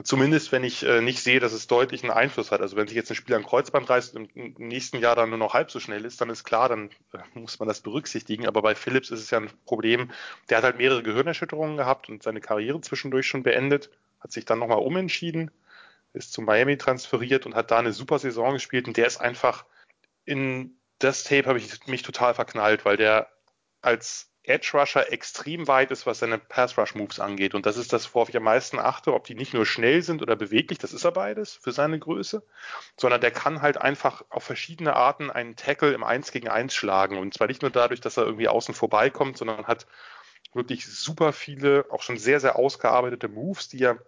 Zumindest, 0.05 0.53
wenn 0.53 0.63
ich 0.63 0.85
äh, 0.85 1.01
nicht 1.01 1.21
sehe, 1.21 1.41
dass 1.41 1.53
es 1.53 1.67
deutlich 1.67 2.05
einen 2.05 2.13
Einfluss 2.13 2.53
hat. 2.53 2.61
Also 2.61 2.77
wenn 2.77 2.87
sich 2.87 2.95
jetzt 2.95 3.11
ein 3.11 3.17
Spieler 3.17 3.37
ein 3.37 3.45
Kreuzband 3.45 3.91
reißt 3.91 4.15
und 4.15 4.31
im 4.37 4.55
nächsten 4.59 4.99
Jahr 4.99 5.17
dann 5.17 5.31
nur 5.31 5.39
noch 5.39 5.55
halb 5.55 5.73
so 5.73 5.81
schnell 5.81 6.05
ist, 6.05 6.21
dann 6.21 6.31
ist 6.31 6.45
klar, 6.45 6.69
dann 6.69 6.91
äh, 7.13 7.19
muss 7.35 7.59
man 7.59 7.67
das 7.67 7.81
berücksichtigen. 7.81 8.47
Aber 8.47 8.63
bei 8.63 8.77
Phillips 8.77 9.11
ist 9.11 9.21
es 9.21 9.31
ja 9.31 9.39
ein 9.39 9.51
Problem. 9.65 10.13
Der 10.51 10.59
hat 10.59 10.65
halt 10.65 10.79
mehrere 10.79 11.03
Gehirnerschütterungen 11.03 11.77
gehabt 11.77 12.09
und 12.09 12.23
seine 12.23 12.41
Karriere 12.41 12.81
zwischendurch 12.81 13.27
schon 13.27 13.43
beendet, 13.43 13.91
hat 14.21 14.31
sich 14.31 14.45
dann 14.45 14.61
nochmal 14.61 14.79
umentschieden, 14.79 15.51
ist 16.13 16.33
zu 16.33 16.43
Miami 16.43 16.79
transferiert 16.79 17.47
und 17.47 17.55
hat 17.55 17.71
da 17.71 17.79
eine 17.79 17.93
super 17.93 18.19
Saison 18.19 18.55
gespielt. 18.55 18.87
Und 18.87 18.97
der 18.97 19.07
ist 19.07 19.21
einfach 19.21 19.65
in 20.25 20.79
das 20.99 21.25
Tape 21.25 21.47
habe 21.47 21.59
ich 21.59 21.87
mich 21.87 22.03
total 22.03 22.35
verknallt, 22.35 22.85
weil 22.85 22.97
der 22.97 23.29
als 23.83 24.31
Edge 24.43 24.71
Rusher 24.73 25.13
extrem 25.13 25.69
weit 25.69 25.91
ist, 25.91 26.07
was 26.07 26.21
seine 26.21 26.39
Pass 26.39 26.79
Rush 26.79 26.95
Moves 26.95 27.21
angeht. 27.21 27.55
Und 27.55 27.67
das 27.67 27.77
ist 27.77 27.93
das, 27.93 28.15
worauf 28.15 28.31
ich 28.31 28.37
am 28.37 28.45
meisten 28.45 28.79
achte, 28.79 29.13
ob 29.13 29.25
die 29.25 29.35
nicht 29.35 29.53
nur 29.53 29.67
schnell 29.67 30.03
sind 30.03 30.23
oder 30.23 30.37
beweglich, 30.37 30.79
das 30.79 30.95
ist 30.95 31.05
er 31.05 31.13
beides 31.13 31.53
für 31.53 31.71
seine 31.71 31.99
Größe, 31.99 32.43
sondern 32.97 33.21
der 33.21 33.31
kann 33.31 33.61
halt 33.61 33.77
einfach 33.79 34.25
auf 34.31 34.43
verschiedene 34.43 34.97
Arten 34.97 35.31
einen 35.31 35.55
Tackle 35.55 35.93
im 35.93 36.03
1 36.03 36.33
gegen 36.33 36.49
1 36.49 36.75
schlagen. 36.75 37.19
Und 37.19 37.35
zwar 37.35 37.47
nicht 37.47 37.61
nur 37.63 37.71
dadurch, 37.71 38.01
dass 38.01 38.17
er 38.17 38.25
irgendwie 38.25 38.49
außen 38.49 38.75
vorbeikommt, 38.75 39.37
sondern 39.37 39.67
hat 39.67 39.87
wirklich 40.55 40.87
super 40.87 41.35
viele, 41.35 41.85
auch 41.91 42.03
schon 42.03 42.17
sehr, 42.17 42.41
sehr 42.41 42.57
ausgearbeitete 42.57 43.29
Moves, 43.29 43.69
die 43.69 43.83
er 43.83 43.99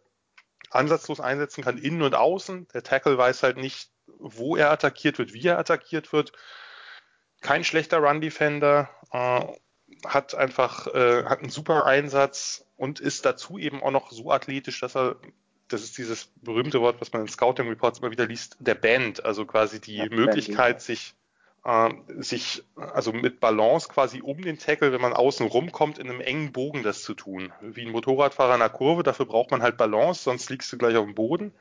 ansatzlos 0.70 1.20
einsetzen 1.20 1.62
kann, 1.62 1.78
innen 1.78 2.02
und 2.02 2.14
außen. 2.14 2.68
Der 2.72 2.82
Tackle 2.82 3.18
weiß 3.18 3.42
halt 3.42 3.56
nicht, 3.56 3.90
wo 4.18 4.56
er 4.56 4.70
attackiert 4.70 5.18
wird, 5.18 5.34
wie 5.34 5.46
er 5.46 5.58
attackiert 5.58 6.12
wird. 6.12 6.32
Kein 7.40 7.64
schlechter 7.64 7.98
Run-Defender. 7.98 8.88
Äh, 9.12 9.46
hat 10.06 10.34
einfach 10.34 10.86
äh, 10.86 11.24
hat 11.24 11.40
einen 11.40 11.50
super 11.50 11.84
Einsatz 11.84 12.64
und 12.76 13.00
ist 13.00 13.24
dazu 13.24 13.58
eben 13.58 13.82
auch 13.82 13.90
noch 13.90 14.12
so 14.12 14.30
athletisch, 14.30 14.80
dass 14.80 14.96
er 14.96 15.16
das 15.68 15.82
ist 15.82 15.98
dieses 15.98 16.32
berühmte 16.42 16.80
Wort, 16.80 17.00
was 17.00 17.12
man 17.12 17.22
in 17.22 17.28
Scouting 17.28 17.68
Reports 17.68 18.00
immer 18.00 18.10
wieder 18.10 18.26
liest, 18.26 18.56
der 18.58 18.74
Band, 18.74 19.24
also 19.24 19.46
quasi 19.46 19.80
die 19.80 19.96
ja, 19.96 20.08
Möglichkeit, 20.08 20.82
sich 20.82 21.14
äh, 21.64 21.90
sich 22.18 22.64
also 22.76 23.12
mit 23.12 23.40
Balance 23.40 23.88
quasi 23.88 24.22
um 24.22 24.40
den 24.40 24.58
Tackle, 24.58 24.92
wenn 24.92 25.00
man 25.00 25.12
außen 25.12 25.46
rumkommt, 25.46 25.98
in 25.98 26.08
einem 26.08 26.20
engen 26.20 26.52
Bogen 26.52 26.82
das 26.82 27.02
zu 27.02 27.14
tun. 27.14 27.52
Wie 27.60 27.84
ein 27.84 27.92
Motorradfahrer 27.92 28.54
in 28.54 28.62
einer 28.62 28.70
Kurve, 28.70 29.02
dafür 29.02 29.26
braucht 29.26 29.50
man 29.50 29.62
halt 29.62 29.76
Balance, 29.76 30.22
sonst 30.22 30.48
liegst 30.50 30.72
du 30.72 30.78
gleich 30.78 30.96
auf 30.96 31.04
dem 31.04 31.14
Boden. 31.14 31.52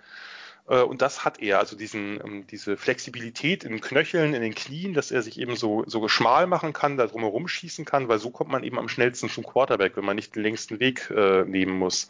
Äh, 0.70 0.82
und 0.82 1.02
das 1.02 1.26
hat 1.26 1.42
er, 1.42 1.60
also 1.60 1.76
diesen, 1.76 2.22
ähm, 2.24 2.48
diese 2.48 2.78
Flexibilität 2.78 3.64
in 3.64 3.72
den 3.72 3.82
Knöcheln, 3.82 4.34
in 4.34 4.42
den 4.42 4.56
Knien, 4.56 4.94
dass 4.94 5.12
er 5.12 5.22
sich 5.22 5.40
eben 5.40 5.56
so, 5.56 5.84
so 5.88 6.08
schmal 6.08 6.48
machen 6.48 6.72
kann, 6.72 6.96
da 6.96 7.08
drumherum 7.08 7.48
schießen 7.48 7.84
kann, 7.86 8.08
weil 8.08 8.20
so 8.20 8.30
kommt 8.30 8.52
man 8.52 8.64
eben 8.64 8.80
am 8.80 8.90
schnellsten 8.90 9.30
zum 9.30 9.44
Quarterback, 9.44 9.98
wenn 9.98 10.06
man 10.06 10.16
nicht 10.16 10.36
den 10.36 10.44
längsten 10.44 10.80
Weg 10.80 11.10
äh, 11.10 11.44
nehmen 11.44 11.78
muss. 11.78 12.10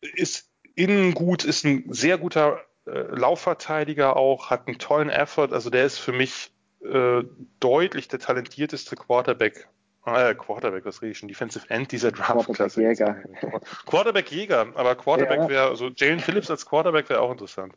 Ist 0.00 0.48
innen 0.74 1.14
gut, 1.14 1.44
ist 1.44 1.64
ein 1.64 1.84
sehr 1.88 2.18
guter 2.18 2.64
Laufverteidiger 2.84 4.16
auch, 4.16 4.50
hat 4.50 4.66
einen 4.66 4.78
tollen 4.78 5.08
Effort, 5.08 5.52
also 5.52 5.70
der 5.70 5.84
ist 5.84 5.98
für 5.98 6.12
mich 6.12 6.52
äh, 6.84 7.22
deutlich 7.60 8.08
der 8.08 8.18
talentierteste 8.18 8.96
Quarterback 8.96 9.68
äh, 10.04 10.34
Quarterback, 10.34 10.84
was 10.84 11.00
rede 11.00 11.12
ich 11.12 11.18
schon? 11.18 11.28
Defensive 11.28 11.70
End 11.70 11.92
dieser 11.92 12.10
Draft-Klasse. 12.10 12.80
Quarterback-Jäger. 12.80 13.60
Quarterback-Jäger, 13.86 14.72
aber 14.74 14.96
Quarterback 14.96 15.38
ja. 15.38 15.48
wäre, 15.48 15.68
also 15.68 15.90
Jalen 15.94 16.18
Phillips 16.18 16.50
als 16.50 16.66
Quarterback 16.66 17.08
wäre 17.08 17.20
auch 17.20 17.30
interessant. 17.30 17.74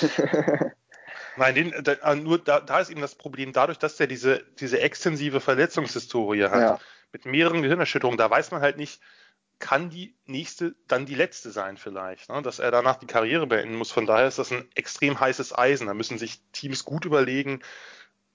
Nein, 1.36 1.54
den, 1.54 1.74
da, 1.84 1.94
ah, 2.02 2.16
nur 2.16 2.38
da, 2.38 2.58
da 2.58 2.80
ist 2.80 2.90
eben 2.90 3.00
das 3.00 3.14
Problem, 3.14 3.52
dadurch, 3.52 3.78
dass 3.78 3.96
der 3.96 4.08
diese, 4.08 4.42
diese 4.58 4.80
extensive 4.80 5.40
Verletzungshistorie 5.40 6.44
hat, 6.44 6.60
ja. 6.60 6.78
mit 7.12 7.26
mehreren 7.26 7.62
Gehirnerschütterungen, 7.62 8.18
da 8.18 8.28
weiß 8.28 8.50
man 8.50 8.60
halt 8.60 8.76
nicht, 8.76 9.00
kann 9.58 9.90
die 9.90 10.14
nächste 10.26 10.74
dann 10.86 11.06
die 11.06 11.14
letzte 11.14 11.50
sein 11.50 11.76
vielleicht, 11.76 12.28
ne? 12.28 12.42
dass 12.42 12.58
er 12.58 12.70
danach 12.70 12.96
die 12.96 13.06
Karriere 13.06 13.46
beenden 13.46 13.74
muss. 13.74 13.90
Von 13.90 14.06
daher 14.06 14.28
ist 14.28 14.38
das 14.38 14.52
ein 14.52 14.68
extrem 14.74 15.18
heißes 15.18 15.56
Eisen. 15.56 15.88
Da 15.88 15.94
müssen 15.94 16.18
sich 16.18 16.40
Teams 16.52 16.84
gut 16.84 17.04
überlegen, 17.04 17.60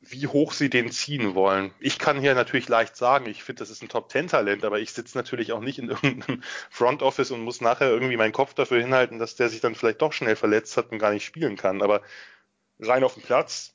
wie 0.02 0.28
hoch 0.28 0.52
sie 0.52 0.70
den 0.70 0.92
ziehen 0.92 1.34
wollen. 1.34 1.72
Ich 1.80 1.98
kann 1.98 2.20
hier 2.20 2.36
natürlich 2.36 2.68
leicht 2.68 2.98
sagen, 2.98 3.26
ich 3.26 3.44
finde, 3.44 3.62
das 3.62 3.70
ist 3.70 3.82
ein 3.82 3.88
Top-10-Talent, 3.88 4.66
aber 4.66 4.80
ich 4.80 4.92
sitze 4.92 5.18
natürlich 5.18 5.54
auch 5.54 5.62
nicht 5.62 5.80
in 5.80 5.90
irgendeinem 5.90 6.44
Front 6.70 7.02
Office 7.02 7.32
und 7.32 7.42
muss 7.42 7.62
nachher 7.62 7.90
irgendwie 7.90 8.18
meinen 8.18 8.34
Kopf 8.34 8.54
dafür 8.54 8.82
hinhalten, 8.82 9.18
dass 9.18 9.36
der 9.36 9.48
sich 9.48 9.62
dann 9.62 9.76
vielleicht 9.76 10.02
doch 10.02 10.12
schnell 10.12 10.36
verletzt 10.36 10.76
hat 10.76 10.92
und 10.92 11.00
gar 11.00 11.12
nicht 11.12 11.26
spielen 11.26 11.56
kann. 11.56 11.82
Aber 11.82 12.02
rein 12.80 13.04
auf 13.04 13.14
dem 13.14 13.24
Platz, 13.24 13.74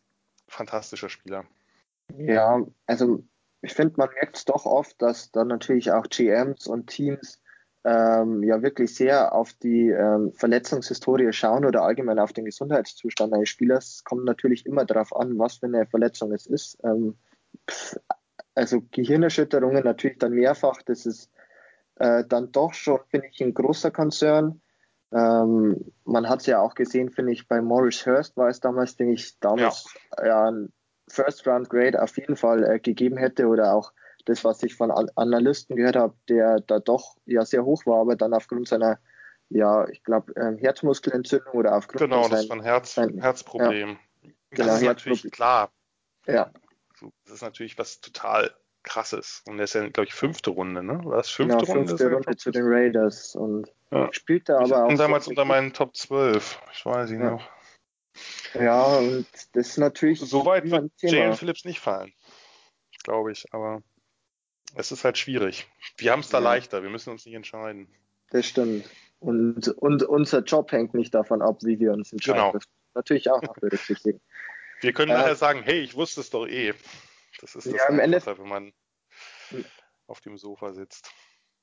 fantastischer 0.48 1.08
Spieler. 1.08 1.46
Ja, 2.18 2.60
also 2.86 3.24
ich 3.60 3.74
finde, 3.74 3.94
man 3.96 4.10
merkt 4.14 4.36
es 4.36 4.44
doch 4.44 4.66
oft, 4.66 5.00
dass 5.02 5.32
dann 5.32 5.48
natürlich 5.48 5.90
auch 5.92 6.06
GMs 6.08 6.66
und 6.66 6.88
Teams 6.88 7.40
ähm, 7.84 8.42
ja 8.42 8.62
wirklich 8.62 8.94
sehr 8.94 9.32
auf 9.32 9.52
die 9.52 9.88
ähm, 9.88 10.32
Verletzungshistorie 10.32 11.32
schauen 11.32 11.64
oder 11.64 11.82
allgemein 11.82 12.18
auf 12.18 12.32
den 12.32 12.44
Gesundheitszustand 12.44 13.32
eines 13.32 13.48
Spielers, 13.48 14.02
kommt 14.04 14.24
natürlich 14.24 14.66
immer 14.66 14.84
darauf 14.84 15.14
an, 15.14 15.38
was 15.38 15.56
für 15.56 15.66
eine 15.66 15.86
Verletzung 15.86 16.32
es 16.32 16.46
ist. 16.46 16.78
Ähm, 16.84 17.16
also 18.54 18.82
Gehirnerschütterungen 18.90 19.84
natürlich 19.84 20.18
dann 20.18 20.32
mehrfach, 20.32 20.82
das 20.82 21.06
ist 21.06 21.30
äh, 21.96 22.24
dann 22.28 22.52
doch 22.52 22.74
schon, 22.74 23.00
finde 23.08 23.28
ich, 23.30 23.40
ein 23.40 23.54
großer 23.54 23.90
Konzern. 23.90 24.60
Ähm, 25.12 25.92
man 26.04 26.28
hat 26.28 26.40
es 26.40 26.46
ja 26.46 26.60
auch 26.60 26.74
gesehen, 26.74 27.10
finde 27.10 27.32
ich, 27.32 27.48
bei 27.48 27.62
Morris 27.62 28.04
Hurst 28.06 28.36
war 28.36 28.48
es 28.48 28.60
damals, 28.60 28.96
den 28.96 29.10
ich 29.10 29.38
damals 29.40 29.94
ja, 30.18 30.26
ja 30.26 30.44
ein 30.50 30.72
First 31.08 31.46
Round 31.46 31.68
Grade 31.70 32.00
auf 32.00 32.16
jeden 32.16 32.36
Fall 32.36 32.64
äh, 32.64 32.78
gegeben 32.78 33.16
hätte 33.16 33.46
oder 33.46 33.74
auch 33.74 33.92
das, 34.24 34.44
was 34.44 34.62
ich 34.62 34.74
von 34.74 34.90
Analysten 34.90 35.76
gehört 35.76 35.96
habe, 35.96 36.14
der 36.28 36.60
da 36.60 36.78
doch 36.80 37.16
ja 37.24 37.44
sehr 37.44 37.64
hoch 37.64 37.86
war, 37.86 38.00
aber 38.00 38.16
dann 38.16 38.34
aufgrund 38.34 38.68
seiner, 38.68 38.98
ja, 39.48 39.88
ich 39.88 40.04
glaube, 40.04 40.32
ähm, 40.36 40.58
Herzmuskelentzündung 40.58 41.54
oder 41.54 41.76
aufgrund 41.76 42.00
Genau, 42.00 42.22
sein, 42.24 42.32
das 42.32 42.48
war 42.48 42.56
ein 42.56 42.62
Herz, 42.62 42.94
sein, 42.94 43.18
Herzproblem. 43.18 43.90
Ja, 43.90 44.30
das 44.50 44.58
genau, 44.58 44.74
ist 44.74 44.82
natürlich 44.82 45.30
klar. 45.30 45.70
Ja. 46.26 46.50
Das 47.24 47.34
ist 47.34 47.42
natürlich 47.42 47.78
was 47.78 48.00
total 48.00 48.50
krasses. 48.82 49.42
Und 49.46 49.58
er 49.58 49.64
ist 49.64 49.74
ja, 49.74 49.86
glaube 49.88 50.06
ich, 50.08 50.14
fünfte 50.14 50.50
Runde, 50.50 50.82
ne? 50.82 51.00
War 51.04 51.18
das 51.18 51.30
fünfte 51.30 51.64
genau, 51.64 51.78
Runde? 51.78 51.88
fünfte 51.88 52.12
Runde 52.12 52.36
zu 52.36 52.50
den 52.50 52.64
Raiders 52.66 53.34
und 53.34 53.72
ja. 53.90 54.12
spielt 54.12 54.48
da 54.48 54.58
aber 54.58 54.84
auch. 54.84 54.88
Und 54.88 54.98
damals 54.98 55.28
unter 55.28 55.44
meinen 55.44 55.72
Top 55.72 55.96
12. 55.96 56.60
Ich 56.72 56.84
weiß 56.84 57.10
ihn 57.10 57.20
ja. 57.20 57.30
noch. 57.32 57.48
Ja, 58.54 58.84
und 58.84 59.26
das 59.52 59.68
ist 59.68 59.78
natürlich. 59.78 60.20
Soweit 60.20 60.70
wird 60.70 60.90
Jalen 60.98 61.34
Phillips 61.34 61.64
nicht 61.64 61.80
fallen, 61.80 62.12
glaube 63.04 63.32
ich, 63.32 63.46
aber 63.52 63.82
es 64.74 64.92
ist 64.92 65.04
halt 65.04 65.18
schwierig. 65.18 65.66
Wir 65.96 66.12
haben 66.12 66.20
es 66.20 66.28
da 66.28 66.38
ja. 66.38 66.44
leichter, 66.44 66.82
wir 66.82 66.90
müssen 66.90 67.10
uns 67.10 67.24
nicht 67.26 67.34
entscheiden. 67.34 67.88
Das 68.30 68.46
stimmt. 68.46 68.84
Und, 69.20 69.68
und 69.68 70.02
unser 70.04 70.40
Job 70.40 70.70
hängt 70.70 70.94
nicht 70.94 71.14
davon 71.14 71.42
ab, 71.42 71.58
wie 71.62 71.80
wir 71.80 71.92
uns 71.92 72.12
entscheiden. 72.12 72.38
Genau. 72.40 72.52
Das 72.52 72.64
natürlich 72.94 73.30
auch 73.30 73.42
noch 73.42 73.54
berücksichtigen. 73.54 74.20
Wir 74.80 74.92
können 74.92 75.10
äh, 75.10 75.14
nachher 75.14 75.36
sagen, 75.36 75.62
hey, 75.62 75.80
ich 75.80 75.94
wusste 75.94 76.20
es 76.20 76.30
doch 76.30 76.46
eh. 76.46 76.74
Das 77.40 77.54
ist 77.54 77.66
das 77.66 77.74
ja, 77.74 77.88
im 77.88 77.98
Endeffekt, 77.98 78.38
wenn 78.38 78.48
man 78.48 78.72
auf 80.06 80.20
dem 80.20 80.36
Sofa 80.36 80.72
sitzt. 80.72 81.10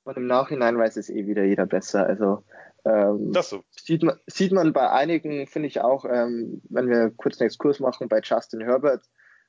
Und 0.04 0.18
im 0.18 0.28
Nachhinein 0.28 0.78
weiß 0.78 0.98
es 0.98 1.10
eh 1.10 1.28
wieder 1.28 1.44
jeder 1.44 1.66
besser. 1.66 2.06
Also 2.06 2.44
ähm, 2.86 3.32
das 3.34 3.50
so. 3.50 3.64
sieht, 3.72 4.04
man, 4.04 4.20
sieht 4.28 4.52
man 4.52 4.74
bei 4.74 4.90
einigen, 4.90 5.48
finde 5.48 5.68
ich 5.68 5.82
auch, 5.82 6.06
ähm, 6.06 6.62
wenn 6.70 6.90
wir 6.90 7.12
kurz 7.12 7.40
einen 7.40 7.48
Exkurs 7.48 7.80
machen, 7.80 8.08
bei 8.08 8.22
Justin 8.24 8.62
Herbert, 8.62 9.04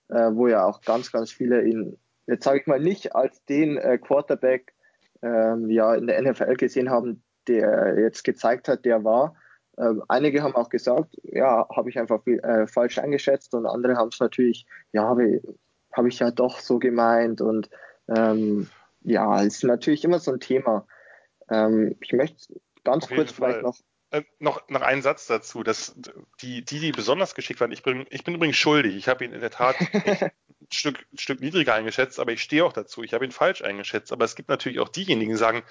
äh, 0.08 0.30
wo 0.32 0.48
ja 0.48 0.64
auch 0.64 0.80
ganz, 0.80 1.12
ganz 1.12 1.30
viele 1.30 1.64
ihn 1.64 1.98
jetzt 2.26 2.44
sage 2.44 2.60
ich 2.60 2.66
mal 2.66 2.80
nicht 2.80 3.14
als 3.14 3.44
den 3.44 3.76
äh, 3.78 3.98
Quarterback 3.98 4.74
ähm, 5.22 5.70
ja 5.70 5.94
in 5.94 6.06
der 6.06 6.20
NFL 6.20 6.56
gesehen 6.56 6.90
haben, 6.90 7.22
der 7.48 7.98
jetzt 7.98 8.24
gezeigt 8.24 8.68
hat, 8.68 8.84
der 8.84 9.04
war. 9.04 9.36
Ähm, 9.78 10.02
einige 10.08 10.42
haben 10.42 10.56
auch 10.56 10.68
gesagt, 10.68 11.16
ja, 11.22 11.68
habe 11.74 11.90
ich 11.90 11.98
einfach 11.98 12.26
äh, 12.26 12.66
falsch 12.66 12.98
eingeschätzt 12.98 13.54
und 13.54 13.66
andere 13.66 13.96
haben 13.96 14.08
es 14.08 14.20
natürlich, 14.20 14.66
ja, 14.92 15.04
habe 15.04 15.42
hab 15.92 16.06
ich 16.06 16.18
ja 16.18 16.30
doch 16.30 16.60
so 16.60 16.78
gemeint 16.78 17.40
und 17.40 17.70
ähm, 18.08 18.68
ja, 19.02 19.42
ist 19.42 19.62
natürlich 19.64 20.04
immer 20.04 20.18
so 20.18 20.32
ein 20.32 20.40
Thema. 20.40 20.86
Ähm, 21.48 21.96
ich 22.00 22.12
möchte 22.12 22.54
ganz 22.86 23.08
kurz 23.08 23.32
vielleicht 23.32 23.62
noch 23.62 23.76
äh, 24.10 24.22
noch, 24.38 24.68
noch 24.68 24.82
einen 24.82 25.02
Satz 25.02 25.26
dazu, 25.26 25.62
dass 25.62 25.94
die, 26.40 26.64
die, 26.64 26.78
die 26.78 26.92
besonders 26.92 27.34
geschickt 27.34 27.60
waren, 27.60 27.72
ich 27.72 27.82
bin, 27.82 28.06
ich 28.10 28.24
bin 28.24 28.34
übrigens 28.34 28.56
schuldig. 28.56 28.94
Ich 28.94 29.08
habe 29.08 29.24
ihn 29.24 29.32
in 29.32 29.40
der 29.40 29.50
Tat 29.50 29.76
ein 29.92 30.30
Stück, 30.72 31.04
ein 31.12 31.18
Stück 31.18 31.40
niedriger 31.40 31.74
eingeschätzt, 31.74 32.20
aber 32.20 32.32
ich 32.32 32.42
stehe 32.42 32.64
auch 32.64 32.72
dazu. 32.72 33.02
Ich 33.02 33.14
habe 33.14 33.24
ihn 33.24 33.32
falsch 33.32 33.62
eingeschätzt. 33.62 34.12
Aber 34.12 34.24
es 34.24 34.36
gibt 34.36 34.48
natürlich 34.48 34.78
auch 34.78 34.88
diejenigen, 34.88 35.32
die 35.32 35.36
sagen, 35.36 35.64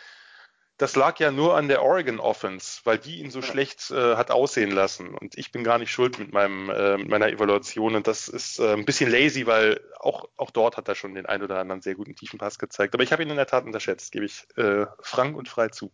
das 0.77 0.97
lag 0.97 1.17
ja 1.19 1.31
nur 1.31 1.55
an 1.55 1.69
der 1.69 1.81
Oregon 1.81 2.19
Offense, 2.19 2.81
weil 2.83 2.97
die 2.97 3.21
ihn 3.21 3.31
so 3.31 3.39
ja. 3.39 3.45
schlecht 3.45 3.91
äh, 3.91 4.17
hat 4.17 4.31
aussehen 4.31 4.71
lassen. 4.71 5.15
Und 5.15 5.37
ich 5.37 5.53
bin 5.53 5.63
gar 5.63 5.79
nicht 5.79 5.91
schuld 5.91 6.19
mit 6.19 6.33
meinem 6.33 6.69
äh, 6.69 6.97
mit 6.97 7.07
meiner 7.07 7.29
Evaluation. 7.29 7.95
Und 7.95 8.07
das 8.07 8.27
ist 8.27 8.59
äh, 8.59 8.73
ein 8.73 8.83
bisschen 8.83 9.09
lazy, 9.09 9.47
weil 9.47 9.79
auch, 9.97 10.27
auch 10.35 10.51
dort 10.51 10.75
hat 10.75 10.89
er 10.89 10.95
schon 10.95 11.15
den 11.15 11.25
ein 11.25 11.41
oder 11.41 11.59
anderen 11.59 11.81
sehr 11.81 11.95
guten 11.95 12.17
tiefen 12.17 12.37
Pass 12.37 12.59
gezeigt. 12.59 12.93
Aber 12.93 13.03
ich 13.03 13.13
habe 13.13 13.23
ihn 13.23 13.29
in 13.29 13.37
der 13.37 13.47
Tat 13.47 13.63
unterschätzt, 13.63 14.11
gebe 14.11 14.25
ich 14.25 14.45
äh, 14.57 14.85
frank 14.99 15.37
und 15.37 15.47
frei 15.47 15.69
zu. 15.69 15.93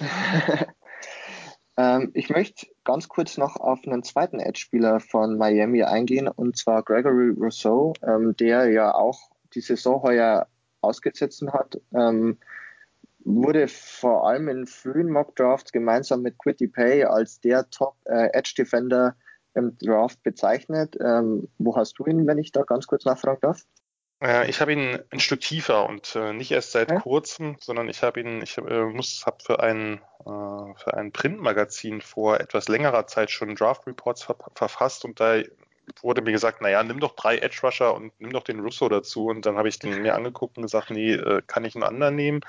Ähm, 1.80 2.10
ich 2.12 2.28
möchte 2.28 2.66
ganz 2.84 3.08
kurz 3.08 3.38
noch 3.38 3.56
auf 3.56 3.80
einen 3.86 4.02
zweiten 4.02 4.38
Edge-Spieler 4.38 5.00
von 5.00 5.38
Miami 5.38 5.82
eingehen, 5.82 6.28
und 6.28 6.58
zwar 6.58 6.82
Gregory 6.82 7.30
Rousseau, 7.30 7.94
ähm, 8.02 8.36
der 8.36 8.68
ja 8.70 8.94
auch 8.94 9.30
die 9.54 9.62
Saison 9.62 10.02
heuer 10.02 10.46
ausgesetzt 10.82 11.42
hat. 11.50 11.80
Ähm, 11.94 12.38
wurde 13.20 13.66
vor 13.68 14.28
allem 14.28 14.48
in 14.48 14.66
frühen 14.66 15.10
Mock 15.10 15.36
Drafts 15.36 15.72
gemeinsam 15.72 16.20
mit 16.20 16.38
Quitty 16.38 16.68
Pay 16.68 17.04
als 17.04 17.40
der 17.40 17.68
Top 17.70 17.94
äh, 18.04 18.28
im 19.54 19.78
Draft 19.78 20.22
bezeichnet. 20.22 20.96
Ähm, 21.00 21.48
wo 21.58 21.76
hast 21.76 21.98
du 21.98 22.04
ihn, 22.04 22.26
wenn 22.26 22.38
ich 22.38 22.52
da 22.52 22.62
ganz 22.62 22.86
kurz 22.86 23.04
nachfragen 23.06 23.40
darf? 23.40 23.64
Äh, 24.20 24.48
ich 24.48 24.60
habe 24.60 24.72
ihn 24.72 24.98
ein 25.10 25.20
Stück 25.20 25.40
tiefer 25.40 25.88
und 25.88 26.14
äh, 26.16 26.32
nicht 26.32 26.50
erst 26.50 26.72
seit 26.72 26.90
okay. 26.90 27.00
kurzem, 27.00 27.56
sondern 27.60 27.88
ich 27.88 28.02
habe 28.02 28.20
ihn, 28.20 28.42
ich 28.42 28.58
äh, 28.58 28.84
muss, 28.84 29.24
habe 29.26 29.38
für 29.42 29.60
ein 29.60 30.00
äh, 30.20 30.74
für 30.76 30.94
ein 30.94 31.12
Printmagazin 31.12 32.00
vor 32.00 32.40
etwas 32.40 32.68
längerer 32.68 33.06
Zeit 33.06 33.30
schon 33.30 33.54
Draft 33.54 33.86
Reports 33.86 34.22
ver 34.22 34.36
verfasst 34.54 35.04
und 35.04 35.20
da 35.20 35.40
wurde 36.02 36.22
mir 36.22 36.32
gesagt, 36.32 36.60
naja, 36.60 36.82
nimm 36.82 37.00
doch 37.00 37.16
drei 37.16 37.38
Edge 37.38 37.60
Rusher 37.62 37.94
und 37.94 38.12
nimm 38.20 38.32
doch 38.32 38.44
den 38.44 38.60
Russo 38.60 38.88
dazu. 38.88 39.26
Und 39.26 39.46
dann 39.46 39.56
habe 39.56 39.68
ich 39.68 39.78
den 39.78 40.02
mir 40.02 40.14
angeguckt 40.14 40.56
und 40.56 40.62
gesagt, 40.62 40.90
nee, 40.90 41.14
äh, 41.14 41.42
kann 41.46 41.64
ich 41.64 41.74
einen 41.74 41.84
anderen 41.84 42.16
nehmen? 42.16 42.40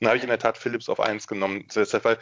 dann 0.00 0.08
habe 0.08 0.16
ich 0.16 0.22
in 0.22 0.30
der 0.30 0.38
Tat 0.38 0.56
Phillips 0.58 0.88
auf 0.88 0.98
eins 0.98 1.28
genommen. 1.28 1.66
Weil 1.74 2.18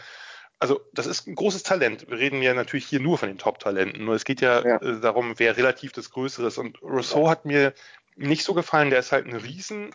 also 0.58 0.80
das 0.92 1.06
ist 1.06 1.28
ein 1.28 1.36
großes 1.36 1.62
Talent. 1.62 2.08
Wir 2.10 2.18
reden 2.18 2.42
ja 2.42 2.52
natürlich 2.52 2.86
hier 2.86 3.00
nur 3.00 3.16
von 3.16 3.28
den 3.28 3.38
Top-Talenten. 3.38 4.04
Nur 4.04 4.14
es 4.14 4.24
geht 4.24 4.40
ja, 4.40 4.66
ja. 4.66 4.76
Äh, 4.82 5.00
darum, 5.00 5.38
wer 5.38 5.56
relativ 5.56 5.92
das 5.92 6.10
Größere 6.10 6.48
ist. 6.48 6.58
Und 6.58 6.82
Rousseau 6.82 7.28
hat 7.28 7.44
mir 7.44 7.72
nicht 8.18 8.44
so 8.44 8.54
gefallen. 8.54 8.90
Der 8.90 8.98
ist 8.98 9.12
halt 9.12 9.26
ein 9.26 9.36
riesen 9.36 9.94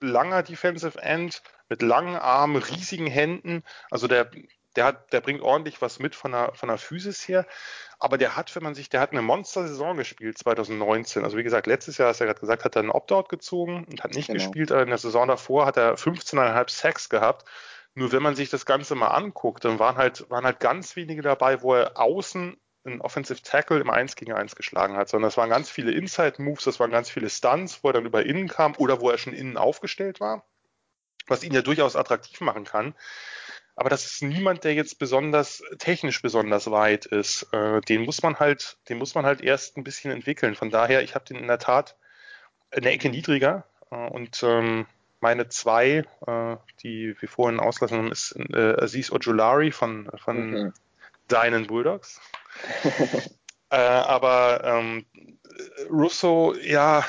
langer 0.00 0.42
Defensive 0.42 1.00
End 1.00 1.42
mit 1.68 1.82
langen 1.82 2.16
Armen, 2.16 2.56
riesigen 2.56 3.06
Händen. 3.06 3.62
Also 3.90 4.06
der, 4.06 4.30
der 4.76 4.84
hat, 4.84 5.12
der 5.12 5.20
bringt 5.20 5.42
ordentlich 5.42 5.82
was 5.82 5.98
mit 5.98 6.14
von 6.14 6.32
der, 6.32 6.52
von 6.54 6.68
der 6.68 6.78
Physis 6.78 7.26
her. 7.28 7.46
Aber 7.98 8.16
der 8.16 8.36
hat, 8.36 8.54
wenn 8.54 8.62
man 8.62 8.74
sich, 8.74 8.88
der 8.88 9.00
hat 9.00 9.10
eine 9.12 9.22
Monster-Saison 9.22 9.96
gespielt 9.96 10.38
2019. 10.38 11.24
Also 11.24 11.36
wie 11.36 11.42
gesagt, 11.42 11.66
letztes 11.66 11.98
Jahr, 11.98 12.08
hast 12.08 12.20
du 12.20 12.24
ja 12.24 12.28
gerade 12.28 12.40
gesagt, 12.40 12.64
hat 12.64 12.76
er 12.76 12.82
einen 12.82 12.90
Opt-out 12.90 13.28
gezogen 13.28 13.84
und 13.84 14.02
hat 14.02 14.14
nicht 14.14 14.28
genau. 14.28 14.38
gespielt. 14.38 14.72
Aber 14.72 14.82
in 14.82 14.88
der 14.88 14.98
Saison 14.98 15.28
davor 15.28 15.66
hat 15.66 15.76
er 15.76 15.96
15,5 15.96 16.70
Sacks 16.70 17.08
gehabt. 17.08 17.44
Nur 17.94 18.12
wenn 18.12 18.22
man 18.22 18.36
sich 18.36 18.50
das 18.50 18.64
Ganze 18.64 18.94
mal 18.94 19.08
anguckt, 19.08 19.64
dann 19.64 19.80
waren 19.80 19.96
halt, 19.96 20.30
waren 20.30 20.44
halt 20.44 20.60
ganz 20.60 20.94
wenige 20.94 21.22
dabei, 21.22 21.62
wo 21.62 21.74
er 21.74 21.98
außen 21.98 22.56
einen 22.84 23.00
Offensive 23.00 23.42
Tackle 23.42 23.80
im 23.80 23.90
1 23.90 24.16
gegen 24.16 24.32
1 24.32 24.56
geschlagen 24.56 24.96
hat, 24.96 25.08
sondern 25.08 25.28
es 25.28 25.36
waren 25.36 25.50
ganz 25.50 25.70
viele 25.70 25.92
Inside-Moves, 25.92 26.64
das 26.64 26.80
waren 26.80 26.90
ganz 26.90 27.10
viele 27.10 27.28
Stunts, 27.28 27.82
wo 27.82 27.88
er 27.88 27.94
dann 27.94 28.06
über 28.06 28.24
innen 28.24 28.48
kam 28.48 28.74
oder 28.76 29.00
wo 29.00 29.10
er 29.10 29.18
schon 29.18 29.34
innen 29.34 29.56
aufgestellt 29.56 30.20
war, 30.20 30.44
was 31.26 31.44
ihn 31.44 31.52
ja 31.52 31.62
durchaus 31.62 31.96
attraktiv 31.96 32.40
machen 32.40 32.64
kann. 32.64 32.94
Aber 33.78 33.90
das 33.90 34.06
ist 34.06 34.22
niemand, 34.22 34.64
der 34.64 34.74
jetzt 34.74 34.98
besonders 34.98 35.62
technisch 35.78 36.20
besonders 36.20 36.68
weit 36.68 37.06
ist. 37.06 37.46
Äh, 37.52 37.80
den 37.82 38.02
muss 38.02 38.22
man 38.22 38.40
halt, 38.40 38.76
den 38.88 38.98
muss 38.98 39.14
man 39.14 39.24
halt 39.24 39.40
erst 39.40 39.76
ein 39.76 39.84
bisschen 39.84 40.10
entwickeln. 40.10 40.56
Von 40.56 40.70
daher, 40.70 41.04
ich 41.04 41.14
habe 41.14 41.24
den 41.24 41.36
in 41.36 41.46
der 41.46 41.60
Tat 41.60 41.96
eine 42.72 42.90
Ecke 42.90 43.08
niedriger 43.08 43.68
äh, 43.92 43.94
und 43.94 44.42
ähm, 44.42 44.86
meine 45.20 45.48
zwei, 45.48 46.04
äh, 46.26 46.56
die 46.82 47.14
wir 47.20 47.28
vorhin 47.28 47.60
auslassen 47.60 47.98
haben, 47.98 48.10
ist 48.10 48.36
Aziz 48.52 49.12
Ojulari 49.12 49.70
von, 49.70 50.10
von 50.16 50.50
mhm. 50.50 50.72
deinen 51.28 51.68
Bulldogs. 51.68 52.20
äh, 53.70 53.76
aber 53.76 54.62
ähm, 54.64 55.06
Russo, 55.90 56.54
ja, 56.60 57.04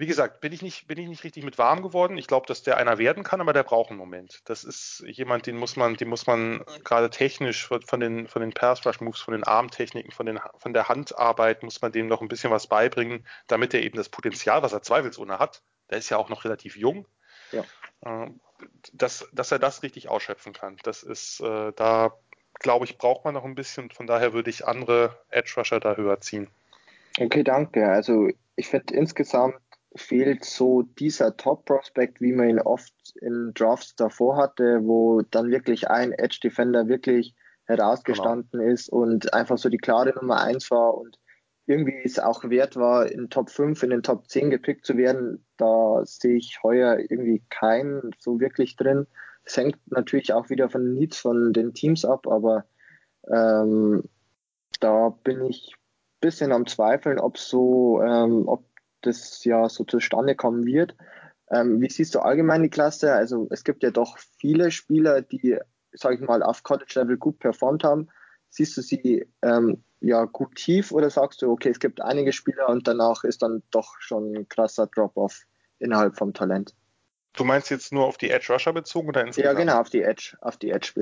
wie 0.00 0.06
gesagt, 0.06 0.40
bin 0.40 0.50
ich 0.52 0.62
nicht, 0.62 0.86
bin 0.86 0.98
ich 0.98 1.08
nicht 1.08 1.24
richtig 1.24 1.44
mit 1.44 1.58
warm 1.58 1.82
geworden. 1.82 2.16
Ich 2.16 2.26
glaube, 2.26 2.46
dass 2.46 2.62
der 2.62 2.78
einer 2.78 2.96
werden 2.96 3.22
kann, 3.22 3.42
aber 3.42 3.52
der 3.52 3.64
braucht 3.64 3.90
einen 3.90 3.98
Moment. 3.98 4.40
Das 4.46 4.64
ist 4.64 5.04
jemand, 5.06 5.46
den 5.46 5.58
muss 5.58 5.76
man, 5.76 5.94
den 5.96 6.08
muss 6.08 6.26
man 6.26 6.64
gerade 6.84 7.10
technisch 7.10 7.68
von 7.68 8.00
den, 8.00 8.26
von 8.26 8.40
den 8.40 8.52
Pass 8.52 8.86
Rush 8.86 9.02
Moves, 9.02 9.20
von 9.20 9.32
den 9.32 9.44
Armtechniken, 9.44 10.10
von 10.10 10.24
den, 10.24 10.40
von 10.56 10.72
der 10.72 10.88
Handarbeit 10.88 11.62
muss 11.62 11.82
man 11.82 11.92
dem 11.92 12.06
noch 12.06 12.22
ein 12.22 12.28
bisschen 12.28 12.50
was 12.50 12.66
beibringen, 12.66 13.26
damit 13.46 13.74
er 13.74 13.82
eben 13.82 13.98
das 13.98 14.08
Potenzial, 14.08 14.62
was 14.62 14.72
er 14.72 14.80
zweifelsohne 14.80 15.38
hat, 15.38 15.62
der 15.90 15.98
ist 15.98 16.08
ja 16.08 16.16
auch 16.16 16.30
noch 16.30 16.44
relativ 16.44 16.76
jung, 16.76 17.06
ja. 17.52 17.64
äh, 18.00 18.30
dass, 18.94 19.28
dass 19.34 19.52
er 19.52 19.58
das 19.58 19.82
richtig 19.82 20.08
ausschöpfen 20.08 20.54
kann. 20.54 20.78
Das 20.82 21.02
ist, 21.02 21.40
äh, 21.40 21.72
da 21.76 22.16
glaube 22.60 22.84
ich, 22.84 22.98
braucht 22.98 23.24
man 23.24 23.34
noch 23.34 23.44
ein 23.44 23.56
bisschen. 23.56 23.90
Von 23.90 24.06
daher 24.06 24.32
würde 24.32 24.50
ich 24.50 24.66
andere 24.66 25.16
Edge 25.30 25.54
Rusher 25.56 25.80
da 25.80 25.96
höher 25.96 26.20
ziehen. 26.20 26.48
Okay, 27.18 27.42
danke. 27.42 27.88
Also 27.88 28.28
ich 28.54 28.68
finde 28.68 28.94
insgesamt 28.94 29.56
fehlt 29.96 30.44
so 30.44 30.82
dieser 30.82 31.36
Top-Prospect, 31.36 32.20
wie 32.20 32.32
man 32.32 32.48
ihn 32.48 32.60
oft 32.60 32.94
in 33.20 33.52
Drafts 33.54 33.96
davor 33.96 34.36
hatte, 34.36 34.80
wo 34.84 35.22
dann 35.22 35.50
wirklich 35.50 35.88
ein 35.90 36.12
Edge-Defender 36.12 36.86
wirklich 36.86 37.34
herausgestanden 37.64 38.60
genau. 38.60 38.72
ist 38.72 38.88
und 38.88 39.34
einfach 39.34 39.58
so 39.58 39.68
die 39.68 39.78
klare 39.78 40.14
Nummer 40.14 40.40
1 40.42 40.70
war 40.70 40.96
und 40.96 41.18
irgendwie 41.66 42.00
es 42.04 42.18
auch 42.18 42.44
wert 42.50 42.76
war, 42.76 43.10
in 43.10 43.30
Top 43.30 43.50
5, 43.50 43.82
in 43.84 43.90
den 43.90 44.02
Top 44.02 44.28
10 44.28 44.50
gepickt 44.50 44.84
zu 44.84 44.96
werden. 44.96 45.44
Da 45.56 46.04
sehe 46.04 46.36
ich 46.36 46.60
heuer 46.62 46.98
irgendwie 46.98 47.42
keinen 47.48 48.10
so 48.18 48.40
wirklich 48.40 48.76
drin. 48.76 49.06
Es 49.44 49.56
hängt 49.56 49.78
natürlich 49.90 50.32
auch 50.32 50.50
wieder 50.50 50.68
von 50.68 50.84
den 50.84 50.94
Needs 50.94 51.18
von 51.18 51.52
den 51.52 51.74
Teams 51.74 52.04
ab, 52.04 52.26
aber 52.26 52.64
ähm, 53.28 54.04
da 54.80 55.10
bin 55.24 55.44
ich 55.44 55.74
ein 55.74 56.20
bisschen 56.20 56.52
am 56.52 56.66
Zweifeln, 56.66 57.18
ob 57.18 57.38
so, 57.38 58.00
ähm, 58.02 58.48
ob 58.48 58.64
das 59.02 59.44
ja 59.44 59.68
so 59.68 59.84
zustande 59.84 60.34
kommen 60.34 60.66
wird. 60.66 60.96
Ähm, 61.50 61.80
wie 61.80 61.90
siehst 61.90 62.14
du 62.14 62.20
allgemein 62.20 62.62
die 62.62 62.70
Klasse? 62.70 63.12
Also 63.12 63.48
es 63.50 63.64
gibt 63.64 63.82
ja 63.82 63.90
doch 63.90 64.18
viele 64.18 64.70
Spieler, 64.70 65.22
die, 65.22 65.58
sage 65.92 66.16
ich 66.16 66.20
mal, 66.20 66.42
auf 66.42 66.62
College-Level 66.62 67.16
gut 67.16 67.38
performt 67.38 67.82
haben. 67.82 68.08
Siehst 68.50 68.76
du 68.76 68.82
sie 68.82 69.28
ähm, 69.42 69.82
ja 70.00 70.24
gut 70.24 70.54
tief 70.56 70.92
oder 70.92 71.10
sagst 71.10 71.42
du, 71.42 71.50
okay, 71.50 71.70
es 71.70 71.80
gibt 71.80 72.00
einige 72.00 72.32
Spieler 72.32 72.68
und 72.68 72.86
danach 72.86 73.24
ist 73.24 73.42
dann 73.42 73.62
doch 73.70 73.96
schon 74.00 74.34
ein 74.34 74.48
krasser 74.48 74.86
Drop-off 74.86 75.44
innerhalb 75.78 76.16
vom 76.16 76.32
Talent? 76.32 76.74
Du 77.34 77.44
meinst 77.44 77.70
jetzt 77.70 77.92
nur 77.92 78.06
auf 78.06 78.18
die 78.18 78.30
Edge 78.30 78.52
Rusher 78.52 78.72
bezogen 78.72 79.08
oder 79.08 79.22
insgesamt? 79.22 79.54
Ja, 79.54 79.58
genau, 79.58 79.80
auf 79.80 79.90
die 79.90 80.02
Edge, 80.02 80.36
auf 80.40 80.56
die 80.56 80.70
Edge 80.70 80.92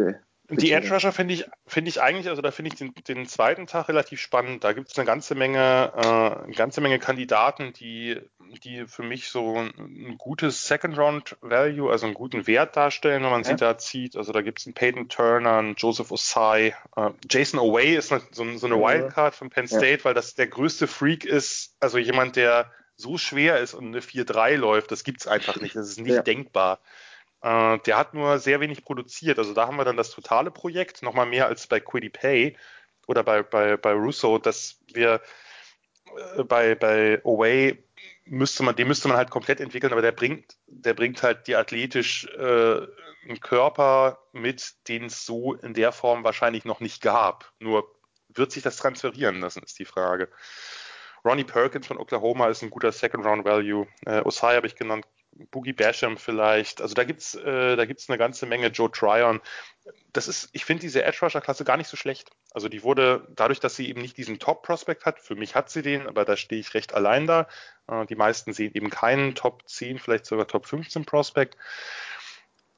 die 0.51 0.73
Edge 0.73 0.93
Rusher 0.93 1.13
finde 1.13 1.35
ich, 1.35 1.45
finde 1.67 1.91
ich 1.91 2.01
eigentlich, 2.01 2.29
also 2.29 2.41
da 2.41 2.51
finde 2.51 2.71
ich 2.71 2.79
den, 2.79 2.95
den, 3.07 3.27
zweiten 3.27 3.67
Tag 3.67 3.89
relativ 3.89 4.21
spannend. 4.21 4.65
Da 4.65 4.73
gibt 4.73 4.91
es 4.91 4.99
eine 4.99 5.05
ganze 5.05 5.35
Menge, 5.35 5.93
äh, 5.95 6.45
eine 6.45 6.55
ganze 6.55 6.81
Menge 6.81 6.99
Kandidaten, 6.99 7.75
die, 7.75 8.19
die 8.65 8.87
für 8.87 9.03
mich 9.03 9.29
so 9.29 9.57
ein, 9.57 9.73
ein 9.79 10.17
gutes 10.17 10.67
Second 10.67 10.97
Round 10.97 11.37
Value, 11.43 11.91
also 11.91 12.07
einen 12.07 12.15
guten 12.15 12.47
Wert 12.47 12.77
darstellen, 12.77 13.23
wenn 13.23 13.31
man 13.31 13.43
ja. 13.43 13.51
sie 13.51 13.57
da 13.57 13.77
zieht. 13.77 14.17
Also 14.17 14.33
da 14.33 14.41
gibt 14.41 14.61
es 14.61 14.67
einen 14.67 14.75
Peyton 14.75 15.09
Turner, 15.11 15.59
einen 15.59 15.75
Joseph 15.75 16.11
Osai, 16.11 16.75
äh, 16.97 17.11
Jason 17.29 17.61
Away 17.61 17.97
ist 17.97 18.11
eine, 18.11 18.23
so, 18.31 18.51
so, 18.57 18.67
eine 18.67 18.77
Wildcard 18.77 19.35
von 19.35 19.51
Penn 19.51 19.67
State, 19.67 19.99
ja. 19.99 20.05
weil 20.05 20.15
das 20.15 20.35
der 20.35 20.47
größte 20.47 20.87
Freak 20.87 21.27
ist, 21.27 21.77
also 21.79 21.99
jemand, 21.99 22.37
der 22.37 22.71
so 22.99 23.17
schwer 23.17 23.61
ist 23.61 23.75
und 23.75 23.87
eine 23.87 24.01
4-3 24.01 24.57
läuft, 24.57 24.91
das 24.91 25.05
gibt 25.05 25.21
es 25.21 25.27
einfach 25.27 25.57
nicht. 25.57 25.75
Das 25.77 25.89
ist 25.89 26.01
nicht 26.01 26.15
ja. 26.15 26.23
denkbar. 26.23 26.81
Äh, 27.41 27.79
der 27.79 27.97
hat 27.97 28.13
nur 28.13 28.39
sehr 28.41 28.61
wenig 28.61 28.85
produziert. 28.85 29.39
Also 29.39 29.55
da 29.55 29.67
haben 29.67 29.77
wir 29.77 29.85
dann 29.85 29.97
das 29.97 30.11
totale 30.11 30.51
Projekt, 30.51 31.03
nochmal 31.03 31.27
mehr 31.27 31.47
als 31.47 31.67
bei 31.69 31.81
Quiddy 31.81 32.11
Pay 32.11 32.57
oder 33.07 33.23
bei, 33.23 33.43
bei, 33.43 33.77
bei 33.77 33.93
Russo, 33.93 34.39
dass 34.39 34.81
wir 34.93 35.23
äh, 36.37 36.43
bei, 36.43 36.75
bei 36.75 37.23
Away 37.25 37.83
müsste 38.25 38.65
man, 38.65 38.75
den 38.75 38.89
müsste 38.89 39.09
man 39.09 39.17
halt 39.17 39.31
komplett 39.31 39.61
entwickeln, 39.61 39.93
aber 39.93 40.03
der 40.03 40.13
bringt, 40.13 40.57
der 40.67 40.95
bringt 40.95 41.23
halt 41.23 41.47
die 41.47 41.57
athletisch 41.57 42.27
äh, 42.37 42.81
einen 43.25 43.41
Körper 43.41 44.19
mit, 44.33 44.89
den 44.89 45.05
es 45.05 45.25
so 45.25 45.55
in 45.55 45.73
der 45.73 45.93
Form 45.93 46.25
wahrscheinlich 46.25 46.65
noch 46.65 46.81
nicht 46.81 47.01
gab. 47.01 47.53
Nur 47.61 47.95
wird 48.29 48.51
sich 48.51 48.63
das 48.63 48.77
transferieren 48.77 49.41
lassen, 49.41 49.63
ist 49.63 49.79
die 49.79 49.85
Frage. 49.85 50.29
Ronnie 51.29 51.45
Perkins 51.45 51.87
von 51.87 51.99
Oklahoma 51.99 52.49
ist 52.49 52.63
ein 52.63 52.71
guter 52.71 52.91
Second 52.91 53.25
Round 53.25 53.45
Value. 53.45 53.87
Äh, 54.07 54.23
Osai 54.23 54.57
habe 54.57 54.67
ich 54.67 54.77
genannt, 54.77 55.05
Boogie 55.51 55.75
Basham 55.75 56.17
vielleicht. 56.17 56.81
Also 56.81 56.95
da 56.95 57.05
gibt's 57.05 57.35
äh, 57.35 57.77
da 57.77 57.85
gibt's 57.85 58.09
eine 58.09 58.19
ganze 58.19 58.47
Menge. 58.47 58.69
Joe 58.69 58.91
Tryon. 58.91 59.41
Das 60.13 60.27
ist, 60.27 60.49
ich 60.53 60.65
finde 60.65 60.81
diese 60.81 61.05
Edge 61.05 61.19
Rusher 61.23 61.41
Klasse 61.41 61.65
gar 61.65 61.77
nicht 61.77 61.89
so 61.89 61.97
schlecht. 61.97 62.31
Also 62.53 62.69
die 62.69 62.83
wurde 62.83 63.29
dadurch, 63.37 63.61
dass 63.61 63.77
sie 63.77 63.89
eben 63.89 64.01
nicht 64.01 64.17
diesen 64.17 64.39
Top 64.39 64.63
Prospect 64.63 65.05
hat. 65.05 65.21
Für 65.21 65.37
mich 65.37 65.55
hat 65.55 65.71
sie 65.71 65.83
den, 65.83 66.07
aber 66.07 66.25
da 66.25 66.37
stehe 66.37 66.61
ich 66.61 66.75
recht 66.75 66.95
allein 66.95 67.27
da. 67.27 67.47
Äh, 67.89 68.07
die 68.07 68.17
meisten 68.17 68.53
sehen 68.53 68.73
eben 68.75 68.91
keinen 68.91 69.35
Top 69.35 69.69
10, 69.69 69.99
vielleicht 69.99 70.27
sogar 70.27 70.49
Top 70.49 70.67
15 70.67 71.05
Prospect. 71.05 71.57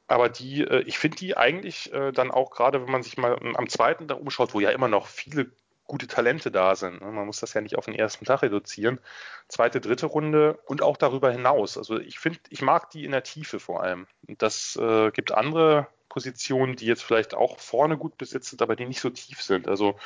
Aber 0.06 0.28
die, 0.28 0.62
äh, 0.62 0.82
ich 0.82 0.98
finde 0.98 1.18
die 1.18 1.36
eigentlich 1.36 1.92
äh, 1.92 2.10
dann 2.10 2.32
auch 2.32 2.50
gerade, 2.50 2.82
wenn 2.82 2.90
man 2.90 3.04
sich 3.04 3.16
mal 3.16 3.38
am 3.54 3.68
zweiten 3.68 4.08
da 4.08 4.16
umschaut, 4.16 4.54
wo 4.54 4.60
ja 4.60 4.70
immer 4.70 4.88
noch 4.88 5.06
viele 5.06 5.52
gute 5.90 6.06
Talente 6.06 6.52
da 6.52 6.76
sind. 6.76 7.00
Ne? 7.00 7.10
Man 7.10 7.26
muss 7.26 7.40
das 7.40 7.52
ja 7.52 7.60
nicht 7.60 7.76
auf 7.76 7.86
den 7.86 7.96
ersten 7.96 8.24
Tag 8.24 8.42
reduzieren. 8.42 9.00
Zweite, 9.48 9.80
dritte 9.80 10.06
Runde 10.06 10.56
und 10.66 10.82
auch 10.82 10.96
darüber 10.96 11.32
hinaus. 11.32 11.76
Also 11.76 11.98
ich 11.98 12.20
finde, 12.20 12.38
ich 12.48 12.62
mag 12.62 12.90
die 12.90 13.04
in 13.04 13.10
der 13.10 13.24
Tiefe 13.24 13.58
vor 13.58 13.82
allem. 13.82 14.06
Das 14.22 14.76
äh, 14.76 15.10
gibt 15.10 15.32
andere 15.32 15.88
Positionen, 16.08 16.76
die 16.76 16.86
jetzt 16.86 17.02
vielleicht 17.02 17.34
auch 17.34 17.58
vorne 17.58 17.98
gut 17.98 18.16
besetzt 18.18 18.50
sind, 18.50 18.62
aber 18.62 18.76
die 18.76 18.86
nicht 18.86 19.00
so 19.00 19.10
tief 19.10 19.42
sind. 19.42 19.66
Also 19.66 19.96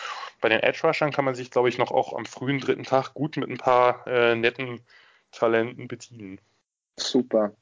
bei 0.40 0.48
den 0.48 0.60
Edge 0.60 0.80
Rushern 0.84 1.12
kann 1.12 1.26
man 1.26 1.34
sich, 1.34 1.50
glaube 1.50 1.68
ich, 1.68 1.76
noch 1.76 1.90
auch 1.90 2.14
am 2.14 2.24
frühen 2.24 2.60
dritten 2.60 2.84
Tag 2.84 3.12
gut 3.12 3.36
mit 3.36 3.50
ein 3.50 3.58
paar 3.58 4.06
äh, 4.06 4.34
netten 4.34 4.80
Talenten 5.32 5.86
bedienen. 5.86 6.40
Super. 6.96 7.52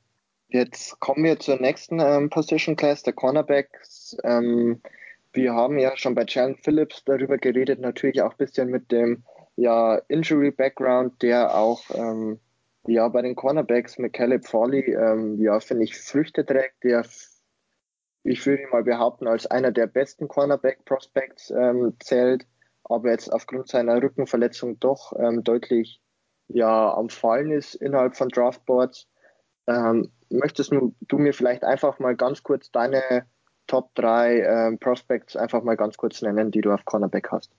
Jetzt 0.46 1.00
kommen 1.00 1.24
wir 1.24 1.40
zur 1.40 1.56
nächsten 1.56 1.98
ähm, 1.98 2.30
Position 2.30 2.76
Class, 2.76 3.02
der 3.02 3.14
Cornerbacks. 3.14 4.16
Ähm, 4.22 4.80
wir 5.32 5.54
haben 5.54 5.78
ja 5.78 5.96
schon 5.96 6.14
bei 6.14 6.24
Jalen 6.26 6.56
Phillips 6.56 7.04
darüber 7.04 7.38
geredet, 7.38 7.80
natürlich 7.80 8.22
auch 8.22 8.32
ein 8.32 8.38
bisschen 8.38 8.68
mit 8.68 8.92
dem 8.92 9.24
ja, 9.56 9.96
Injury-Background, 10.08 11.22
der 11.22 11.54
auch 11.54 11.82
ja, 12.86 13.08
bei 13.08 13.22
den 13.22 13.36
Cornerbacks 13.36 13.98
mit 13.98 14.12
Caleb 14.12 14.46
Foley, 14.46 14.92
ähm, 14.92 15.40
ja, 15.40 15.60
finde 15.60 15.84
ich, 15.84 15.96
Früchte 15.96 16.44
trägt, 16.44 16.82
der 16.82 17.04
ich 18.24 18.46
würde 18.46 18.66
mal 18.70 18.84
behaupten, 18.84 19.26
als 19.26 19.46
einer 19.46 19.72
der 19.72 19.86
besten 19.86 20.28
Cornerback-Prospects 20.28 21.50
ähm, 21.50 21.96
zählt, 22.00 22.46
aber 22.84 23.10
jetzt 23.10 23.32
aufgrund 23.32 23.68
seiner 23.68 24.00
Rückenverletzung 24.00 24.78
doch 24.78 25.12
ähm, 25.18 25.42
deutlich 25.42 26.00
ja, 26.48 26.94
am 26.94 27.08
Fallen 27.08 27.50
ist 27.50 27.74
innerhalb 27.74 28.16
von 28.16 28.28
Draftboards. 28.28 29.08
Ähm, 29.66 30.12
möchtest 30.28 30.72
du, 30.72 31.18
mir 31.18 31.32
vielleicht 31.32 31.64
einfach 31.64 31.98
mal 31.98 32.16
ganz 32.16 32.42
kurz 32.42 32.70
deine 32.70 33.26
Top 33.66 33.94
3 33.94 34.40
ähm, 34.40 34.78
Prospects 34.78 35.36
einfach 35.36 35.62
mal 35.62 35.76
ganz 35.76 35.96
kurz 35.96 36.22
nennen, 36.22 36.50
die 36.50 36.60
du 36.60 36.72
auf 36.72 36.84
Cornerback 36.84 37.30
hast? 37.30 37.50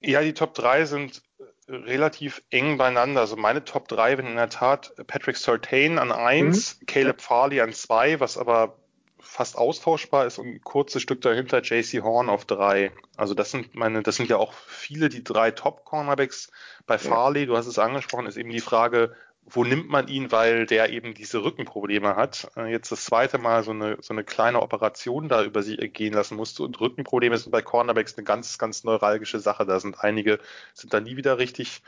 Ja, 0.00 0.22
die 0.22 0.34
Top 0.34 0.54
3 0.54 0.84
sind 0.84 1.22
relativ 1.68 2.42
eng 2.50 2.78
beieinander. 2.78 3.20
Also 3.20 3.36
meine 3.36 3.64
Top 3.64 3.88
3 3.88 4.16
sind 4.16 4.26
in 4.26 4.36
der 4.36 4.48
Tat 4.48 4.92
Patrick 5.06 5.36
Surtain 5.36 5.98
an 5.98 6.12
1, 6.12 6.80
mhm. 6.80 6.86
Caleb 6.86 7.20
Farley 7.20 7.60
an 7.60 7.72
2, 7.72 8.20
was 8.20 8.36
aber 8.36 8.76
fast 9.20 9.56
austauschbar 9.56 10.26
ist 10.26 10.38
und 10.38 10.48
ein 10.48 10.60
kurzes 10.62 11.00
Stück 11.00 11.20
dahinter 11.20 11.62
JC 11.62 12.02
Horn 12.02 12.28
auf 12.28 12.44
3. 12.44 12.90
Also 13.16 13.34
das 13.34 13.52
sind 13.52 13.74
meine, 13.74 14.02
das 14.02 14.16
sind 14.16 14.28
ja 14.28 14.36
auch 14.36 14.52
viele 14.52 15.08
die 15.08 15.22
drei 15.22 15.52
Top 15.52 15.84
Cornerbacks. 15.84 16.50
Bei 16.86 16.98
Farley, 16.98 17.46
du 17.46 17.56
hast 17.56 17.66
es 17.66 17.78
angesprochen, 17.78 18.26
ist 18.26 18.36
eben 18.36 18.50
die 18.50 18.60
Frage, 18.60 19.14
wo 19.44 19.64
nimmt 19.64 19.88
man 19.88 20.08
ihn, 20.08 20.30
weil 20.30 20.66
der 20.66 20.90
eben 20.90 21.14
diese 21.14 21.42
Rückenprobleme 21.42 22.16
hat. 22.16 22.50
Äh, 22.56 22.70
jetzt 22.70 22.92
das 22.92 23.04
zweite 23.04 23.38
Mal 23.38 23.62
so 23.64 23.72
eine, 23.72 23.98
so 24.00 24.14
eine 24.14 24.24
kleine 24.24 24.62
Operation 24.62 25.28
da 25.28 25.42
über 25.44 25.62
sie 25.62 25.76
gehen 25.76 26.14
lassen 26.14 26.36
musste. 26.36 26.62
Und 26.62 26.80
Rückenprobleme 26.80 27.36
sind 27.36 27.50
bei 27.50 27.62
Cornerbacks 27.62 28.16
eine 28.16 28.24
ganz, 28.24 28.58
ganz 28.58 28.84
neuralgische 28.84 29.40
Sache. 29.40 29.66
Da 29.66 29.80
sind 29.80 30.00
einige, 30.00 30.38
sind 30.74 30.94
da 30.94 31.00
nie 31.00 31.16
wieder 31.16 31.38
richtig 31.38 31.82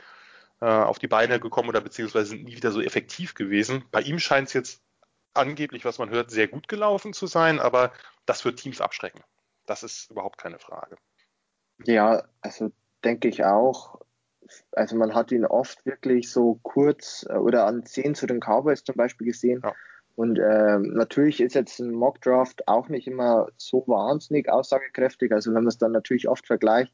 äh, 0.61 0.65
auf 0.65 0.99
die 0.99 1.07
Beine 1.07 1.39
gekommen 1.39 1.69
oder 1.69 1.81
beziehungsweise 1.81 2.27
sind 2.27 2.43
nie 2.43 2.55
wieder 2.55 2.71
so 2.71 2.81
effektiv 2.81 3.33
gewesen. 3.35 3.85
Bei 3.91 4.01
ihm 4.01 4.19
scheint 4.19 4.49
es 4.49 4.53
jetzt 4.53 4.81
angeblich, 5.33 5.85
was 5.85 5.97
man 5.97 6.09
hört, 6.09 6.31
sehr 6.31 6.47
gut 6.47 6.67
gelaufen 6.67 7.13
zu 7.13 7.27
sein, 7.27 7.59
aber 7.59 7.91
das 8.25 8.45
wird 8.45 8.59
Teams 8.59 8.81
abschrecken. 8.81 9.21
Das 9.65 9.83
ist 9.83 10.11
überhaupt 10.11 10.37
keine 10.37 10.59
Frage. 10.59 10.97
Ja, 11.83 12.23
also 12.41 12.71
denke 13.03 13.27
ich 13.27 13.43
auch 13.43 13.99
also 14.71 14.95
man 14.95 15.13
hat 15.13 15.31
ihn 15.31 15.45
oft 15.45 15.85
wirklich 15.85 16.31
so 16.31 16.59
kurz 16.63 17.25
äh, 17.29 17.33
oder 17.33 17.65
an 17.65 17.85
10 17.85 18.15
zu 18.15 18.27
den 18.27 18.39
Cowboys 18.39 18.83
zum 18.83 18.95
Beispiel 18.95 19.27
gesehen. 19.27 19.61
Ja. 19.63 19.73
Und 20.15 20.39
äh, 20.39 20.79
natürlich 20.79 21.41
ist 21.41 21.55
jetzt 21.55 21.79
ein 21.79 21.91
Mockdraft 21.91 22.67
auch 22.67 22.87
nicht 22.87 23.07
immer 23.07 23.49
so 23.57 23.83
wahnsinnig 23.87 24.49
aussagekräftig. 24.49 25.31
Also 25.31 25.49
wenn 25.49 25.63
man 25.63 25.67
es 25.67 25.77
dann 25.77 25.91
natürlich 25.91 26.29
oft 26.29 26.47
vergleicht, 26.47 26.93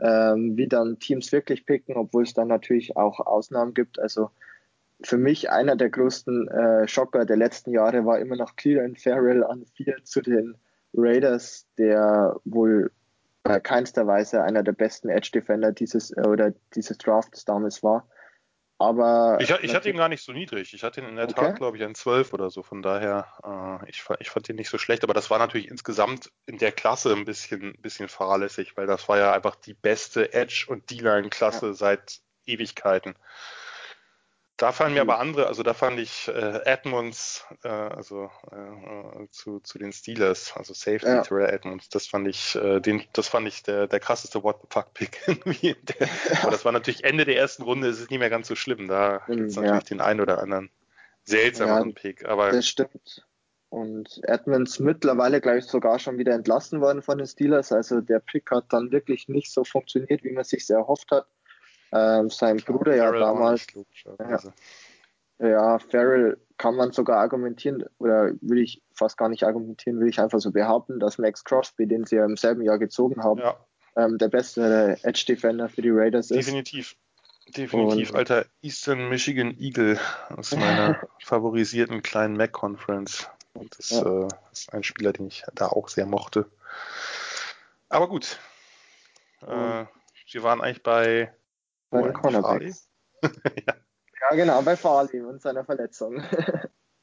ähm, 0.00 0.56
wie 0.56 0.68
dann 0.68 0.98
Teams 0.98 1.30
wirklich 1.30 1.66
picken, 1.66 1.96
obwohl 1.96 2.24
es 2.24 2.34
dann 2.34 2.48
natürlich 2.48 2.96
auch 2.96 3.20
Ausnahmen 3.20 3.74
gibt. 3.74 4.00
Also 4.00 4.30
für 5.02 5.18
mich 5.18 5.50
einer 5.50 5.76
der 5.76 5.90
größten 5.90 6.48
äh, 6.48 6.88
Schocker 6.88 7.24
der 7.24 7.36
letzten 7.36 7.70
Jahre 7.70 8.04
war 8.04 8.18
immer 8.18 8.36
noch 8.36 8.56
Cleveland 8.56 9.00
Farrell 9.00 9.44
an 9.44 9.64
4 9.76 9.98
zu 10.02 10.20
den 10.20 10.56
Raiders, 10.94 11.66
der 11.78 12.40
wohl 12.44 12.90
äh, 13.48 13.60
keinster 13.60 14.06
Weise 14.06 14.42
einer 14.42 14.62
der 14.62 14.72
besten 14.72 15.08
Edge 15.08 15.30
Defender 15.32 15.72
dieses 15.72 16.10
äh, 16.10 16.20
oder 16.22 16.52
dieses 16.74 16.98
Drafts 16.98 17.44
damals 17.44 17.82
war. 17.82 18.08
Aber 18.80 19.38
ich, 19.40 19.50
ich 19.50 19.74
hatte 19.74 19.90
ihn 19.90 19.96
gar 19.96 20.08
nicht 20.08 20.22
so 20.22 20.32
niedrig. 20.32 20.72
Ich 20.72 20.84
hatte 20.84 21.00
ihn 21.00 21.08
in 21.08 21.16
der 21.16 21.24
okay. 21.24 21.34
Tat, 21.34 21.56
glaube 21.56 21.76
ich, 21.76 21.82
an 21.82 21.96
12 21.96 22.32
oder 22.32 22.48
so. 22.48 22.62
Von 22.62 22.80
daher, 22.80 23.26
äh, 23.44 23.90
ich, 23.90 24.04
ich 24.20 24.30
fand 24.30 24.48
ihn 24.48 24.54
nicht 24.54 24.70
so 24.70 24.78
schlecht. 24.78 25.02
Aber 25.02 25.14
das 25.14 25.30
war 25.30 25.40
natürlich 25.40 25.68
insgesamt 25.68 26.30
in 26.46 26.58
der 26.58 26.70
Klasse 26.70 27.12
ein 27.12 27.24
bisschen, 27.24 27.74
bisschen 27.80 28.08
fahrlässig, 28.08 28.76
weil 28.76 28.86
das 28.86 29.08
war 29.08 29.18
ja 29.18 29.32
einfach 29.32 29.56
die 29.56 29.74
beste 29.74 30.32
Edge- 30.32 30.66
und 30.68 30.88
D-Line-Klasse 30.90 31.66
ja. 31.66 31.72
seit 31.72 32.20
Ewigkeiten. 32.46 33.16
Da 34.58 34.72
fallen 34.72 34.92
mir 34.92 35.02
aber 35.02 35.20
andere, 35.20 35.46
also 35.46 35.62
da 35.62 35.72
fand 35.72 36.00
ich 36.00 36.26
äh, 36.26 36.60
Edmonds, 36.64 37.46
äh, 37.62 37.68
also 37.68 38.28
äh, 38.50 39.28
zu, 39.30 39.60
zu 39.60 39.78
den 39.78 39.92
Steelers, 39.92 40.52
also 40.56 40.74
Safety 40.74 41.06
ja. 41.06 41.22
Terrell 41.22 41.48
Edmonds, 41.48 41.88
das 41.88 42.08
fand 42.08 42.26
ich, 42.26 42.56
äh, 42.56 42.80
den, 42.80 43.04
das 43.12 43.28
fand 43.28 43.46
ich 43.46 43.62
der, 43.62 43.86
der 43.86 44.00
krasseste 44.00 44.42
What 44.42 44.58
the 44.62 44.66
fuck 44.68 44.92
Pick. 44.94 45.20
aber 46.42 46.50
das 46.50 46.64
war 46.64 46.72
natürlich 46.72 47.04
Ende 47.04 47.24
der 47.24 47.36
ersten 47.36 47.62
Runde, 47.62 47.86
ist 47.86 48.00
es 48.00 48.10
nicht 48.10 48.18
mehr 48.18 48.30
ganz 48.30 48.48
so 48.48 48.56
schlimm. 48.56 48.88
Da 48.88 49.22
gibt 49.28 49.42
es 49.42 49.54
natürlich 49.54 49.84
den 49.84 50.00
einen 50.00 50.20
oder 50.20 50.42
anderen 50.42 50.70
seltsameren 51.22 51.90
ja, 51.90 51.94
Pick. 51.94 52.24
Aber 52.24 52.50
das 52.50 52.66
stimmt. 52.66 53.24
Und 53.70 54.20
Edmonds 54.24 54.80
mittlerweile, 54.80 55.40
glaube 55.40 55.58
ich, 55.58 55.66
sogar 55.66 56.00
schon 56.00 56.18
wieder 56.18 56.34
entlassen 56.34 56.80
worden 56.80 57.02
von 57.02 57.18
den 57.18 57.28
Steelers. 57.28 57.70
Also 57.70 58.00
der 58.00 58.18
Pick 58.18 58.50
hat 58.50 58.72
dann 58.72 58.90
wirklich 58.90 59.28
nicht 59.28 59.52
so 59.52 59.62
funktioniert, 59.62 60.24
wie 60.24 60.32
man 60.32 60.44
sich 60.44 60.68
erhofft 60.68 61.12
hat. 61.12 61.28
Ähm, 61.92 62.30
sein 62.30 62.58
Bruder 62.58 62.94
ja 62.94 63.10
damals. 63.12 63.66
Ja, 64.04 64.38
ja, 65.40 65.78
Farrell 65.78 66.38
kann 66.56 66.74
man 66.74 66.92
sogar 66.92 67.18
argumentieren, 67.18 67.84
oder 67.98 68.32
würde 68.40 68.62
ich 68.62 68.82
fast 68.92 69.16
gar 69.16 69.28
nicht 69.28 69.44
argumentieren, 69.44 69.98
würde 69.98 70.10
ich 70.10 70.20
einfach 70.20 70.40
so 70.40 70.50
behaupten, 70.50 70.98
dass 70.98 71.18
Max 71.18 71.44
Crosby, 71.44 71.86
den 71.86 72.04
sie 72.04 72.16
ja 72.16 72.24
im 72.24 72.36
selben 72.36 72.62
Jahr 72.62 72.78
gezogen 72.78 73.22
haben, 73.22 73.38
ja. 73.38 73.56
ähm, 73.96 74.18
der 74.18 74.28
beste 74.28 74.98
Edge 75.02 75.24
Defender 75.28 75.68
für 75.68 75.82
die 75.82 75.90
Raiders 75.90 76.30
ist. 76.30 76.36
Definitiv. 76.36 76.96
Definitiv, 77.56 78.10
Und, 78.10 78.16
alter 78.16 78.44
Eastern 78.60 79.08
Michigan 79.08 79.56
Eagle 79.58 79.98
aus 80.36 80.54
meiner 80.54 81.00
favorisierten 81.24 82.02
kleinen 82.02 82.36
Mac 82.36 82.52
Conference. 82.52 83.26
Und 83.54 83.78
das 83.78 83.90
ja. 83.90 84.24
äh, 84.24 84.28
ist 84.52 84.74
ein 84.74 84.82
Spieler, 84.82 85.12
den 85.12 85.28
ich 85.28 85.44
da 85.54 85.68
auch 85.68 85.88
sehr 85.88 86.04
mochte. 86.04 86.46
Aber 87.88 88.08
gut. 88.08 88.38
Äh, 89.40 89.86
wir 90.30 90.42
waren 90.42 90.60
eigentlich 90.60 90.82
bei 90.82 91.32
bei 91.90 92.02
den 92.02 92.12
Cornerbacks. 92.12 92.88
ja. 93.22 93.74
ja, 94.30 94.36
genau, 94.36 94.62
bei 94.62 94.76
Farley 94.76 95.22
und 95.22 95.40
seiner 95.40 95.64
Verletzung. 95.64 96.22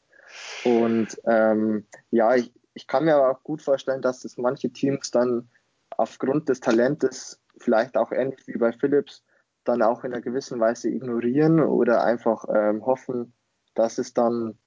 und 0.63 1.07
ähm, 1.25 1.87
ja, 2.11 2.35
ich, 2.35 2.53
ich 2.73 2.87
kann 2.87 3.05
mir 3.05 3.15
aber 3.15 3.31
auch 3.31 3.43
gut 3.43 3.61
vorstellen, 3.61 4.01
dass 4.01 4.21
das 4.21 4.37
manche 4.37 4.71
Teams 4.71 5.11
dann 5.11 5.49
aufgrund 5.97 6.49
des 6.49 6.59
Talentes, 6.59 7.41
vielleicht 7.57 7.97
auch 7.97 8.11
ähnlich 8.11 8.45
wie 8.47 8.57
bei 8.57 8.71
Phillips, 8.71 9.23
dann 9.63 9.81
auch 9.81 10.03
in 10.03 10.13
einer 10.13 10.21
gewissen 10.21 10.59
Weise 10.59 10.89
ignorieren 10.89 11.59
oder 11.59 12.03
einfach 12.03 12.45
ähm, 12.53 12.85
hoffen, 12.85 13.33
dass 13.73 13.97
es 13.97 14.13
dann 14.13 14.57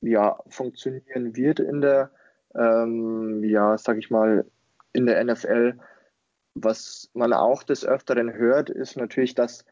ja 0.00 0.38
funktionieren 0.48 1.36
wird 1.36 1.60
in 1.60 1.80
der, 1.80 2.10
ähm, 2.54 3.42
ja, 3.44 3.76
sag 3.76 3.98
ich 3.98 4.10
mal, 4.10 4.46
in 4.92 5.06
der 5.06 5.22
NFL. 5.24 5.78
Was 6.54 7.10
man 7.14 7.32
auch 7.32 7.62
des 7.62 7.84
Öfteren 7.84 8.32
hört, 8.32 8.70
ist 8.70 8.96
natürlich, 8.96 9.34
dass, 9.34 9.64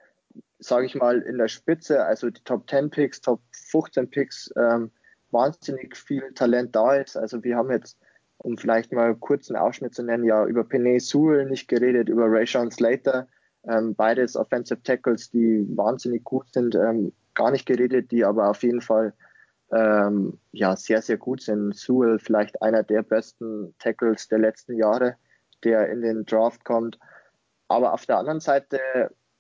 sage 0.59 0.87
ich 0.87 0.95
mal, 0.95 1.21
in 1.23 1.39
der 1.39 1.49
Spitze, 1.49 2.05
also 2.05 2.31
die 2.31 2.43
Top 2.43 2.69
10 2.71 2.91
Picks, 2.91 3.21
Top 3.21 3.41
15 3.53 4.11
Picks, 4.11 4.51
ähm, 4.57 4.91
wahnsinnig 5.31 5.97
viel 5.97 6.33
Talent 6.35 6.75
da 6.75 6.95
ist. 6.95 7.17
Also 7.17 7.43
wir 7.43 7.57
haben 7.57 7.71
jetzt, 7.71 7.99
um 8.39 8.57
vielleicht 8.57 8.93
mal 8.93 9.15
kurz 9.17 9.51
einen 9.51 9.61
Ausschnitt 9.61 9.95
zu 9.95 10.03
nennen, 10.03 10.25
ja 10.25 10.47
über 10.47 10.65
Penny 10.65 11.01
Sewell 11.01 11.47
nicht 11.47 11.69
geredet, 11.69 12.09
über 12.09 12.27
Rayshon 12.27 12.71
Slater, 12.71 13.29
ähm, 13.65 13.95
beides 13.95 14.37
Offensive 14.37 14.83
Tackles, 14.83 15.31
die 15.31 15.67
wahnsinnig 15.77 16.25
gut 16.25 16.47
sind, 16.53 16.75
ähm, 16.75 17.13
gar 17.35 17.51
nicht 17.51 17.67
geredet, 17.67 18.11
die 18.11 18.25
aber 18.25 18.49
auf 18.49 18.63
jeden 18.63 18.81
Fall 18.81 19.13
ähm, 19.71 20.39
ja 20.53 20.77
sehr, 20.77 21.03
sehr 21.03 21.19
gut 21.19 21.43
sind. 21.43 21.75
Sewell 21.77 22.19
vielleicht 22.19 22.63
einer 22.63 22.83
der 22.83 23.03
besten 23.03 23.75
Tackles 23.79 24.29
der 24.29 24.39
letzten 24.39 24.75
Jahre 24.77 25.17
der 25.65 25.89
in 25.91 26.03
den 26.03 26.25
Draft 26.25 26.65
kommt. 26.65 26.99
Aber 27.69 27.93
auf 27.93 28.07
der 28.07 28.19
anderen 28.19 28.41
Seite 28.41 28.81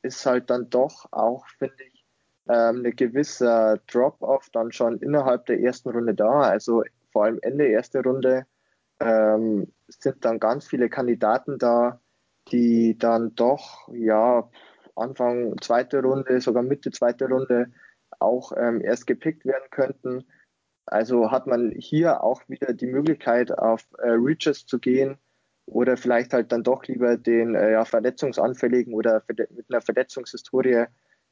ist 0.03 0.25
halt 0.27 0.51
dann 0.51 0.71
doch 0.71 1.07
auch, 1.13 1.47
finde 1.59 1.83
ich, 1.93 2.05
ähm, 2.49 2.79
eine 2.79 2.93
gewisse 2.93 3.81
Drop-off 3.91 4.49
dann 4.51 4.73
schon 4.73 4.99
innerhalb 4.99 5.47
der 5.47 5.61
ersten 5.61 5.91
Runde 5.91 6.15
da. 6.15 6.41
Also 6.41 6.83
vor 7.13 7.25
allem 7.25 7.39
Ende 7.43 7.67
erste 7.67 8.03
Runde 8.03 8.47
ähm, 9.01 9.73
sind 9.89 10.25
dann 10.25 10.41
ganz 10.41 10.67
viele 10.67 10.89
Kandidaten 10.89 11.59
da, 11.59 12.01
die 12.51 12.97
dann 12.99 13.35
doch, 13.35 13.89
ja, 13.93 14.49
Anfang 14.97 15.57
zweite 15.61 16.03
Runde, 16.03 16.41
sogar 16.41 16.63
Mitte 16.63 16.91
zweite 16.91 17.29
Runde 17.29 17.71
auch 18.19 18.53
ähm, 18.57 18.81
erst 18.81 19.07
gepickt 19.07 19.45
werden 19.45 19.71
könnten. 19.71 20.25
Also 20.87 21.31
hat 21.31 21.47
man 21.47 21.71
hier 21.71 22.25
auch 22.25 22.43
wieder 22.49 22.73
die 22.73 22.87
Möglichkeit, 22.87 23.57
auf 23.57 23.87
äh, 23.99 24.11
Reaches 24.11 24.67
zu 24.67 24.79
gehen, 24.79 25.19
oder 25.71 25.97
vielleicht 25.97 26.33
halt 26.33 26.53
dann 26.53 26.63
doch 26.63 26.85
lieber 26.87 27.17
den 27.17 27.55
äh, 27.55 27.73
ja, 27.73 27.85
verletzungsanfälligen 27.85 28.95
oder 28.95 29.23
mit 29.29 29.49
einer 29.69 29.81
Verletzungshistorie 29.81 30.85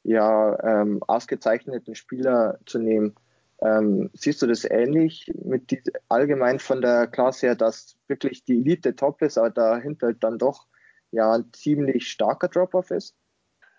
ja 0.03 0.59
ähm, 0.63 1.03
ausgezeichneten 1.07 1.95
Spieler 1.95 2.59
zu 2.67 2.79
nehmen. 2.79 3.15
Ähm, 3.63 4.11
siehst 4.13 4.43
du 4.43 4.47
das 4.47 4.65
ähnlich 4.65 5.33
mit 5.43 5.71
die, 5.71 5.83
allgemein 6.09 6.59
von 6.59 6.83
der 6.83 7.07
Klasse 7.07 7.47
her, 7.47 7.55
dass 7.55 7.97
wirklich 8.07 8.45
die 8.45 8.61
Elite 8.61 8.95
top 8.95 9.23
ist, 9.23 9.39
aber 9.39 9.51
dahinter 9.51 10.13
dann 10.13 10.39
doch 10.39 10.67
ja 11.11 11.33
ein 11.33 11.53
ziemlich 11.53 12.09
starker 12.09 12.49
Drop-off 12.49 12.91
ist? 12.91 13.17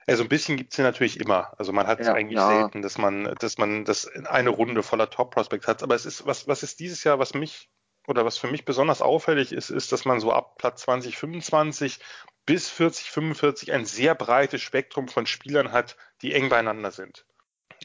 Also 0.07 0.23
ein 0.23 0.29
bisschen 0.29 0.57
gibt 0.57 0.71
es 0.71 0.77
hier 0.77 0.85
natürlich 0.85 1.19
immer. 1.19 1.53
Also 1.59 1.73
man 1.73 1.85
hat 1.85 1.99
es 1.99 2.07
ja, 2.07 2.13
eigentlich 2.13 2.37
ja. 2.37 2.47
selten, 2.47 2.81
dass 2.81 2.97
man, 2.97 3.35
dass 3.39 3.57
man 3.57 3.85
das 3.85 4.05
in 4.05 4.25
eine 4.25 4.49
Runde 4.49 4.81
voller 4.81 5.09
Top-Prospects 5.09 5.67
hat. 5.67 5.83
Aber 5.83 5.95
es 5.95 6.05
ist, 6.05 6.25
was, 6.25 6.47
was 6.47 6.63
ist 6.63 6.79
dieses 6.79 7.03
Jahr, 7.03 7.19
was 7.19 7.33
mich 7.33 7.69
oder 8.07 8.25
was 8.25 8.37
für 8.37 8.47
mich 8.47 8.65
besonders 8.65 9.01
auffällig 9.01 9.51
ist, 9.51 9.69
ist, 9.69 9.91
dass 9.91 10.05
man 10.05 10.19
so 10.19 10.31
ab 10.31 10.57
Platz 10.57 10.81
20, 10.83 11.17
25 11.17 11.99
bis 12.45 12.69
40, 12.69 13.11
45 13.11 13.73
ein 13.73 13.85
sehr 13.85 14.15
breites 14.15 14.61
Spektrum 14.61 15.09
von 15.09 15.27
Spielern 15.27 15.71
hat, 15.73 15.97
die 16.21 16.33
eng 16.33 16.49
beieinander 16.49 16.91
sind. 16.91 17.25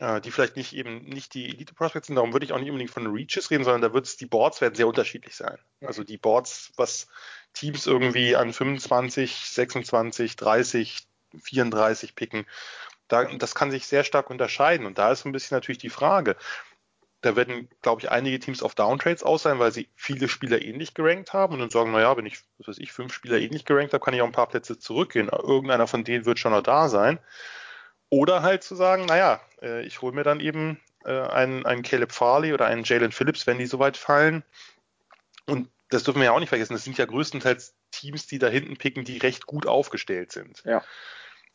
äh, 0.01 0.21
die 0.21 0.31
vielleicht 0.31 0.57
nicht 0.57 0.73
eben 0.75 1.05
nicht 1.05 1.35
die 1.35 1.47
Elite 1.51 1.75
Prospects 1.75 2.07
sind, 2.07 2.17
darum 2.17 2.33
würde 2.33 2.47
ich 2.47 2.53
auch 2.53 2.59
nicht 2.59 2.71
unbedingt 2.71 2.91
von 2.91 3.07
Reaches 3.07 3.51
reden, 3.51 3.65
sondern 3.65 3.83
da 3.83 3.93
wird 3.93 4.07
es, 4.07 4.17
die 4.17 4.27
Boards 4.27 4.61
werden 4.61 4.75
sehr 4.75 4.87
unterschiedlich 4.89 5.37
sein. 5.37 5.59
Also 5.81 6.05
die 6.05 6.19
Boards, 6.19 6.73
was 6.77 7.09
Teams 7.53 7.87
irgendwie 7.87 8.37
an 8.37 8.53
25, 8.53 9.51
26, 9.51 10.37
30, 10.37 11.07
34 11.43 12.15
picken, 12.15 12.47
da, 13.09 13.25
das 13.25 13.55
kann 13.55 13.71
sich 13.71 13.87
sehr 13.87 14.05
stark 14.05 14.31
unterscheiden. 14.31 14.87
Und 14.87 14.99
da 14.99 15.13
ist 15.13 15.27
ein 15.27 15.33
bisschen 15.33 15.57
natürlich 15.57 15.79
die 15.79 15.91
Frage, 15.91 16.37
da 17.23 17.37
werden, 17.37 17.69
glaube 17.83 18.03
ich, 18.03 18.11
einige 18.11 18.39
Teams 18.41 18.63
auf 18.63 18.75
Downtrades 18.75 19.23
aus 19.23 19.43
sein, 19.43 19.61
weil 19.61 19.73
sie 19.73 19.89
viele 19.95 20.29
Spieler 20.29 20.61
ähnlich 20.61 20.93
gerankt 20.93 21.33
haben 21.33 21.55
und 21.55 21.61
dann 21.61 21.71
sagen, 21.71 21.93
naja, 21.93 22.17
wenn 22.17 22.27
ich, 22.27 22.41
was 22.59 22.69
weiß 22.69 22.79
ich, 22.79 22.93
fünf 22.93 23.15
Spieler 23.15 23.39
ähnlich 23.39 23.65
gerankt 23.65 23.95
habe, 23.95 24.05
kann 24.05 24.13
ich 24.13 24.21
auch 24.21 24.27
ein 24.27 24.33
paar 24.33 24.49
Plätze 24.49 24.79
zurückgehen. 24.79 25.29
Irgendeiner 25.29 25.87
von 25.87 26.05
denen 26.05 26.27
wird 26.27 26.41
schon 26.41 26.53
noch 26.53 26.63
da 26.63 26.89
sein. 26.89 27.21
Oder 28.11 28.43
halt 28.43 28.65
zu 28.65 28.75
sagen, 28.75 29.07
naja, 29.07 29.41
äh, 29.63 29.83
ich 29.87 30.03
hole 30.03 30.13
mir 30.13 30.25
dann 30.25 30.41
eben 30.41 30.81
äh, 31.05 31.13
einen, 31.13 31.65
einen 31.65 31.83
Caleb 31.83 32.13
Farley 32.13 32.53
oder 32.53 32.67
einen 32.67 32.85
Jalen 32.85 33.13
Phillips, 33.13 33.47
wenn 33.47 33.59
die 33.59 33.67
soweit 33.67 33.97
fallen. 33.97 34.43
Und 35.47 35.71
das 35.91 36.03
dürfen 36.03 36.21
wir 36.21 36.27
ja 36.27 36.33
auch 36.33 36.41
nicht 36.41 36.49
vergessen, 36.49 36.75
das 36.75 36.85
sind 36.85 36.99
ja 36.99 37.05
größtenteils 37.05 37.75
Teams, 37.93 38.27
die 38.27 38.39
da 38.39 38.49
hinten 38.49 38.77
picken, 38.77 39.05
die 39.05 39.19
recht 39.19 39.47
gut 39.47 39.67
aufgestellt 39.67 40.33
sind. 40.33 40.63
Ja. 40.65 40.83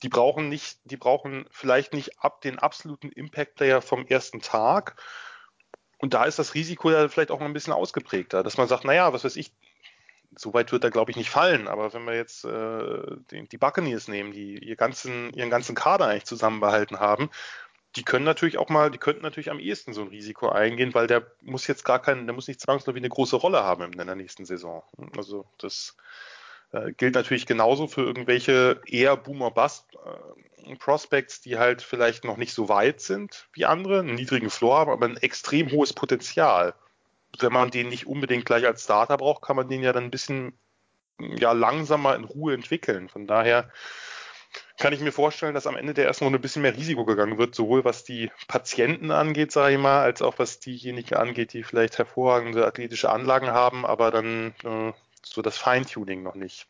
Die 0.04 0.10
brauchen 0.10 0.48
nicht, 0.48 0.80
die 0.86 0.98
brauchen 0.98 1.46
vielleicht 1.52 1.94
nicht 1.94 2.20
ab 2.20 2.42
den 2.42 2.58
absoluten 2.60 3.12
Impact 3.12 3.56
Player 3.56 3.82
vom 3.82 4.06
ersten 4.06 4.42
Tag, 4.42 4.96
und 5.98 6.14
da 6.14 6.26
ist 6.26 6.40
das 6.40 6.54
Risiko 6.54 6.92
ja 6.92 7.08
vielleicht 7.08 7.32
auch 7.32 7.40
mal 7.40 7.46
ein 7.46 7.54
bisschen 7.54 7.74
ausgeprägter, 7.74 8.44
dass 8.44 8.58
man 8.58 8.68
sagt, 8.68 8.86
naja, 8.86 9.14
was 9.14 9.24
weiß 9.24 9.36
ich, 9.36 9.52
so 10.36 10.54
weit 10.54 10.72
wird 10.72 10.84
er, 10.84 10.92
glaube 10.92 11.12
ich, 11.12 11.18
nicht 11.18 11.30
fallen. 11.30 11.68
Aber 11.68 11.94
wenn 11.94 12.06
wir 12.06 12.16
jetzt 12.16 12.46
äh, 12.46 13.02
die, 13.32 13.48
die 13.48 13.58
Buccaneers 13.58 14.08
nehmen, 14.08 14.32
die 14.32 14.58
ihr 14.60 14.76
ganzen, 14.76 15.34
ihren 15.34 15.50
ganzen 15.50 15.76
Kader 15.76 16.08
eigentlich 16.08 16.26
zusammenbehalten 16.26 17.00
haben, 17.00 17.30
die 17.96 18.04
können 18.04 18.26
natürlich 18.26 18.60
auch 18.60 18.70
mal, 18.70 18.92
die 18.92 19.00
könnten 19.00 19.24
natürlich 19.24 19.50
am 19.50 19.60
ehesten 19.60 19.94
so 19.94 20.02
ein 20.02 20.10
Risiko 20.10 20.50
eingehen, 20.50 20.94
weil 20.94 21.08
der 21.08 21.26
muss 21.42 21.66
jetzt 21.66 21.84
gar 21.84 22.00
keinen, 22.00 22.28
der 22.28 22.36
muss 22.36 22.48
nicht 22.48 22.62
zwangsläufig 22.62 23.02
eine 23.02 23.10
große 23.10 23.36
Rolle 23.36 23.64
haben 23.64 23.92
in 23.92 24.06
der 24.06 24.16
nächsten 24.16 24.46
Saison. 24.46 24.84
Also 25.18 25.46
das 25.58 25.98
äh, 26.72 26.92
gilt 26.94 27.16
natürlich 27.16 27.46
genauso 27.46 27.88
für 27.88 28.02
irgendwelche 28.02 28.82
eher 28.86 29.16
Boomer-Bust-Prospects, 29.16 31.42
die 31.42 31.58
halt 31.58 31.82
vielleicht 31.82 32.24
noch 32.24 32.38
nicht 32.38 32.54
so 32.54 32.70
weit 32.70 33.02
sind 33.02 33.50
wie 33.54 33.66
andere, 33.66 34.00
einen 34.00 34.16
niedrigen 34.16 34.50
Floor 34.50 34.80
haben, 34.80 34.92
aber 34.92 35.06
ein 35.06 35.18
extrem 35.18 35.72
hohes 35.72 35.94
Potenzial. 35.94 36.74
Wenn 37.40 37.54
man 37.54 37.72
den 37.72 37.90
nicht 37.90 38.08
unbedingt 38.08 38.46
gleich 38.46 38.66
als 38.66 38.84
Starter 38.84 39.18
braucht, 39.18 39.44
kann 39.44 39.56
man 39.56 39.70
den 39.70 39.84
ja 39.84 39.94
dann 39.94 40.06
ein 40.06 40.12
bisschen 40.12 40.58
ja, 41.20 41.52
langsamer 41.52 42.16
in 42.16 42.24
Ruhe 42.24 42.54
entwickeln. 42.54 43.10
Von 43.10 43.28
daher 43.28 43.70
kann 44.78 44.94
ich 44.94 45.02
mir 45.02 45.12
vorstellen, 45.12 45.54
dass 45.54 45.68
am 45.68 45.76
Ende 45.76 45.94
der 45.94 46.06
ersten 46.06 46.26
Runde 46.26 46.40
ein 46.40 46.42
bisschen 46.42 46.62
mehr 46.62 46.76
Risiko 46.76 47.06
gegangen 47.06 47.38
wird, 47.38 47.56
sowohl 47.56 47.84
was 47.84 48.04
die 48.04 48.32
Patienten 48.48 49.12
angeht, 49.12 49.52
sage 49.52 49.76
ich 49.76 49.80
mal, 49.80 50.02
als 50.02 50.22
auch 50.22 50.40
was 50.40 50.60
diejenigen 50.60 51.16
angeht, 51.16 51.54
die 51.54 51.64
vielleicht 51.64 51.98
hervorragende 51.98 52.66
athletische 52.66 53.10
Anlagen 53.10 53.48
haben, 53.48 53.86
aber 53.86 54.12
dann 54.12 54.54
äh, 54.64 54.94
so 55.34 55.42
das 55.42 55.58
Feintuning 55.58 56.24
noch 56.24 56.36
nicht. 56.36 56.68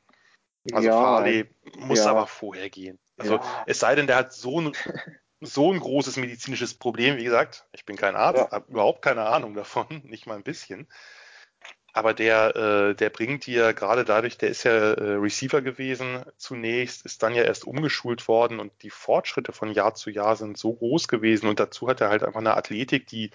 Also 0.73 0.87
ja, 0.87 0.93
Farley 0.93 1.49
muss 1.77 1.99
ja. 1.99 2.11
aber 2.11 2.27
vorher 2.27 2.69
gehen. 2.69 2.99
Also 3.17 3.35
ja. 3.35 3.63
es 3.65 3.79
sei 3.79 3.95
denn, 3.95 4.07
der 4.07 4.17
hat 4.17 4.33
so 4.33 4.61
ein, 4.61 4.73
so 5.41 5.71
ein 5.71 5.79
großes 5.79 6.17
medizinisches 6.17 6.73
Problem. 6.73 7.17
Wie 7.17 7.23
gesagt, 7.23 7.65
ich 7.71 7.85
bin 7.85 7.95
kein 7.95 8.15
Arzt, 8.15 8.41
ja. 8.41 8.51
habe 8.51 8.71
überhaupt 8.71 9.01
keine 9.01 9.25
Ahnung 9.25 9.53
davon, 9.53 9.85
nicht 10.05 10.27
mal 10.27 10.35
ein 10.35 10.43
bisschen. 10.43 10.87
Aber 11.93 12.13
der, 12.13 12.55
äh, 12.55 12.95
der 12.95 13.09
bringt 13.09 13.47
dir 13.47 13.73
gerade 13.73 14.05
dadurch, 14.05 14.37
der 14.37 14.49
ist 14.49 14.63
ja 14.63 14.93
äh, 14.93 15.13
Receiver 15.13 15.61
gewesen 15.61 16.23
zunächst, 16.37 17.03
ist 17.05 17.23
dann 17.23 17.33
ja 17.33 17.41
erst 17.41 17.65
umgeschult 17.65 18.27
worden 18.27 18.59
und 18.59 18.71
die 18.83 18.91
Fortschritte 18.91 19.51
von 19.51 19.71
Jahr 19.71 19.95
zu 19.95 20.11
Jahr 20.11 20.35
sind 20.35 20.59
so 20.59 20.73
groß 20.73 21.07
gewesen 21.07 21.47
und 21.49 21.59
dazu 21.59 21.87
hat 21.87 21.99
er 21.99 22.09
halt 22.09 22.21
einfach 22.21 22.39
eine 22.39 22.55
Athletik, 22.55 23.07
die 23.07 23.31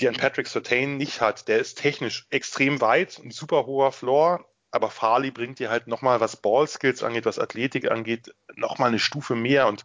die 0.00 0.08
ein 0.08 0.16
Patrick 0.16 0.48
Sertain 0.48 0.96
nicht 0.96 1.20
hat. 1.20 1.48
Der 1.48 1.58
ist 1.58 1.78
technisch 1.78 2.26
extrem 2.30 2.80
weit, 2.80 3.20
ein 3.22 3.30
super 3.30 3.66
hoher 3.66 3.92
Floor, 3.92 4.44
aber 4.70 4.90
Farley 4.90 5.30
bringt 5.30 5.58
dir 5.58 5.70
halt 5.70 5.86
nochmal, 5.86 6.20
was 6.20 6.36
Ballskills 6.36 7.02
angeht, 7.02 7.26
was 7.26 7.38
Athletik 7.38 7.90
angeht, 7.90 8.34
nochmal 8.56 8.88
eine 8.88 8.98
Stufe 8.98 9.34
mehr 9.34 9.68
und 9.68 9.84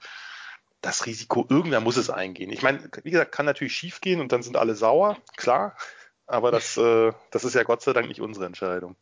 das 0.81 1.05
Risiko, 1.05 1.45
irgendwer 1.49 1.81
muss 1.81 1.97
es 1.97 2.09
eingehen. 2.09 2.51
Ich 2.51 2.63
meine, 2.63 2.89
wie 3.03 3.11
gesagt, 3.11 3.33
kann 3.33 3.45
natürlich 3.45 3.75
schief 3.75 4.01
gehen 4.01 4.21
und 4.21 4.31
dann 4.31 4.43
sind 4.43 4.57
alle 4.57 4.75
sauer, 4.75 5.17
klar, 5.35 5.75
aber 6.25 6.51
das, 6.51 6.77
äh, 6.77 7.11
das 7.31 7.43
ist 7.43 7.55
ja 7.55 7.63
Gott 7.63 7.81
sei 7.81 7.93
Dank 7.93 8.07
nicht 8.07 8.21
unsere 8.21 8.45
Entscheidung. 8.45 8.95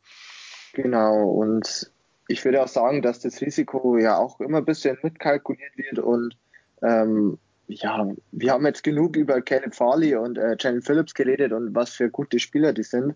Genau, 0.74 1.30
und 1.30 1.92
ich 2.28 2.44
würde 2.44 2.64
auch 2.64 2.68
sagen, 2.68 3.02
dass 3.02 3.20
das 3.20 3.42
Risiko 3.42 3.98
ja 3.98 4.18
auch 4.18 4.40
immer 4.40 4.58
ein 4.58 4.66
bisschen 4.66 4.98
mitkalkuliert 5.02 5.78
wird 5.78 6.00
und 6.00 6.36
ähm, 6.82 7.40
ja, 7.68 8.08
wir 8.32 8.52
haben 8.52 8.66
jetzt 8.66 8.84
genug 8.84 9.16
über 9.16 9.42
Caleb 9.42 9.76
Farley 9.76 10.16
und 10.16 10.38
äh, 10.38 10.56
Jalen 10.60 10.82
Phillips 10.82 11.14
geredet 11.14 11.52
und 11.52 11.76
was 11.76 11.92
für 11.92 12.10
gute 12.10 12.40
Spieler 12.40 12.74
die 12.74 12.84
sind. 12.84 13.16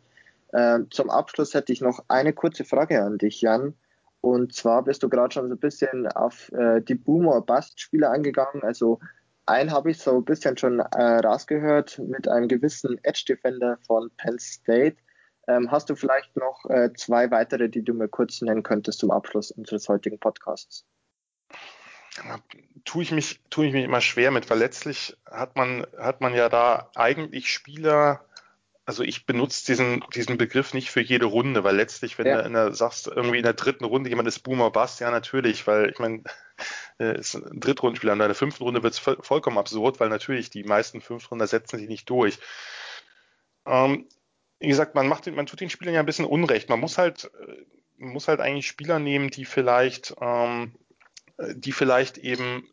Äh, 0.51 0.79
zum 0.89 1.09
Abschluss 1.09 1.53
hätte 1.53 1.71
ich 1.71 1.81
noch 1.81 2.03
eine 2.09 2.33
kurze 2.33 2.65
Frage 2.65 3.01
an 3.01 3.17
dich, 3.17 3.41
Jan. 3.41 3.73
Und 4.19 4.53
zwar 4.53 4.83
bist 4.83 5.01
du 5.01 5.09
gerade 5.09 5.33
schon 5.33 5.47
so 5.47 5.55
ein 5.55 5.59
bisschen 5.59 6.07
auf 6.07 6.51
äh, 6.51 6.81
die 6.81 6.95
Boomer-Bust-Spieler 6.95 8.11
eingegangen. 8.11 8.61
Also 8.61 8.99
einen 9.45 9.71
habe 9.71 9.91
ich 9.91 9.97
so 9.97 10.17
ein 10.17 10.25
bisschen 10.25 10.57
schon 10.57 10.79
äh, 10.79 11.19
rausgehört 11.19 11.97
mit 11.99 12.27
einem 12.27 12.47
gewissen 12.47 12.99
Edge-Defender 13.03 13.79
von 13.87 14.11
Penn 14.17 14.37
State. 14.37 14.97
Ähm, 15.47 15.71
hast 15.71 15.89
du 15.89 15.95
vielleicht 15.95 16.35
noch 16.35 16.65
äh, 16.69 16.91
zwei 16.95 17.31
weitere, 17.31 17.67
die 17.67 17.83
du 17.83 17.93
mir 17.93 18.09
kurz 18.09 18.41
nennen 18.41 18.63
könntest 18.63 18.99
zum 18.99 19.09
Abschluss 19.09 19.49
unseres 19.51 19.89
heutigen 19.89 20.19
Podcasts? 20.19 20.85
Tue 22.85 23.03
ich 23.03 23.11
mich, 23.11 23.39
tue 23.49 23.67
ich 23.67 23.73
mich 23.73 23.85
immer 23.85 24.01
schwer 24.01 24.31
mit, 24.31 24.49
weil 24.49 24.59
letztlich 24.59 25.17
hat 25.25 25.55
man, 25.55 25.85
hat 25.97 26.21
man 26.21 26.33
ja 26.33 26.49
da 26.49 26.89
eigentlich 26.95 27.51
Spieler, 27.51 28.25
also 28.85 29.03
ich 29.03 29.25
benutze 29.25 29.65
diesen, 29.65 30.03
diesen 30.13 30.37
Begriff 30.37 30.73
nicht 30.73 30.91
für 30.91 31.01
jede 31.01 31.25
Runde, 31.25 31.63
weil 31.63 31.75
letztlich, 31.75 32.17
wenn 32.17 32.27
ja. 32.27 32.41
du 32.41 32.47
in 32.47 32.53
der, 32.53 32.73
sagst, 32.73 33.07
irgendwie 33.07 33.37
in 33.37 33.43
der 33.43 33.53
dritten 33.53 33.85
Runde 33.85 34.09
jemand 34.09 34.27
ist 34.27 34.39
Boomer 34.39 34.71
Bass, 34.71 34.99
ja 34.99 35.11
natürlich, 35.11 35.65
weil 35.67 35.89
ich 35.89 35.99
meine, 35.99 36.23
äh, 36.99 37.17
ist 37.17 37.35
ein 37.35 37.59
Drittrundenspieler, 37.59 38.13
in 38.13 38.19
der 38.19 38.35
fünften 38.35 38.63
Runde 38.63 38.83
wird 38.83 38.93
es 38.93 38.99
vollkommen 38.99 39.57
absurd, 39.57 39.99
weil 39.99 40.09
natürlich 40.09 40.49
die 40.49 40.63
meisten 40.63 41.01
Fünftrunder 41.01 41.47
setzen 41.47 41.79
sich 41.79 41.87
nicht 41.87 42.09
durch. 42.09 42.39
Ähm, 43.65 44.07
wie 44.59 44.67
gesagt, 44.67 44.95
man 44.95 45.07
macht, 45.07 45.27
man 45.27 45.45
tut 45.45 45.61
den 45.61 45.69
Spielern 45.69 45.95
ja 45.95 45.99
ein 46.01 46.05
bisschen 46.05 46.25
Unrecht. 46.25 46.69
Man 46.69 46.79
muss 46.79 46.97
halt, 46.97 47.31
äh, 47.39 47.65
man 47.97 48.13
muss 48.13 48.27
halt 48.27 48.39
eigentlich 48.39 48.67
Spieler 48.67 48.99
nehmen, 48.99 49.29
die 49.29 49.45
vielleicht 49.45 50.15
ähm, 50.19 50.73
die 51.55 51.71
vielleicht 51.71 52.17
eben 52.17 52.67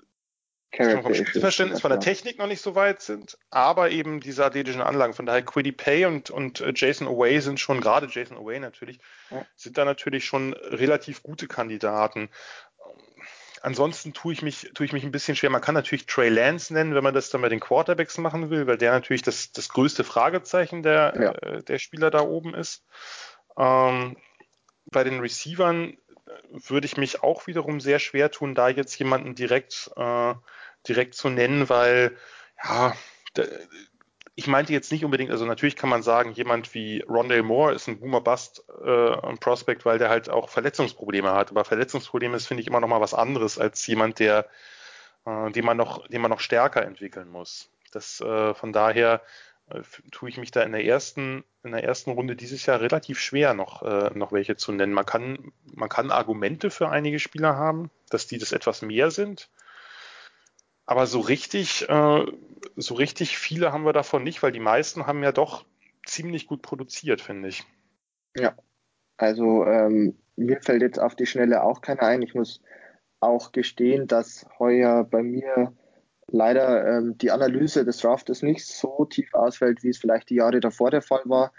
vom 0.77 1.14
Spielverständnis 1.14 1.81
von 1.81 1.91
der 1.91 2.01
Technik 2.01 2.39
noch 2.39 2.47
nicht 2.47 2.61
so 2.61 2.75
weit 2.75 3.01
sind, 3.01 3.39
aber 3.51 3.91
eben 3.91 4.21
diese 4.21 4.45
athletischen 4.45 4.83
Anlagen. 4.83 5.14
Von 5.14 5.25
daher 5.25 5.43
Quiddy 5.43 5.73
Pay 5.73 6.05
und, 6.07 6.31
und 6.31 6.61
äh, 6.61 6.73
Jason 6.75 7.09
Away 7.09 7.41
sind 7.41 7.59
schon, 7.59 7.81
gerade 7.81 8.07
Jason 8.11 8.37
Away 8.37 8.61
natürlich, 8.61 8.99
ja. 9.31 9.47
sind 9.57 9.79
da 9.79 9.85
natürlich 9.85 10.27
schon 10.27 10.53
relativ 10.53 11.23
gute 11.23 11.49
Kandidaten. 11.49 12.29
Ansonsten 13.62 14.12
tue 14.12 14.35
ich 14.35 14.43
mich, 14.43 14.71
tue 14.75 14.87
ich 14.87 14.93
mich 14.93 15.05
ein 15.05 15.11
bisschen 15.11 15.35
schwer. 15.37 15.51
Man 15.51 15.62
kann 15.62 15.75
natürlich 15.75 16.07
Trey 16.07 16.29
Lance 16.29 16.73
nennen, 16.73 16.95
wenn 16.95 17.03
man 17.03 17.14
das 17.14 17.31
dann 17.31 17.41
bei 17.41 17.49
den 17.49 17.61
Quarterbacks 17.61 18.19
machen 18.19 18.51
will, 18.51 18.66
weil 18.66 18.79
der 18.79 18.93
natürlich 18.93 19.23
das, 19.23 19.53
das 19.53 19.71
größte 19.71 20.05
Fragezeichen 20.05 20.83
der, 20.83 21.14
ja. 21.19 21.33
äh, 21.33 21.62
der 21.62 21.79
Spieler 21.79 22.11
da 22.11 22.21
oben 22.21 22.55
ist. 22.55 22.85
Ähm, 23.57 24.16
bei 24.91 25.03
den 25.03 25.21
Receivern 25.21 25.97
würde 26.51 26.87
ich 26.87 26.97
mich 26.97 27.22
auch 27.22 27.47
wiederum 27.47 27.81
sehr 27.81 27.99
schwer 27.99 28.31
tun, 28.31 28.55
da 28.55 28.68
jetzt 28.68 28.99
jemanden 28.99 29.35
direkt, 29.35 29.91
äh, 29.97 30.35
direkt 30.87 31.14
zu 31.14 31.29
nennen, 31.29 31.68
weil 31.68 32.16
ja, 32.62 32.95
ich 34.39 34.47
meinte 34.47 34.72
jetzt 34.72 34.93
nicht 34.93 35.05
unbedingt, 35.05 35.33
also 35.33 35.45
natürlich 35.45 35.74
kann 35.74 35.91
man 35.91 36.05
sagen, 36.05 36.31
jemand 36.31 36.72
wie 36.72 37.01
Rondale 37.01 37.43
Moore 37.43 37.74
ist 37.74 37.89
ein 37.89 37.99
Boomer-Bust-Prospect, 37.99 39.83
äh, 39.83 39.85
weil 39.85 39.99
der 39.99 40.11
halt 40.11 40.31
auch 40.31 40.49
Verletzungsprobleme 40.49 41.33
hat. 41.33 41.51
Aber 41.51 41.64
Verletzungsprobleme 41.64 42.37
ist, 42.37 42.47
finde 42.47 42.61
ich, 42.61 42.68
immer 42.68 42.79
noch 42.79 42.87
mal 42.87 43.01
was 43.01 43.14
anderes 43.14 43.59
als 43.59 43.85
jemand, 43.89 44.20
der, 44.20 44.47
äh, 45.26 45.51
den 45.51 45.64
man 45.64 45.76
noch, 45.76 46.07
den 46.07 46.20
man 46.20 46.31
noch 46.31 46.39
stärker 46.39 46.85
entwickeln 46.85 47.29
muss. 47.29 47.68
Das 47.91 48.20
äh, 48.20 48.55
von 48.55 48.72
daher 48.72 49.22
tue 50.11 50.29
ich 50.29 50.39
mich 50.39 50.51
da 50.51 50.62
in 50.62 50.73
der 50.73 50.85
ersten, 50.85 51.45
in 51.62 51.73
der 51.73 51.85
ersten 51.85 52.11
Runde 52.11 52.37
dieses 52.37 52.66
Jahr 52.66 52.81
relativ 52.81 53.21
schwer, 53.21 53.55
noch, 53.55 53.83
äh, 53.83 54.11
noch 54.14 54.33
welche 54.33 54.57
zu 54.57 54.73
nennen. 54.73 54.93
Man 54.93 55.07
kann, 55.07 55.53
man 55.75 55.89
kann 55.89 56.11
Argumente 56.11 56.71
für 56.71 56.89
einige 56.89 57.19
Spieler 57.19 57.57
haben, 57.57 57.91
dass 58.11 58.27
die 58.27 58.39
das 58.39 58.53
etwas 58.53 58.83
mehr 58.83 59.11
sind. 59.11 59.51
Aber 60.87 61.07
so 61.07 61.21
richtig, 61.21 61.89
äh, 61.89 62.27
so 62.77 62.95
richtig 62.95 63.37
viele 63.37 63.73
haben 63.73 63.85
wir 63.85 63.93
davon 63.93 64.25
nicht, 64.25 64.43
weil 64.43 64.53
die 64.53 64.61
meisten 64.61 65.07
haben 65.07 65.23
ja 65.23 65.33
doch 65.33 65.64
ziemlich 66.07 66.47
gut 66.47 66.62
produziert, 66.62 67.21
finde 67.21 67.49
ich. 67.49 67.64
Ja, 68.35 68.55
also 69.19 69.66
ähm, 69.66 70.16
mir 70.37 70.61
fällt 70.62 70.83
jetzt 70.83 70.99
auf 70.99 71.14
die 71.14 71.27
Schnelle 71.27 71.62
auch 71.62 71.83
keiner 71.83 72.03
ein. 72.03 72.23
Ich 72.23 72.35
muss 72.35 72.62
auch 73.21 73.53
gestehen, 73.53 74.07
dass 74.07 74.47
heuer 74.59 75.05
bei 75.05 75.23
mir 75.23 75.75
leider 76.31 76.87
ähm, 76.87 77.16
die 77.18 77.31
Analyse 77.31 77.85
des 77.85 77.99
Draftes 77.99 78.43
nicht 78.43 78.66
so 78.66 79.07
tief 79.07 79.33
ausfällt, 79.35 79.83
wie 79.83 79.89
es 79.89 79.99
vielleicht 79.99 80.31
die 80.31 80.37
Jahre 80.37 80.61
davor 80.61 80.91
der 80.91 81.03
Fall 81.03 81.22
war. 81.24 81.53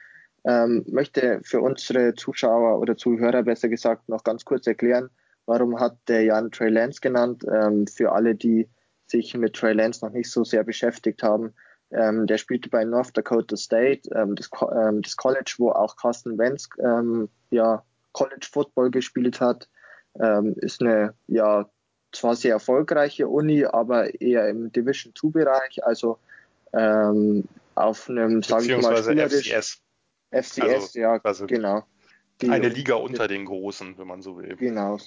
Ähm, 0.45 0.85
möchte 0.87 1.41
für 1.43 1.61
unsere 1.61 2.13
Zuschauer 2.13 2.79
oder 2.79 2.95
Zuhörer 2.95 3.43
besser 3.43 3.67
gesagt 3.67 4.07
noch 4.07 4.23
ganz 4.23 4.45
kurz 4.45 4.67
erklären, 4.67 5.09
warum 5.45 5.79
hat 5.79 5.97
der 6.07 6.23
Jan 6.23 6.51
Trey 6.51 6.69
Lance 6.69 7.01
genannt. 7.01 7.43
Ähm, 7.51 7.87
für 7.87 8.13
alle, 8.13 8.35
die 8.35 8.69
sich 9.07 9.35
mit 9.35 9.55
Trey 9.55 9.73
Lance 9.73 10.05
noch 10.05 10.13
nicht 10.13 10.31
so 10.31 10.43
sehr 10.43 10.63
beschäftigt 10.63 11.23
haben. 11.23 11.53
Ähm, 11.91 12.27
der 12.27 12.37
spielte 12.37 12.69
bei 12.69 12.85
North 12.85 13.17
Dakota 13.17 13.57
State, 13.57 14.09
ähm, 14.15 14.35
das, 14.35 14.49
ähm, 14.71 15.01
das, 15.01 15.17
College, 15.17 15.55
wo 15.57 15.71
auch 15.71 15.97
Carsten 15.97 16.37
Wentz 16.37 16.69
ähm, 16.79 17.29
ja, 17.49 17.83
College 18.13 18.47
Football 18.49 18.91
gespielt 18.91 19.41
hat. 19.41 19.67
Ist 20.57 20.81
eine 20.81 21.13
ja 21.27 21.69
zwar 22.11 22.35
sehr 22.35 22.53
erfolgreiche 22.53 23.27
Uni, 23.27 23.65
aber 23.65 24.19
eher 24.21 24.49
im 24.49 24.71
Division 24.71 25.13
2 25.15 25.29
Bereich, 25.29 25.83
also 25.83 26.17
ähm, 26.73 27.45
auf 27.75 28.09
einem, 28.09 28.41
sage 28.43 28.75
ich 28.75 28.81
mal, 28.81 28.95
FCS. 28.95 29.81
FCS, 30.31 30.61
also, 30.61 30.99
ja, 30.99 31.19
also 31.23 31.47
genau. 31.47 31.83
Die, 32.41 32.49
eine 32.49 32.69
Liga 32.69 32.95
unter 32.95 33.27
den 33.27 33.45
Großen, 33.45 33.97
wenn 33.97 34.07
man 34.07 34.21
so 34.21 34.37
will. 34.37 34.55
Genau. 34.55 34.97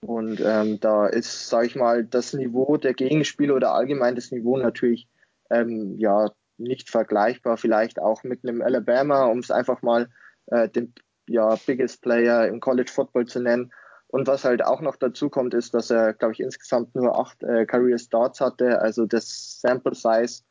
Und 0.00 0.40
ähm, 0.40 0.78
da 0.80 1.06
ist, 1.06 1.48
sage 1.48 1.66
ich 1.66 1.76
mal, 1.76 2.04
das 2.04 2.32
Niveau 2.32 2.76
der 2.76 2.94
Gegenspieler 2.94 3.54
oder 3.54 3.72
allgemein 3.72 4.14
das 4.14 4.30
Niveau 4.30 4.56
natürlich 4.56 5.08
ähm, 5.50 5.96
ja 5.98 6.30
nicht 6.58 6.90
vergleichbar, 6.90 7.56
vielleicht 7.56 7.98
auch 7.98 8.22
mit 8.22 8.44
einem 8.44 8.62
Alabama, 8.62 9.26
um 9.26 9.38
es 9.38 9.50
einfach 9.50 9.82
mal 9.82 10.08
äh, 10.46 10.68
den 10.68 10.94
ja, 11.28 11.56
Biggest 11.66 12.02
Player 12.02 12.46
im 12.46 12.60
College 12.60 12.90
Football 12.92 13.26
zu 13.26 13.40
nennen. 13.40 13.72
Und 14.16 14.26
was 14.26 14.46
halt 14.46 14.64
auch 14.64 14.80
noch 14.80 14.96
dazu 14.96 15.28
kommt, 15.28 15.52
ist, 15.52 15.74
dass 15.74 15.90
er, 15.90 16.14
glaube 16.14 16.32
ich, 16.32 16.40
insgesamt 16.40 16.94
nur 16.94 17.18
acht 17.18 17.42
äh, 17.42 17.66
Career 17.66 17.98
Starts 17.98 18.40
hatte. 18.40 18.80
Also 18.80 19.04
das 19.04 19.60
Sample 19.60 19.94
Size 19.94 20.42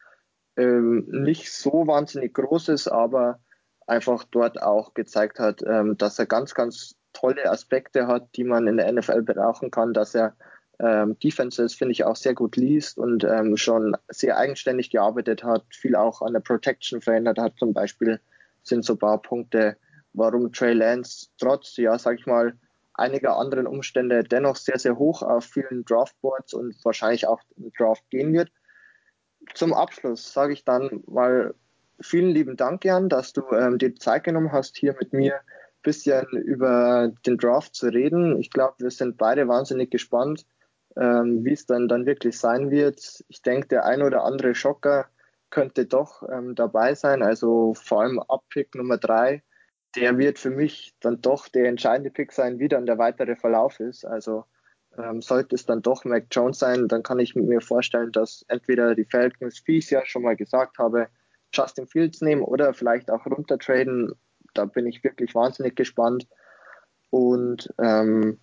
ähm, 0.55 1.07
nicht 1.09 1.51
so 1.51 1.87
wahnsinnig 1.87 2.35
groß 2.35 2.69
ist, 2.69 2.87
aber 2.87 3.39
einfach 3.87 4.23
dort 4.25 4.61
auch 4.61 4.93
gezeigt 4.93 5.39
hat, 5.39 5.63
ähm, 5.65 5.97
dass 5.97 6.19
er 6.19 6.27
ganz, 6.27 6.53
ganz 6.53 6.93
tolle 7.11 7.49
Aspekte 7.49 8.05
hat, 8.05 8.27
die 8.35 8.43
man 8.43 8.67
in 8.67 8.77
der 8.77 8.91
NFL 8.91 9.23
brauchen 9.23 9.71
kann, 9.71 9.93
dass 9.93 10.13
er 10.13 10.35
ähm, 10.77 11.17
Defenses, 11.17 11.73
finde 11.73 11.93
ich, 11.93 12.03
auch 12.03 12.17
sehr 12.17 12.35
gut 12.35 12.57
liest 12.57 12.99
und 12.99 13.23
ähm, 13.23 13.57
schon 13.57 13.97
sehr 14.09 14.37
eigenständig 14.37 14.91
gearbeitet 14.91 15.43
hat, 15.43 15.63
viel 15.71 15.95
auch 15.95 16.21
an 16.21 16.33
der 16.33 16.41
Protection 16.41 17.01
verändert 17.01 17.39
hat. 17.39 17.57
Zum 17.57 17.73
Beispiel 17.73 18.19
sind 18.61 18.85
so 18.85 18.93
ein 18.93 18.99
paar 18.99 19.23
Punkte, 19.23 19.75
warum 20.13 20.53
Trey 20.53 20.73
Lance 20.73 21.29
trotz, 21.39 21.77
ja, 21.77 21.97
sag 21.97 22.19
ich 22.19 22.27
mal, 22.27 22.53
einiger 22.97 23.37
anderen 23.37 23.67
Umstände 23.67 24.23
dennoch 24.23 24.55
sehr, 24.55 24.79
sehr 24.79 24.97
hoch 24.97 25.21
auf 25.21 25.45
vielen 25.45 25.85
Draftboards 25.85 26.53
und 26.53 26.75
wahrscheinlich 26.83 27.27
auch 27.27 27.41
im 27.57 27.71
Draft 27.77 28.09
gehen 28.09 28.33
wird. 28.33 28.51
Zum 29.53 29.73
Abschluss 29.73 30.33
sage 30.33 30.53
ich 30.53 30.63
dann 30.63 31.03
mal 31.07 31.53
vielen 32.01 32.29
lieben 32.29 32.57
Dank, 32.57 32.83
Jan, 32.83 33.09
dass 33.09 33.33
du 33.33 33.43
ähm, 33.51 33.77
dir 33.77 33.95
Zeit 33.95 34.23
genommen 34.23 34.51
hast, 34.51 34.77
hier 34.77 34.95
mit 34.99 35.13
mir 35.13 35.35
ein 35.35 35.41
bisschen 35.83 36.25
über 36.29 37.11
den 37.25 37.37
Draft 37.37 37.75
zu 37.75 37.87
reden. 37.87 38.39
Ich 38.39 38.49
glaube, 38.49 38.75
wir 38.79 38.91
sind 38.91 39.17
beide 39.17 39.47
wahnsinnig 39.47 39.91
gespannt, 39.91 40.45
ähm, 40.97 41.43
wie 41.45 41.53
es 41.53 41.65
dann, 41.65 41.87
dann 41.87 42.05
wirklich 42.05 42.39
sein 42.39 42.71
wird. 42.71 43.23
Ich 43.27 43.41
denke, 43.41 43.67
der 43.67 43.85
ein 43.85 44.01
oder 44.01 44.23
andere 44.23 44.55
Schocker 44.55 45.07
könnte 45.49 45.85
doch 45.85 46.23
ähm, 46.29 46.55
dabei 46.55 46.95
sein. 46.95 47.21
Also 47.21 47.73
vor 47.75 48.01
allem 48.01 48.19
ab 48.19 48.43
Pick 48.49 48.75
Nummer 48.75 48.97
drei, 48.97 49.43
der 49.95 50.17
wird 50.17 50.39
für 50.39 50.49
mich 50.49 50.93
dann 50.99 51.21
doch 51.21 51.47
der 51.47 51.69
entscheidende 51.69 52.11
Pick 52.11 52.31
sein, 52.31 52.59
wie 52.59 52.67
dann 52.67 52.85
der 52.85 52.97
weitere 52.97 53.35
Verlauf 53.35 53.79
ist. 53.79 54.05
Also 54.05 54.45
ähm, 54.97 55.21
sollte 55.21 55.55
es 55.55 55.65
dann 55.65 55.81
doch 55.81 56.05
Mac 56.05 56.27
Jones 56.31 56.59
sein, 56.59 56.87
dann 56.87 57.03
kann 57.03 57.19
ich 57.19 57.35
mir 57.35 57.61
vorstellen, 57.61 58.11
dass 58.11 58.45
entweder 58.47 58.95
die 58.95 59.05
Falcons, 59.05 59.61
wie 59.65 59.77
ich 59.77 59.89
ja 59.89 60.05
schon 60.05 60.23
mal 60.23 60.35
gesagt 60.35 60.77
habe, 60.77 61.07
Justin 61.53 61.87
Fields 61.87 62.21
nehmen 62.21 62.41
oder 62.41 62.73
vielleicht 62.73 63.11
auch 63.11 63.25
runtertraden. 63.25 64.13
Da 64.53 64.65
bin 64.65 64.87
ich 64.87 65.03
wirklich 65.03 65.35
wahnsinnig 65.35 65.75
gespannt. 65.75 66.27
Und 67.09 67.73
ähm, 67.81 68.39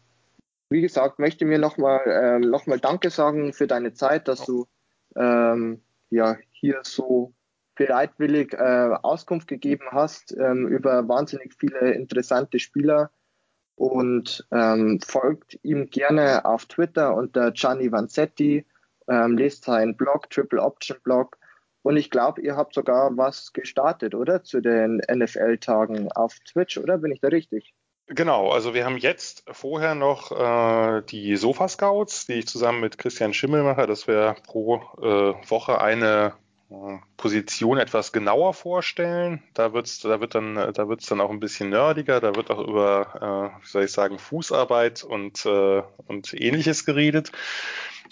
wie 0.68 0.80
gesagt, 0.80 1.18
möchte 1.18 1.44
mir 1.44 1.58
nochmal 1.58 2.00
ähm, 2.06 2.50
noch 2.50 2.64
Danke 2.80 3.10
sagen 3.10 3.52
für 3.52 3.66
deine 3.66 3.92
Zeit, 3.92 4.28
dass 4.28 4.44
du 4.44 4.66
ähm, 5.16 5.82
ja, 6.10 6.36
hier 6.50 6.80
so 6.82 7.34
bereitwillig 7.86 8.52
äh, 8.52 8.90
Auskunft 9.02 9.48
gegeben 9.48 9.86
hast 9.90 10.36
ähm, 10.38 10.68
über 10.68 11.08
wahnsinnig 11.08 11.54
viele 11.58 11.92
interessante 11.92 12.60
Spieler 12.60 13.10
und 13.74 14.46
ähm, 14.52 15.00
folgt 15.04 15.58
ihm 15.64 15.90
gerne 15.90 16.44
auf 16.44 16.66
Twitter 16.66 17.16
unter 17.16 17.50
Gianni 17.50 17.90
Vanzetti, 17.90 18.64
ähm, 19.08 19.36
lest 19.36 19.64
seinen 19.64 19.96
Blog, 19.96 20.30
Triple 20.30 20.62
Option 20.62 20.98
Blog 21.02 21.38
und 21.82 21.96
ich 21.96 22.10
glaube, 22.10 22.40
ihr 22.40 22.56
habt 22.56 22.74
sogar 22.74 23.16
was 23.16 23.52
gestartet, 23.52 24.14
oder? 24.14 24.44
Zu 24.44 24.60
den 24.60 25.02
NFL-Tagen 25.12 26.12
auf 26.12 26.38
Twitch, 26.48 26.78
oder? 26.78 26.98
Bin 26.98 27.10
ich 27.10 27.20
da 27.20 27.28
richtig? 27.28 27.74
Genau, 28.06 28.50
also 28.50 28.74
wir 28.74 28.84
haben 28.84 28.98
jetzt 28.98 29.44
vorher 29.50 29.96
noch 29.96 30.30
äh, 30.30 31.02
die 31.02 31.34
Sofa-Scouts, 31.34 32.26
die 32.26 32.34
ich 32.34 32.46
zusammen 32.46 32.80
mit 32.80 32.98
Christian 32.98 33.34
Schimmel 33.34 33.64
mache, 33.64 33.88
dass 33.88 34.06
wir 34.06 34.36
pro 34.46 34.76
äh, 35.00 35.34
Woche 35.50 35.80
eine 35.80 36.34
Position 37.16 37.78
etwas 37.78 38.12
genauer 38.12 38.54
vorstellen. 38.54 39.42
Da 39.54 39.72
wird's, 39.72 40.00
da 40.00 40.20
wird 40.20 40.34
dann, 40.34 40.54
da 40.54 40.72
dann 40.72 41.20
auch 41.20 41.30
ein 41.30 41.40
bisschen 41.40 41.70
nerdiger. 41.70 42.20
Da 42.20 42.34
wird 42.34 42.50
auch 42.50 42.66
über, 42.66 43.52
äh, 43.58 43.62
wie 43.62 43.68
soll 43.68 43.84
ich 43.84 43.92
sagen, 43.92 44.18
Fußarbeit 44.18 45.04
und 45.04 45.44
äh, 45.46 45.82
und 46.06 46.34
Ähnliches 46.34 46.84
geredet. 46.84 47.32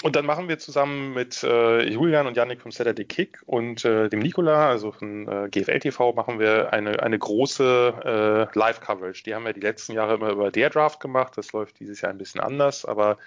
Und 0.03 0.17
dann 0.17 0.25
machen 0.25 0.49
wir 0.49 0.59
zusammen 0.59 1.13
mit 1.13 1.43
äh, 1.43 1.83
Julian 1.83 2.27
und 2.27 2.37
Yannick 2.37 2.63
vom 2.63 2.73
Saturday 2.73 3.05
Kick 3.05 3.43
und 3.45 3.85
äh, 3.85 4.09
dem 4.09 4.21
Nikola, 4.21 4.71
also 4.71 4.93
von 4.93 5.29
äh, 5.29 5.49
GFL 5.51 5.79
TV, 5.79 6.15
machen 6.15 6.39
wir 6.39 6.73
eine, 6.73 7.03
eine 7.03 7.19
große 7.19 8.49
äh, 8.53 8.59
Live-Coverage. 8.59 9.25
Die 9.25 9.35
haben 9.35 9.45
wir 9.45 9.53
die 9.53 9.61
letzten 9.61 9.93
Jahre 9.93 10.15
immer 10.15 10.31
über 10.31 10.51
der 10.51 10.71
Draft 10.71 11.01
gemacht. 11.01 11.37
Das 11.37 11.53
läuft 11.53 11.81
dieses 11.81 12.01
Jahr 12.01 12.11
ein 12.11 12.19
bisschen 12.19 12.41
anders, 12.41 12.87
aber 12.87 13.19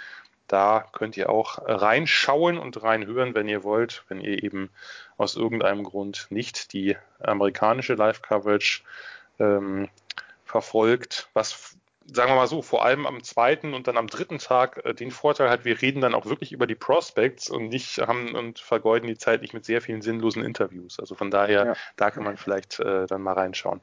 da 0.47 0.85
könnt 0.91 1.17
ihr 1.17 1.29
auch 1.29 1.59
reinschauen 1.65 2.57
und 2.57 2.81
reinhören, 2.83 3.35
wenn 3.35 3.47
ihr 3.47 3.63
wollt, 3.63 4.03
wenn 4.07 4.21
ihr 4.21 4.43
eben 4.43 4.69
aus 5.17 5.35
irgendeinem 5.35 5.83
Grund 5.83 6.27
nicht 6.29 6.73
die 6.73 6.97
amerikanische 7.19 7.93
Live-Coverage 7.95 8.83
ähm, 9.39 9.89
verfolgt, 10.45 11.29
was 11.33 11.77
sagen 12.11 12.31
wir 12.31 12.35
mal 12.35 12.47
so, 12.47 12.61
vor 12.61 12.85
allem 12.85 13.05
am 13.05 13.23
zweiten 13.23 13.73
und 13.73 13.87
dann 13.87 13.97
am 13.97 14.07
dritten 14.07 14.37
Tag 14.37 14.85
äh, 14.85 14.93
den 14.93 15.11
Vorteil 15.11 15.49
hat, 15.49 15.65
wir 15.65 15.81
reden 15.81 16.01
dann 16.01 16.13
auch 16.13 16.25
wirklich 16.25 16.51
über 16.51 16.67
die 16.67 16.75
Prospects 16.75 17.49
und 17.49 17.69
nicht 17.69 17.99
haben 17.99 18.35
und 18.35 18.59
vergeuden 18.59 19.07
die 19.07 19.17
Zeit 19.17 19.41
nicht 19.41 19.53
mit 19.53 19.65
sehr 19.65 19.81
vielen 19.81 20.01
sinnlosen 20.01 20.43
Interviews. 20.43 20.99
Also 20.99 21.15
von 21.15 21.31
daher, 21.31 21.65
ja. 21.65 21.73
da 21.95 22.11
kann 22.11 22.23
man 22.23 22.37
vielleicht 22.37 22.79
äh, 22.79 23.05
dann 23.07 23.21
mal 23.21 23.33
reinschauen. 23.33 23.79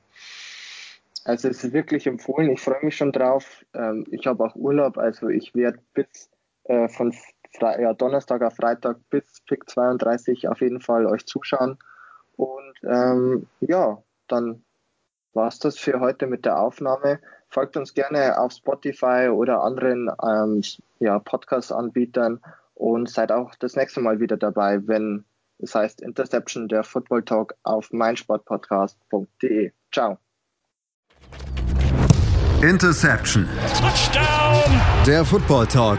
Also 1.25 1.49
es 1.49 1.65
ist 1.65 1.73
wirklich 1.73 2.07
empfohlen, 2.07 2.51
ich 2.51 2.61
freue 2.61 2.83
mich 2.85 2.97
schon 2.97 3.13
drauf. 3.13 3.65
Ähm, 3.75 4.07
ich 4.11 4.27
habe 4.27 4.45
auch 4.45 4.55
Urlaub, 4.55 4.99
also 4.99 5.29
ich 5.29 5.55
werde 5.55 5.79
bis 5.95 6.31
äh, 6.65 6.89
von 6.89 7.13
Fre 7.53 7.81
ja, 7.81 7.93
Donnerstag 7.95 8.43
auf 8.43 8.57
Freitag 8.57 8.99
bis 9.11 9.41
Pick 9.47 9.69
32 9.69 10.49
auf 10.49 10.61
jeden 10.61 10.81
Fall 10.81 11.07
euch 11.07 11.27
zuschauen. 11.27 11.79
Und 12.37 12.75
ähm, 12.85 13.47
ja, 13.61 14.03
dann 14.29 14.65
war 15.33 15.49
es 15.49 15.59
das 15.59 15.79
für 15.79 16.01
heute 16.01 16.27
mit 16.27 16.45
der 16.45 16.59
Aufnahme. 16.59 17.21
Folgt 17.49 17.77
uns 17.77 17.95
gerne 17.95 18.39
auf 18.39 18.53
Spotify 18.53 19.29
oder 19.29 19.63
anderen 19.63 20.11
ähm, 20.25 20.63
ja, 21.01 21.19
Podcast-Anbietern 21.19 22.41
und 22.75 23.11
seid 23.11 23.33
auch 23.33 23.55
das 23.57 23.75
nächste 23.77 24.01
Mal 24.01 24.21
wieder 24.21 24.37
dabei, 24.37 24.87
wenn 24.87 25.25
es 25.59 25.75
heißt 25.75 26.01
Interception, 26.01 26.69
der 26.69 26.85
Football 26.85 27.25
Talk 27.25 27.55
auf 27.65 27.93
meinsportpodcast.de. 27.93 29.73
Ciao. 29.93 30.19
Interception. 32.63 33.49
Touchdown. 33.79 34.81
Der 35.07 35.25
Football 35.25 35.67
Talk 35.67 35.99